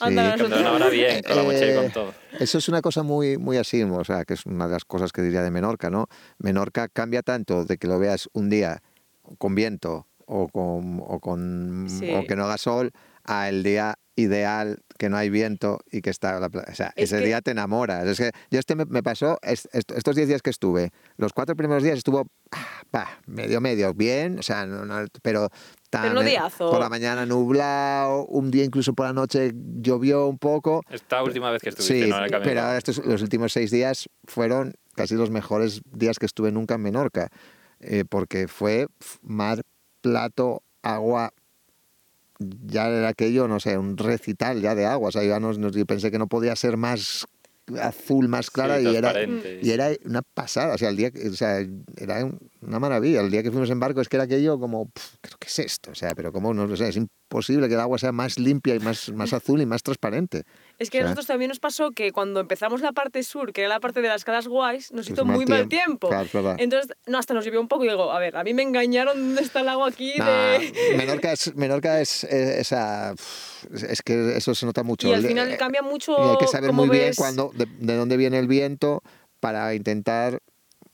[0.00, 0.60] andar nosotros.
[0.60, 2.14] una hora bien, con la mochila y con Eh, todo.
[2.40, 5.12] Eso es una cosa muy, muy así, o sea, que es una de las cosas
[5.12, 6.06] que diría de Menorca, ¿no?
[6.38, 8.80] Menorca cambia tanto de que lo veas un día
[9.38, 12.10] con viento o con o con Sí.
[12.14, 12.90] o que no haga sol
[13.24, 16.92] a el día ideal que no hay viento y que está la pla- o sea
[16.96, 19.90] Es ese que- día te enamoras es que yo este me, me pasó es- est-
[19.92, 24.38] estos 10 días que estuve los cuatro primeros días estuvo ah, pa, medio medio bien
[24.38, 25.48] o sea no- no- pero
[25.90, 26.70] Pero no tan- diazo.
[26.70, 31.50] por la mañana nublado un día incluso por la noche llovió un poco Esta última
[31.50, 32.48] vez que estuviste, Sí, no en el camino.
[32.48, 36.74] pero ahora estos, los últimos seis días fueron casi los mejores días que estuve nunca
[36.74, 37.28] en Menorca,
[37.82, 38.86] eh, porque fue
[39.22, 39.62] mar,
[40.00, 41.32] plato, agua,
[42.38, 45.08] ya era aquello, no sé, un recital ya de agua.
[45.08, 47.26] O sea, yo pensé que no podía ser más
[47.80, 49.12] azul, más clara Sí, y, era,
[49.60, 50.74] y era una pasada.
[50.74, 51.60] O sea, el día, que- o sea,
[51.96, 53.20] era un- una maravilla.
[53.20, 54.90] El día que fuimos en barco es que era aquello como,
[55.38, 55.90] ¿qué es esto?
[55.90, 58.74] O sea, pero como no lo sé, es imposible que el agua sea más limpia
[58.74, 60.44] y más, más azul y más transparente.
[60.78, 63.62] Es que O a nosotros también nos pasó que cuando empezamos la parte sur, que
[63.62, 66.08] era la parte de las calas guays, nos Pues hizo mal muy mal tiempo.
[66.08, 66.56] Claro, verdad.
[66.58, 69.16] Entonces, no, hasta nos llovió un poco y digo, a ver, a mí me engañaron
[69.16, 70.14] dónde está el agua aquí.
[70.16, 70.72] Nah, de...
[70.96, 73.12] Menorca es, Menorca es, esa,
[73.72, 75.08] es, es que eso se nota mucho.
[75.08, 77.12] Y al final eh, cambia mucho y hay que saber muy bien
[77.54, 79.02] de, de dónde viene el viento
[79.40, 80.40] para intentar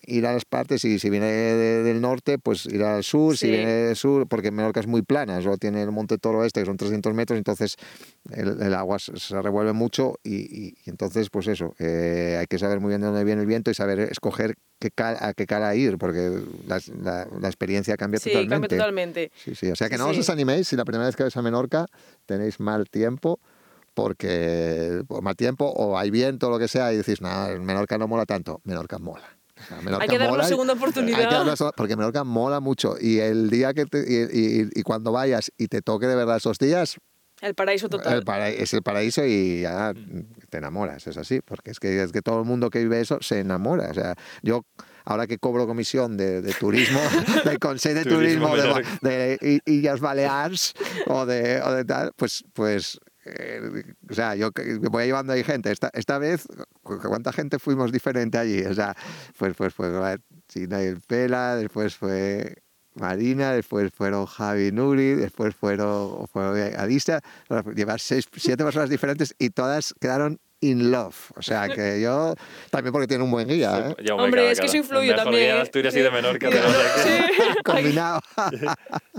[0.08, 3.46] ir a las partes y si viene de- del norte, pues ir al sur, si
[3.46, 3.52] Sí.
[3.52, 6.66] viene del sur, porque Menorca es muy plana, solo tiene el Monte Toro este, que
[6.66, 7.76] son 300 metros, entonces
[8.30, 12.58] el, el agua se, revuelve mucho y, y- y entonces, pues eso, eh, hay que
[12.58, 15.46] saber muy bien de dónde viene el viento y saber escoger qué cal- a qué
[15.46, 18.54] cara ir, porque la, la- la experiencia cambia Sí, totalmente.
[18.54, 19.32] cambia totalmente.
[19.44, 20.18] Sí, sí, o sea que no os sí.
[20.22, 21.86] desaniméis si la primera vez que vais a Menorca
[22.26, 23.38] tenéis mal tiempo,
[23.94, 28.06] porque mal tiempo o hay viento o lo que sea y decís, nada, Menorca no
[28.08, 28.60] mola tanto.
[28.64, 29.37] Menorca mola.
[29.66, 31.30] Sea, Menorca Hay que darle una segunda hay que oportunidad.
[31.30, 35.50] darle porque Menorca mola mucho y el día que te- y, y- y cuando vayas
[35.58, 36.96] y te toque de verdad esos días,
[37.40, 38.14] El paraíso total.
[38.18, 39.92] el para- es el paraíso y ya
[40.50, 43.18] te enamoras, es así, porque es que, es que todo el mundo que vive eso
[43.20, 43.90] se enamora.
[43.90, 44.62] O sea, yo
[45.04, 47.00] ahora que cobro comisión de, de turismo,
[47.44, 50.74] del Consejo de Turismo Turismo de, de Illas Balears
[51.06, 52.98] o de, o de tal, pues, pues
[53.38, 54.50] eh, o sea, yo
[54.90, 55.70] voy llevando ahí gente.
[55.70, 56.46] Esta, esta vez,
[56.82, 58.62] cu- ¿cuánta gente fuimos diferente allí?
[58.64, 58.94] O sea,
[59.36, 59.92] pues, pues, pues,
[60.48, 62.56] China y el Pela, después fue
[62.94, 67.20] Marina, después fueron Javi Nuri, después fueron, fueron Adista,
[67.74, 71.30] llevar seis, siete personas diferentes y todas quedaron in love.
[71.36, 72.34] O sea que yo,
[72.70, 74.10] también porque tiene un buen guía, ¿eh?
[74.10, 75.62] Hombre, es que eso influye también, guía de ¿eh?
[75.62, 76.48] Asturias y de Menorca.
[76.48, 76.56] aquí.
[77.04, 77.42] Sí.
[77.64, 78.20] combinado.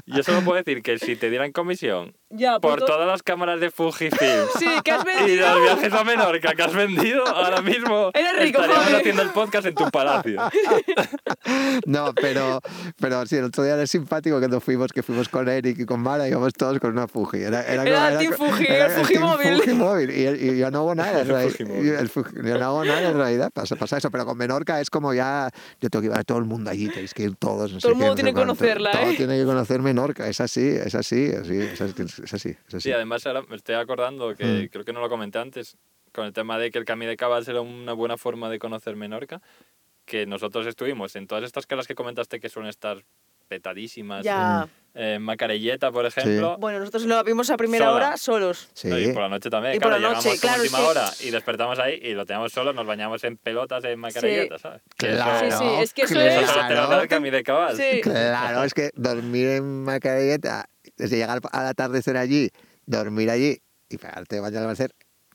[0.05, 3.59] Yo solo puedo decir que si te dieran comisión Ya, por to- todas las cámaras
[3.59, 5.49] de Fujifilm Sí, que has y vendido.
[5.49, 9.75] los viajes a Menorca que has vendido, ahora mismo Eres rico, haciendo el podcast en
[9.75, 10.39] tu palacio.
[11.86, 12.61] No, pero,
[12.99, 15.99] pero sí, el otro día era simpático cuando fuimos, que fuimos con Eric y con
[16.01, 17.38] Mara, íbamos todos con una Fuji.
[17.41, 18.91] Era, Era como- Team Fuji, era el
[19.61, 20.11] Fujimóvil.
[20.11, 21.55] Y, y yo no hago nada en realidad.
[21.59, 23.49] Y el Fuji- yo no hago nada en realidad.
[23.51, 24.11] Pasa, pasa eso.
[24.11, 25.49] Pero con Menorca es como ya.
[25.82, 27.71] Yo tengo que llevar a todo el mundo allí, tenéis que ir todos.
[27.73, 28.55] no Todo sé el mundo qué, no tiene sé que cuánto.
[28.55, 29.15] conocerla, Todo ¿eh?
[29.15, 30.27] tiene que conocer Menorca.
[30.27, 32.18] Es así, es así, es así, es así.
[32.24, 32.82] Es así, es así.
[32.89, 34.67] Sí, además ahora me estoy acordando que Mm.
[34.70, 35.78] creo que no lo comenté antes,
[36.11, 38.95] con el tema de que el Camí de Cabal era una buena forma de conocer
[38.95, 39.41] Menorca,
[40.05, 43.03] que nosotros estuvimos en todas estas calas que comentaste que suelen estar
[43.47, 44.24] petadísimas.
[44.24, 44.67] Ya.
[44.95, 46.57] eh, En Macarelleta, por ejemplo.
[46.57, 47.95] Bueno, nosotros lo vimos a primera Sola.
[47.95, 48.70] hora solos.
[48.74, 48.89] Sí.
[48.89, 50.86] Y por la noche también, Y por claro, la noche, llegamos claro, como última que-
[50.86, 54.82] hora y despertamos ahí y lo teníamos solo, nos bañamos en pelotas en Macarelleta, ¿sabes?
[54.82, 57.43] Eso- Claro, Sí, sí, es que eso Eso es- solo te lo da el de
[57.43, 57.78] Cabal.
[57.78, 58.01] Sí.
[58.01, 60.67] Claro, es que dormir en Macarelleta,
[61.00, 62.52] desde llegar al atardecer allí,
[62.86, 64.93] dormir allí y pegarte baño al amanecer,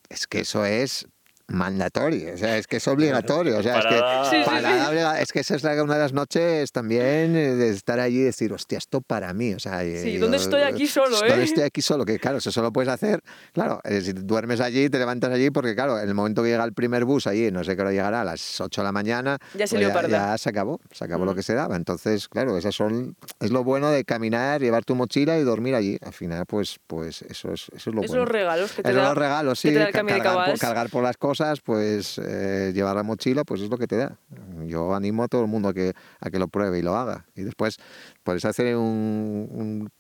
[0.09, 1.09] es que eso es
[1.49, 4.89] mandatorio, o sea, es que es obligatorio, o sea, es que Parada- Sí, sí, parada
[4.91, 8.21] obliga- es que esa es la- una de las noches también eh, de estar allí
[8.21, 11.29] y decir, hostia, esto para mí, o sea, Sí, ¿dónde estoy aquí solo, eh?
[11.29, 12.05] ¿Dónde estoy aquí solo?
[12.05, 13.21] Que claro, eso solo puedes hacer,
[13.53, 16.65] claro, eh, si duermes allí, te levantas allí, porque claro, en el momento que llega
[16.65, 19.39] el primer bus allí, no sé qué hora llegará, a las 8 de la mañana,
[19.55, 20.09] Ya se pues parda.
[20.09, 21.37] ya se acabó, se acabó lo Mm.
[21.37, 21.77] que se daba.
[21.77, 25.99] Entonces, claro, esas son, es lo bueno de caminar, llevar tu mochila y dormir allí.
[26.05, 28.25] Al final, pues, pues eso es, eso es lo Esos bueno.
[28.25, 29.09] los regalos que te Esos da.
[29.09, 29.75] los regalos, que sí.
[29.75, 31.34] te da el cargar, por, cargar por las cosas,
[31.65, 34.19] pues eh, llevar la mochila, pues es lo que te da.
[34.67, 37.27] Yo animo a todo el mundo a que, a que lo pruebe y lo haga.
[37.35, 37.79] Y después
[38.23, 39.91] puedes hacer un, un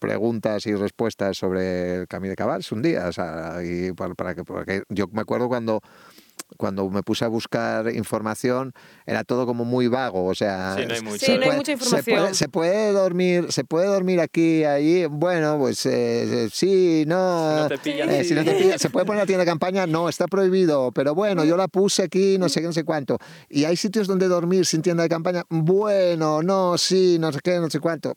[0.00, 3.06] preguntas y respuestas sobre el Camí de Cabals un día.
[3.06, 5.80] O sea, y para, que, yo me acuerdo cuando
[6.56, 8.72] cuando me puse a buscar información
[9.06, 11.26] era todo como muy vago, o sea, Sí, no hay se mucha.
[11.26, 12.18] Sí, no hay puede- mucha se información.
[12.20, 17.62] puede, se puede dormir, se puede dormir aquí, allí, bueno, pues eh, sí, no, Si
[17.62, 19.86] no te pillan, eh, si no te pillan, se puede poner la tienda de campaña,
[19.86, 23.18] no, está prohibido, pero bueno, yo la puse aquí, no sé qué, no sé cuánto,
[23.48, 27.58] y hay sitios donde dormir sin tienda de campaña, bueno, no, sí, no sé qué,
[27.58, 28.14] no sé cuánto.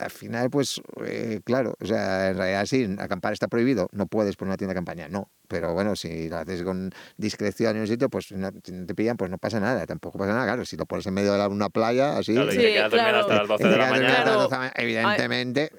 [0.00, 4.36] Al final, pues, eh, claro, o sea, en realidad sí, acampar está prohibido, no puedes
[4.36, 5.30] poner una tienda de campaña, no.
[5.46, 8.94] Pero bueno, si lo haces con discreción en un sitio, pues no, si no te
[8.94, 10.64] pillan, pues no pasa nada, tampoco pasa nada, claro.
[10.64, 12.90] Si lo pones en medio de la- una playa, así, Claro, y Sí, te quedas
[12.90, 13.20] dormido claro.
[13.20, 14.18] hasta las 12 y de te la quedas dormido mañana.
[14.18, 14.42] hasta las Claro.
[14.42, 15.72] 12 de la mañana, evidentemente,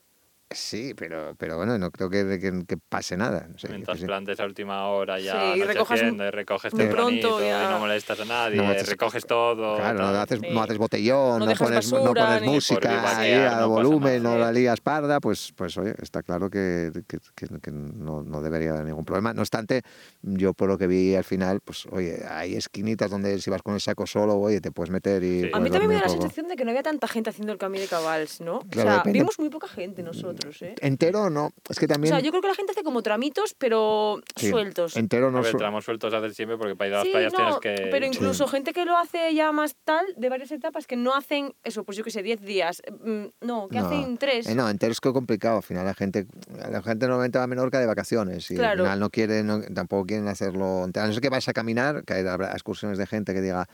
[0.53, 3.47] sí, pero, pero bueno, no creo que, que, que pase nada.
[3.51, 7.45] No sé, Mientras plantes a última hora ya Sí, anocheciendo, y recoges muy tempranito pronto,
[7.45, 9.77] y no molestas a nadie, No recoges todo.
[9.77, 10.47] Claro, no haces, Sí.
[10.51, 14.37] no haces botellón, No no, dejas pones, no música ahí no a pasa volumen, no
[14.37, 18.71] la lías parda, pues, pues oye, está claro que, que, que- que no, no debería
[18.71, 19.33] haber ningún problema.
[19.33, 19.81] No obstante,
[20.21, 23.73] yo por lo que vi al final, pues oye, hay esquinitas donde si vas con
[23.73, 25.41] el saco solo, oye, te puedes meter y...
[25.41, 25.49] Sí.
[25.53, 27.57] A mí también me da la sensación de que no había tanta gente haciendo el
[27.59, 28.59] Camí de Cabals, ¿no?
[28.69, 29.19] Claro, o sea, depende.
[29.19, 30.75] vimos muy poca gente nosotros, ¿eh?
[30.81, 32.13] Entero no, es que O también...
[32.13, 34.97] sea, yo creo que la gente hace como tramitos, pero sí, sueltos.
[34.97, 35.41] Entero A no...
[35.41, 37.57] ver, su- tramos sueltos haces siempre porque para ir a las Sí, playas no, tienes
[37.59, 37.87] que...
[37.91, 38.11] pero Sí.
[38.15, 41.83] incluso gente que lo hace ya más tal, de varias etapas, que no hacen eso,
[41.83, 42.81] pues yo que sé, 10 días.
[43.03, 44.47] Mm, No, que No, hacen 3.
[44.47, 45.57] Eh, no, entero es que complicado.
[45.57, 46.25] Al final la gente,
[46.69, 48.83] la gente normalmente va a Menorca de vacaciones y Claro.
[48.83, 50.83] al final no quieren, no- tampoco quieren hacerlo.
[50.85, 51.03] entero.
[51.03, 53.67] A no ser que vais a caminar, que habrá excursiones de gente que diga,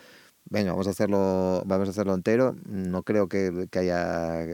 [0.49, 2.55] venga, vamos a hacerlo, vamos a hacerlo entero.
[2.65, 4.45] No creo que, que haya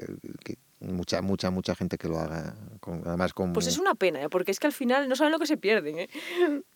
[0.43, 2.55] que mucha, mucha, mucha gente que lo haga.
[2.79, 4.29] con- además con Pues es una pena, ¿eh?
[4.29, 5.99] porque es que al final no saben lo que se pierden.
[5.99, 6.09] ¿eh?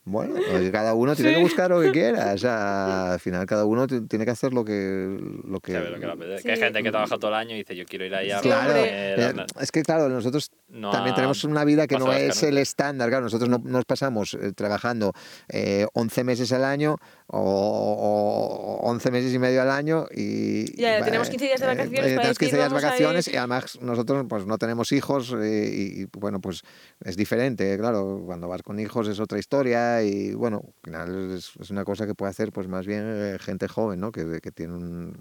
[0.05, 1.35] bueno, pues cada uno tiene Sí.
[1.35, 2.33] que buscar lo que quiera.
[2.33, 5.73] O sea, al final cada uno tiene que hacer lo que lo que.
[5.73, 6.37] Sabe lo que apetece.
[6.37, 6.43] Sí.
[6.45, 8.39] Que hay gente que trabaja todo el año y dice, yo quiero ir ahí a
[8.39, 12.57] Claro, eh, es que claro, nosotros no también tenemos una vida que no es el
[12.57, 13.09] estándar.
[13.09, 15.13] Claro, nosotros no nos pasamos eh, trabajando
[15.49, 16.97] eh, 11 meses al año
[17.27, 20.75] o, o 11 meses y medio al año y...
[20.79, 22.75] Ya, va, tenemos 15 días de eh, vacaciones eh, para tenemos 15 decir, días de
[22.75, 26.61] vacaciones y además nosotros pues no tenemos hijos eh, y, y, bueno, pues
[27.03, 31.51] es diferente, claro, cuando vas con hijos es otra historia y bueno, al final es,
[31.59, 34.11] es una cosa que puede hacer pues más bien eh, gente joven, ¿no?
[34.11, 35.17] Que, que tiene un-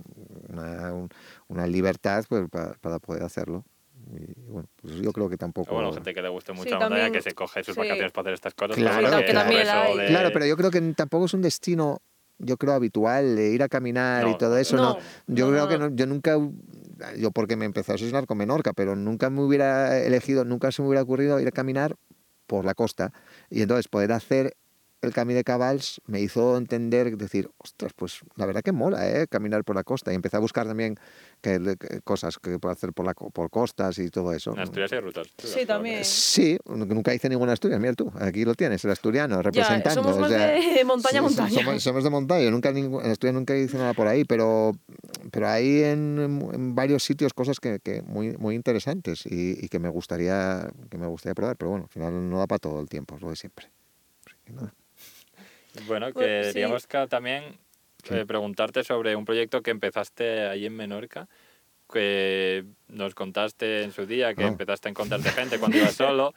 [0.49, 1.09] una, un-
[1.49, 3.64] una libertad pues, para, para poder hacerlo.
[4.12, 5.74] Y bueno, pues yo creo que tampoco...
[5.74, 7.81] Bueno, gente que le guste mucho Sí, la montaña, también- que se coge sus sí.
[7.81, 8.77] vacaciones para hacer estas cosas.
[8.77, 9.97] Claro, pues, que también eso hay.
[9.99, 12.03] de- Claro, pero yo creo que tampoco es un destino,
[12.39, 14.77] yo creo, habitual de ir a caminar y No, todo eso.
[14.77, 16.37] no, No, yo no, creo no, que yo nunca,
[17.19, 20.83] yo porque me empecé a obsesionar con Menorca, pero nunca me hubiera elegido, nunca se
[20.83, 21.97] me hubiera ocurrido ir a caminar
[22.47, 23.13] por la costa
[23.51, 24.57] y entonces poder hacer
[25.03, 29.27] el Camino de Cabals me hizo entender, decir, ostras, pues la verdad que mola, ¿eh?
[29.29, 30.13] Caminar por la costa.
[30.13, 30.99] Y empecé a buscar también
[31.41, 34.53] que, cosas que puedo hacer por, la, por costas y todo eso.
[34.53, 35.29] En Asturias hay rutas.
[35.39, 36.05] Sí, también.
[36.05, 37.81] Sí, nunca hice ninguna Asturias.
[37.81, 40.03] Mira tú, aquí lo tienes, el asturiano, representando.
[40.03, 41.81] Ya, somos de montaña a montaña.
[41.81, 42.51] Somos, de montaña.
[42.51, 44.73] Nunca, en Asturias nunca hice nada por ahí, pero,
[45.31, 49.89] pero hay en, varios sitios cosas que, que muy, muy interesantes y, y, que, me
[49.89, 51.57] gustaría, que me gustaría probar.
[51.57, 53.71] Pero bueno, al final no da para todo el tiempo, es lo de siempre.
[55.87, 57.59] Bueno, pues queríamos también
[58.11, 61.29] eh, preguntarte sobre un proyecto que empezaste ahí en Menorca,
[61.93, 64.49] que nos contaste en su día que ah.
[64.49, 66.35] empezaste a encontrarte gente cuando ibas solo.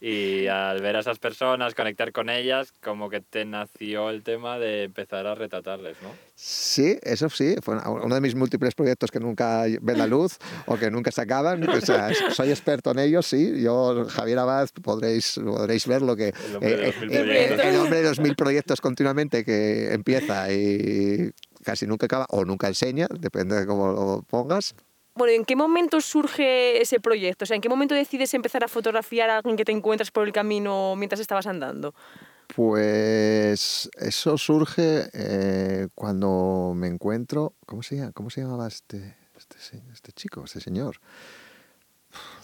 [0.00, 4.58] Y al ver a esas personas, conectar con ellas, como que te nació el tema
[4.58, 6.08] de empezar a retratarles, ¿no?
[6.34, 10.78] Sí, eso sí, fue uno de mis múltiples proyectos que nunca ven la luz o
[10.78, 11.68] que nunca se acaban.
[11.68, 13.60] O sea, soy experto en ellos, sí.
[13.62, 16.32] Yo, Javier Abad, podréis, podréis ver lo que...
[16.48, 16.76] El hombre,
[17.06, 21.30] de eh, el hombre de los mil proyectos continuamente que empieza y
[21.62, 24.74] casi nunca acaba o nunca enseña, depende de cómo lo pongas.
[25.14, 27.44] Bueno, ¿en qué momento surge ese proyecto?
[27.44, 30.26] O sea, ¿en qué momento decides empezar a fotografiar a alguien que te encuentras por
[30.26, 31.94] el camino mientras estabas andando?
[32.54, 37.54] Pues eso surge eh, cuando me encuentro.
[37.66, 38.12] ¿Cómo se, llama?
[38.12, 39.56] ¿Cómo se llamaba este, este,
[39.92, 40.96] este chico, este señor?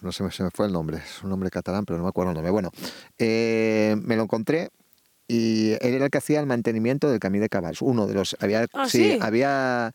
[0.03, 2.31] No sé, se me fue el nombre, es un nombre catalán, pero no me acuerdo
[2.31, 2.53] el nombre.
[2.53, 2.71] Bueno,
[3.19, 4.71] eh, me lo encontré
[5.27, 7.83] y él era el que hacía el mantenimiento del camino de caballos.
[7.83, 8.37] Uno de los.
[8.41, 9.93] Había, ¿Ah, sí, había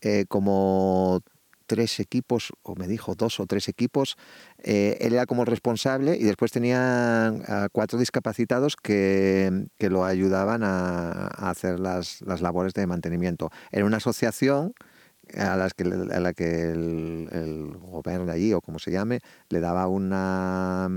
[0.00, 1.20] eh, como
[1.68, 4.16] tres equipos, o me dijo dos o tres equipos,
[4.58, 7.32] eh, él era como responsable y después tenía
[7.70, 13.50] cuatro discapacitados que, que lo ayudaban a, hacer las, las, labores de mantenimiento.
[13.70, 14.72] Era una asociación
[15.36, 19.20] a, las que, a la que el, el gobierno de allí, o como se llame,
[19.50, 20.88] le daba una,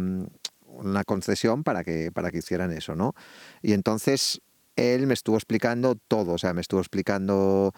[0.66, 3.14] una concesión para que, para que hicieran eso, ¿no?
[3.62, 4.42] Y entonces
[4.76, 7.74] él me estuvo explicando todo, o sea, me estuvo explicando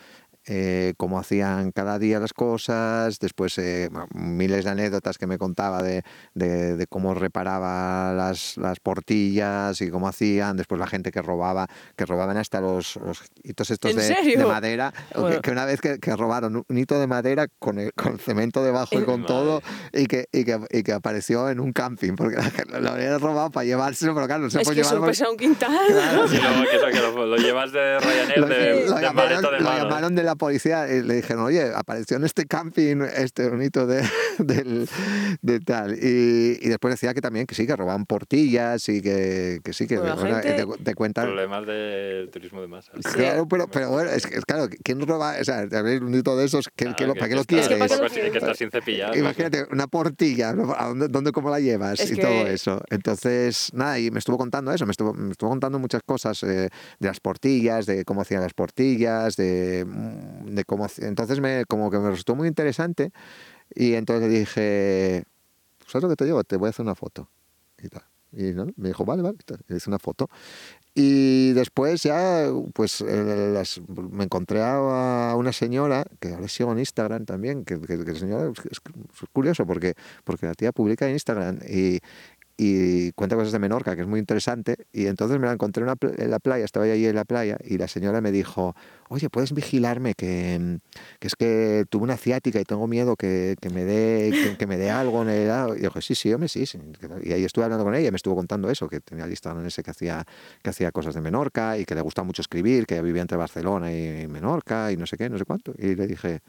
[0.45, 5.81] eh, cómo hacían cada día las cosas, después eh, miles de anécdotas que me contaba
[5.81, 11.67] de, de, cómo reparaba las, las, portillas y cómo hacían, después la gente que robaba,
[11.95, 12.99] que robaban hasta los,
[13.43, 14.93] hitos estos de, madera,
[15.41, 19.03] que, una vez que, robaron un hito de madera con el, con cemento debajo y
[19.05, 19.61] con todo,
[19.93, 22.35] y que, y que, y, que, apareció en un camping, porque
[22.81, 25.09] lo habían robado para llevárselo, pero claro, no se es puede que llevar.
[25.09, 25.87] Eso un quintal.
[25.87, 29.59] Claro, sí, no, que lo, lo, llevas de Ryanair, lo, de, lo, de llamaron, de
[29.59, 33.87] lo llamaron de la policía y le dijeron, oye, apareció en este camping este bonito
[33.87, 34.07] de,
[35.41, 35.93] de tal.
[35.93, 39.87] Y, y, después decía que también que sí, que robaban portillas y que, que sí,
[39.87, 41.25] que, bueno, te, te, cuentan...
[41.25, 42.91] Problemas del turismo de masa.
[43.13, 45.35] Claro, pero, pero bueno, es, es claro, ¿quién roba?
[45.39, 47.67] O sea, habéis un hito de esos, ¿qué, claro, ¿para qué que lo quieres?
[47.67, 49.15] Que, que está sin cepillar.
[49.15, 51.99] Imagínate, una portilla, ¿a dónde, dónde, cómo la llevas?
[51.99, 52.21] Es y que...
[52.21, 52.81] todo eso.
[52.89, 56.69] Entonces, nada, y me estuvo contando eso, me estuvo, me estuvo contando muchas cosas eh,
[56.99, 59.85] de las portillas, de cómo hacían las portillas, de,
[60.45, 60.87] de cómo...
[60.99, 63.11] Entonces, me, como que me resultó muy interesante
[63.73, 65.23] y entonces le dije,
[65.87, 66.43] ¿sabes lo que te digo?
[66.43, 67.29] Te voy a hacer una foto.
[67.81, 68.03] Y, tal.
[68.31, 68.67] y ¿no?
[68.77, 70.29] me dijo, vale, vale, le hice una foto.
[70.95, 76.79] Y después ya, pues eh, las, me encontré a una señora, que ahora sigo en
[76.79, 78.79] Instagram también, que, que, que señora es, es,
[79.31, 81.99] curioso porque, porque la tía publica en Instagram y,
[82.55, 84.77] y cuenta cosas de Menorca, que es muy interesante.
[84.91, 87.87] Y entonces me la encontré en la playa, estaba allí en la playa, y la
[87.87, 88.75] señora me dijo,
[89.09, 90.13] oye, ¿puedes vigilarme?
[90.13, 90.79] Que,
[91.19, 94.77] que es que tuve una ciática y tengo miedo que, que me, dé, que, me
[94.77, 95.75] dé algo en el lado.
[95.75, 96.79] Y yo dije, sí, sí, hombre, sí, sí.
[97.23, 99.65] Y ahí estuve hablando con ella y me estuvo contando eso, que tenía lista en
[99.65, 100.25] ese que hacía,
[100.61, 103.91] que hacía cosas de Menorca y que le gusta mucho escribir, que vivía entre Barcelona
[103.91, 105.73] y Menorca y no sé qué, no sé cuánto.
[105.77, 106.41] Y le dije,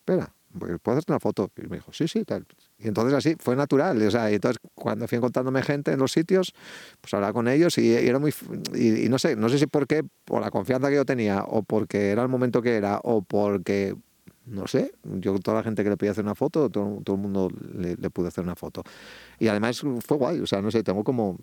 [0.00, 1.50] espera, ¿puedo hacerte una foto?
[1.56, 2.46] Y me dijo, sí, sí, tal.
[2.78, 4.00] Y entonces así, fue natural.
[4.00, 6.54] O sea, y entonces cuando fui encontrándome gente en los sitios,
[7.00, 8.34] pues hablaba con ellos y, y era muy...
[8.74, 11.44] Y, y, no sé, no sé si por qué, por la confianza que yo tenía,
[11.44, 13.94] o porque era el momento que era, o porque...
[14.46, 17.20] No sé, yo toda la gente que le pedía hacer una foto, todo, todo el
[17.20, 18.82] mundo le, le pude hacer una foto.
[19.38, 21.36] Y además fue guay, o sea, no sé, tengo como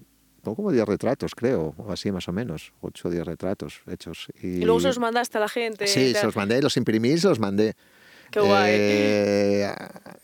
[0.46, 4.28] tengo como 10 retratos, creo, o así más o menos, 8 o 10 retratos hechos.
[4.42, 5.88] Y, y luego se los mandaste a la gente.
[5.88, 7.76] Sí, se los mandé, los imprimí, se los mandé.
[8.32, 8.74] Qué guay.
[8.78, 9.74] Eh,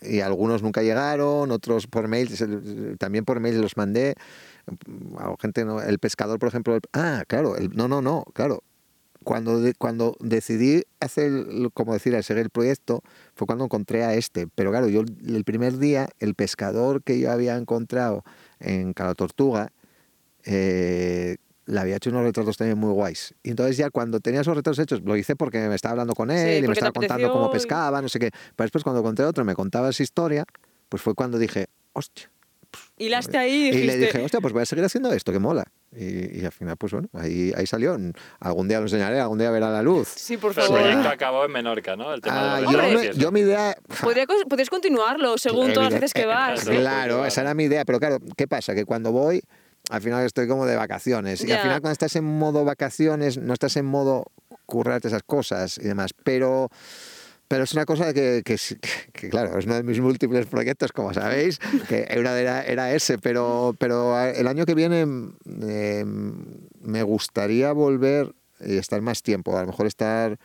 [0.02, 2.28] y algunos nunca llegaron, otros por mail,
[2.98, 4.14] también por mail los mandé.
[5.18, 6.74] A gente, no, el pescador, por ejemplo.
[6.74, 8.62] El, ah, claro, el, no, no, no, claro.
[9.24, 11.30] Cuando, de, cuando decidí hacer,
[11.74, 13.02] como decir, seguir el proyecto,
[13.34, 14.48] fue cuando encontré a este.
[14.48, 18.24] Pero claro, yo el primer día, el pescador que yo había encontrado
[18.58, 19.70] en Cala Tortuga,
[20.44, 21.36] eh,
[21.66, 23.34] le había hecho unos retratos también muy guays.
[23.42, 26.30] Y entonces ya cuando tenía esos retratos hechos, lo hice porque me estaba hablando con
[26.30, 28.30] él Sí, y me estaba contando cómo y- pescaba, no sé qué.
[28.30, 30.44] Pero después cuando conté otro y me contaba esa historia,
[30.88, 32.28] pues fue cuando dije, hostia.
[32.96, 33.86] Hilaste ahí y Y dijiste...
[33.86, 35.64] le dije, hostia, pues voy a seguir haciendo esto, que mola.
[35.94, 37.98] Y, y al final, pues bueno, ahí, ahí salió.
[38.40, 40.08] Algún día lo enseñaré, algún día verá la luz.
[40.08, 40.82] Sí, por Pero el favor.
[40.84, 42.14] proyecto acabó en Menorca, ¿no?
[42.14, 43.32] El tema Ah, de yo, redes y yo eso.
[43.32, 43.76] mi idea...
[44.48, 46.60] Podrías continuarlo según todas las veces que Evidente- vas.
[46.64, 46.80] Claro.
[46.80, 48.74] Claro, esa era mi idea, pero claro, ¿qué pasa?
[48.74, 49.42] Que cuando voy,
[49.92, 51.44] al final estoy como de vacaciones.
[51.44, 51.56] Y Ya.
[51.56, 54.24] al final cuando estás en modo vacaciones, no estás en modo
[54.64, 56.12] currarte esas cosas y demás.
[56.24, 56.70] Pero,
[57.46, 58.56] pero es una cosa que, que,
[59.12, 61.58] que, claro, es uno de mis múltiples proyectos, como sabéis,
[61.88, 65.06] que una era, era ese, pero, pero el año que viene
[65.62, 70.38] eh, me gustaría volver y estar más tiempo, a lo mejor estar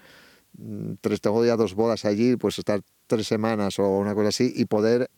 [0.57, 4.51] mm, tres, tengo ya dos bodas allí, pues estar tres semanas o una cosa así
[4.53, 5.09] y poder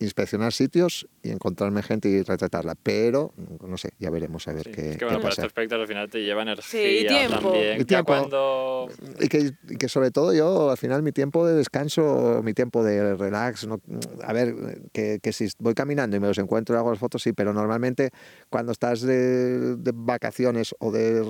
[0.00, 2.74] inspeccionar sitios y encontrarme gente y retratarla.
[2.82, 3.32] Pero,
[3.66, 5.42] no sé, ya veremos a ver Sí, qué, es que qué bueno, para pasa.
[5.42, 7.38] estos aspectos al final te lleva energía Sí, y tiempo.
[7.52, 7.80] también.
[7.80, 8.06] Y tiempo.
[8.06, 8.88] cuando...
[9.20, 12.82] Y que, y que sobre todo yo, al final, mi tiempo de descanso, mi tiempo
[12.82, 13.78] de relax, no,
[14.24, 17.22] a ver, que, que si voy caminando y me los encuentro y hago las fotos,
[17.22, 18.10] sí, pero normalmente
[18.48, 21.20] cuando estás de, de vacaciones o de...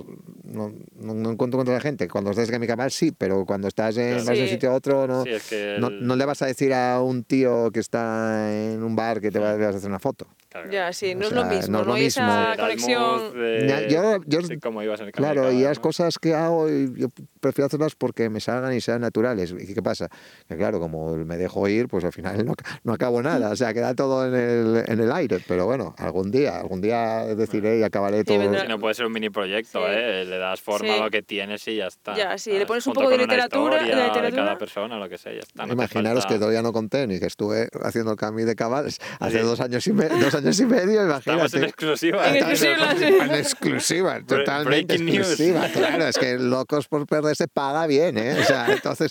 [0.44, 3.66] No, no, no encuentro con la gente, cuando estás en mi cabal sí, pero cuando
[3.68, 4.24] estás en, Claro.
[4.26, 6.40] vas de un sitio a otro, no, Sí, es que no, el- no le vas
[6.42, 9.88] a decir a un tío que está en un bar que te vas a hacer
[9.88, 10.26] una foto.
[10.50, 12.22] Claro, Ya, sí, no O es lo sea, mismo, no es lo hay mismo.
[12.24, 13.32] esa conexión.
[13.34, 15.82] de- Ya, yo- yo- de cómo ibas en el Claro, de y caballo, las ¿no?
[15.82, 17.08] cosas que hago, y yo
[17.40, 19.54] prefiero hacerlas porque me salgan y sean naturales.
[19.58, 20.08] ¿Y qué pasa?
[20.48, 22.54] Que claro, como me dejo ir, pues al final no,
[22.84, 23.50] no acabo nada.
[23.50, 25.38] O sea, queda todo en el, en el aire.
[25.46, 28.38] Pero bueno, algún día, algún día decidiré y acabaré todo.
[28.38, 29.84] vendrá- Si no puede ser un mini proyecto, Sí.
[29.88, 30.24] ¿eh?
[30.24, 31.00] Le das forma Sí.
[31.00, 32.14] a lo que tienes y ya está.
[32.16, 34.30] Ya, sí, le pones un poco de literatura- de de literatura.
[34.30, 35.66] cada persona, lo que sea, ya está.
[35.66, 39.38] Imaginaros falta- que todavía no conté ni que estuve haciendo el camino de cabales hace
[39.38, 39.44] Sí.
[39.44, 41.02] dos años y, me- dos años y medio.
[41.02, 41.66] Estamos en Imagínate.
[41.66, 42.28] exclusiva.
[42.28, 43.04] En exclusiva, sí.
[43.04, 45.18] En exclusiva, totalmente news.
[45.28, 45.68] exclusiva.
[45.72, 48.38] Claro, es que Locos por Perderse paga bien, ¿eh?
[48.40, 49.10] O sea, entonces,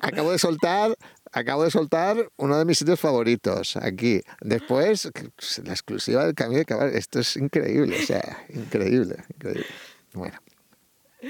[0.00, 0.96] acabo de soltar,
[1.32, 4.20] acabo de soltar uno de mis sitios favoritos aquí.
[4.40, 5.10] Después,
[5.64, 9.66] la exclusiva del Camino de Cabal, esto es increíble, o sea, increíble, increíble.
[10.12, 10.38] Bueno,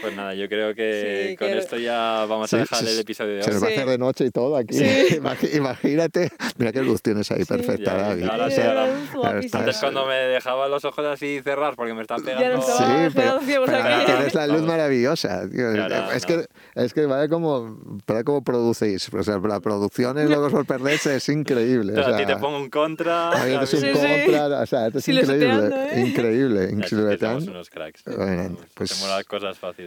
[0.00, 2.92] Pues nada, yo creo que Sí, con que- esto ya vamos sí, a dejar se-
[2.92, 3.54] el episodio de se hoy.
[3.54, 4.76] nos va a hacer de noche y todo aquí.
[5.54, 8.24] Imagínate, mira qué luz tienes ahí, perfecta, ya, David.
[8.28, 11.94] ahora sí, sea, ahora- claro, estás- Antes cuando me dejaba los ojos así cerrar porque
[11.94, 12.56] me Ya pegando...
[12.58, 14.04] no Sí, pero, pero aquí.
[14.06, 15.48] tienes la luz maravillosa.
[15.48, 15.72] tío.
[15.72, 16.36] Claro, es, no.
[16.36, 19.08] que, es que vaya como, vaya como producéis.
[19.12, 21.92] O sea, la producción en Locos por Perderse es increíble.
[21.94, 23.30] Pero o a ti sea, te pongo un contra...
[23.30, 23.86] a mí mí- un Sí, sí.
[23.92, 25.70] contra, o sea, esto es increíble.
[25.92, 26.00] ¿eh?
[26.06, 27.18] Increíble, increíble.
[27.18, 28.02] somos unos cracks.
[28.04, 29.85] Bueno, pues- Hacemos las cosas fáciles.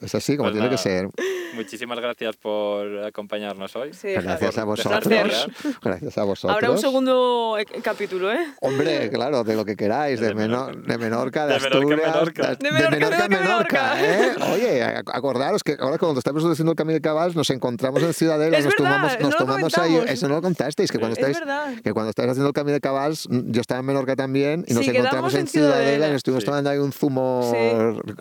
[0.00, 1.08] Es así como Pues tiene que ser.
[1.54, 3.92] Muchísimas gracias por acompañarnos hoy.
[3.92, 5.04] Sí, Gracias a vosotros.
[5.82, 6.54] Gracias a vosotros.
[6.56, 8.38] Habrá un segundo eh, capítulo, ¿eh?
[8.60, 10.86] Hombre, claro, de lo que queráis, de, De Menor- Menorca.
[10.92, 12.48] de Menorca, de, De Menorca, Asturias, Menorca.
[12.48, 14.04] de, De Menorca, Menorca, Menorca.
[14.04, 14.32] ¿eh?
[14.54, 18.12] Oye, ac- acordaros que ahora cuando estamos haciendo el Camino de Cabals nos encontramos en
[18.12, 20.90] Ciudadela, Es nos verdad, tomamos, eso nos no lo tomamos ahí, eso no lo contasteis,
[20.92, 21.74] que cuando Es estáis, verdad.
[21.82, 24.74] que cuando estáis haciendo el Camino de Cabals, mm, yo estaba en Menorca también y
[24.74, 26.06] nos Sí, encontramos en Ciudadela, Ciudadela.
[26.08, 26.46] y nos estuvimos Sí.
[26.46, 27.52] tomando ahí un zumo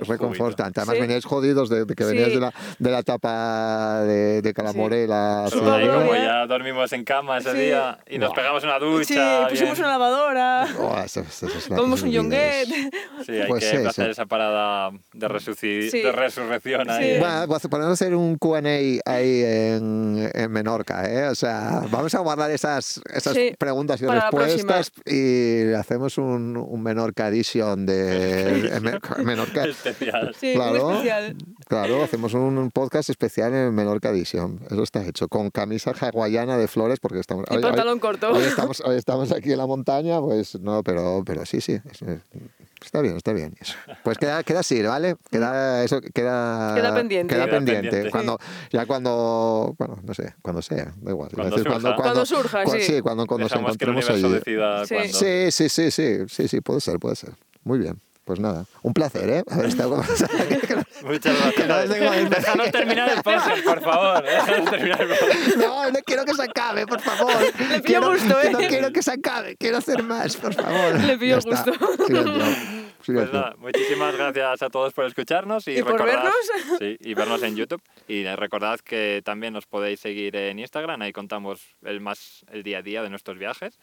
[0.08, 0.80] reconfortante.
[0.80, 1.02] Además Sí.
[1.02, 2.10] veníais jodidos de, de que Sí.
[2.12, 5.48] veníais de la, de la etapa de, de Calamorela.
[5.50, 7.58] Super ahí como ya dormimos en cama ese Sí.
[7.58, 9.48] día y nos pegamos una Sí, ducha.
[9.50, 9.86] pusimos bien.
[9.86, 12.68] una lavadora, Oh, eso- eso es una- comimos un yonguet.
[13.26, 14.12] Sí, hay Pues que sí, hacer sí.
[14.12, 16.02] esa parada de, resuci- Sí.
[16.02, 17.14] de resurrección ahí.
[17.16, 17.20] Sí.
[17.20, 18.60] Bueno, pues podemos hacer un Q&A
[19.06, 21.28] ahí en, en Menorca, ¿eh?
[21.30, 26.58] O sea, vamos a guardar esas, esas Sí, preguntas y para respuestas y hacemos un,
[26.58, 27.96] un Menorca edition de
[28.78, 29.66] en Me- Menorca.
[29.66, 30.36] Especial.
[30.40, 30.84] Sí, Claro.
[30.90, 31.36] muy especial.
[31.68, 34.60] Claro, hacemos un podcast especial en Menorca Edition.
[34.70, 37.46] Eso está hecho, con camisa hawaiana de flores, porque estamos...
[37.50, 38.32] Y pantalón corto.
[38.32, 41.74] Hoy estamos, hoy estamos aquí en la montaña, pues no, pero, pero sí, sí.
[41.74, 42.22] es- es-
[42.84, 43.56] está bien, está bien.
[43.60, 43.74] Eso.
[44.04, 45.16] Pues queda, queda así, ¿vale?
[45.32, 47.34] Queda, eso queda, Queda pendiente.
[47.34, 47.82] Queda Queda pendiente.
[47.90, 48.12] pendiente.
[48.12, 48.38] Cuando,
[48.72, 51.32] ya cuando, bueno, no sé, cuando sea, da igual.
[51.34, 51.96] Cuando decir surja.
[51.96, 53.02] Cuando surja, cua- sí.
[53.02, 54.24] cuando, cuando nos Dejamos que el encontremos
[54.86, 55.10] allí.
[55.10, 55.14] Sí.
[55.18, 57.32] Sí, sí, sí, sí, sí, sí, puede ser, puede ser.
[57.64, 58.00] Muy bien.
[58.26, 59.44] Pues nada, un placer, ¿eh?
[59.52, 60.00] Haber estado con
[61.04, 61.90] Muchas no gracias.
[61.90, 64.24] tengo- Déjanos terminar el podcast, por favor.
[64.24, 65.56] Déjanos terminar el podcast.
[65.58, 67.34] No, no quiero que se acabe, por favor.
[67.42, 68.50] Le pillo quiero, gusto, ¿eh?
[68.52, 71.00] No quiero que se acabe, quiero hacer más, por favor.
[71.02, 71.64] Le Ya está.
[71.66, 71.74] gusto.
[73.06, 76.34] Pues nada, muchísimas gracias a todos por escucharnos y, ¿Y por vernos?
[76.80, 77.82] Sí, y vernos en YouTube.
[78.08, 82.80] Y recordad que también nos podéis seguir en Instagram, ahí contamos el más el día
[82.80, 83.78] a día de nuestros viajes.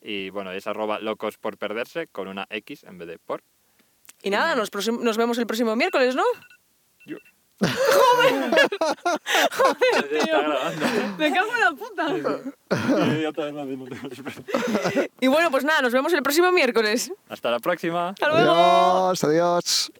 [0.00, 3.42] Y bueno, es arroba locos por perderse con una X en vez de por.
[4.26, 4.68] Y nada, nos,
[5.16, 6.24] vemos el próximo miércoles, ¿no?
[7.60, 7.70] Está
[10.26, 10.84] grabando.
[11.16, 12.08] Me cago en la puta.
[15.20, 17.12] Y bueno, pues nada, nos vemos el próximo miércoles.
[17.28, 18.08] Hasta la próxima.
[18.08, 18.50] Hasta luego.
[18.50, 19.92] Adiós, adiós.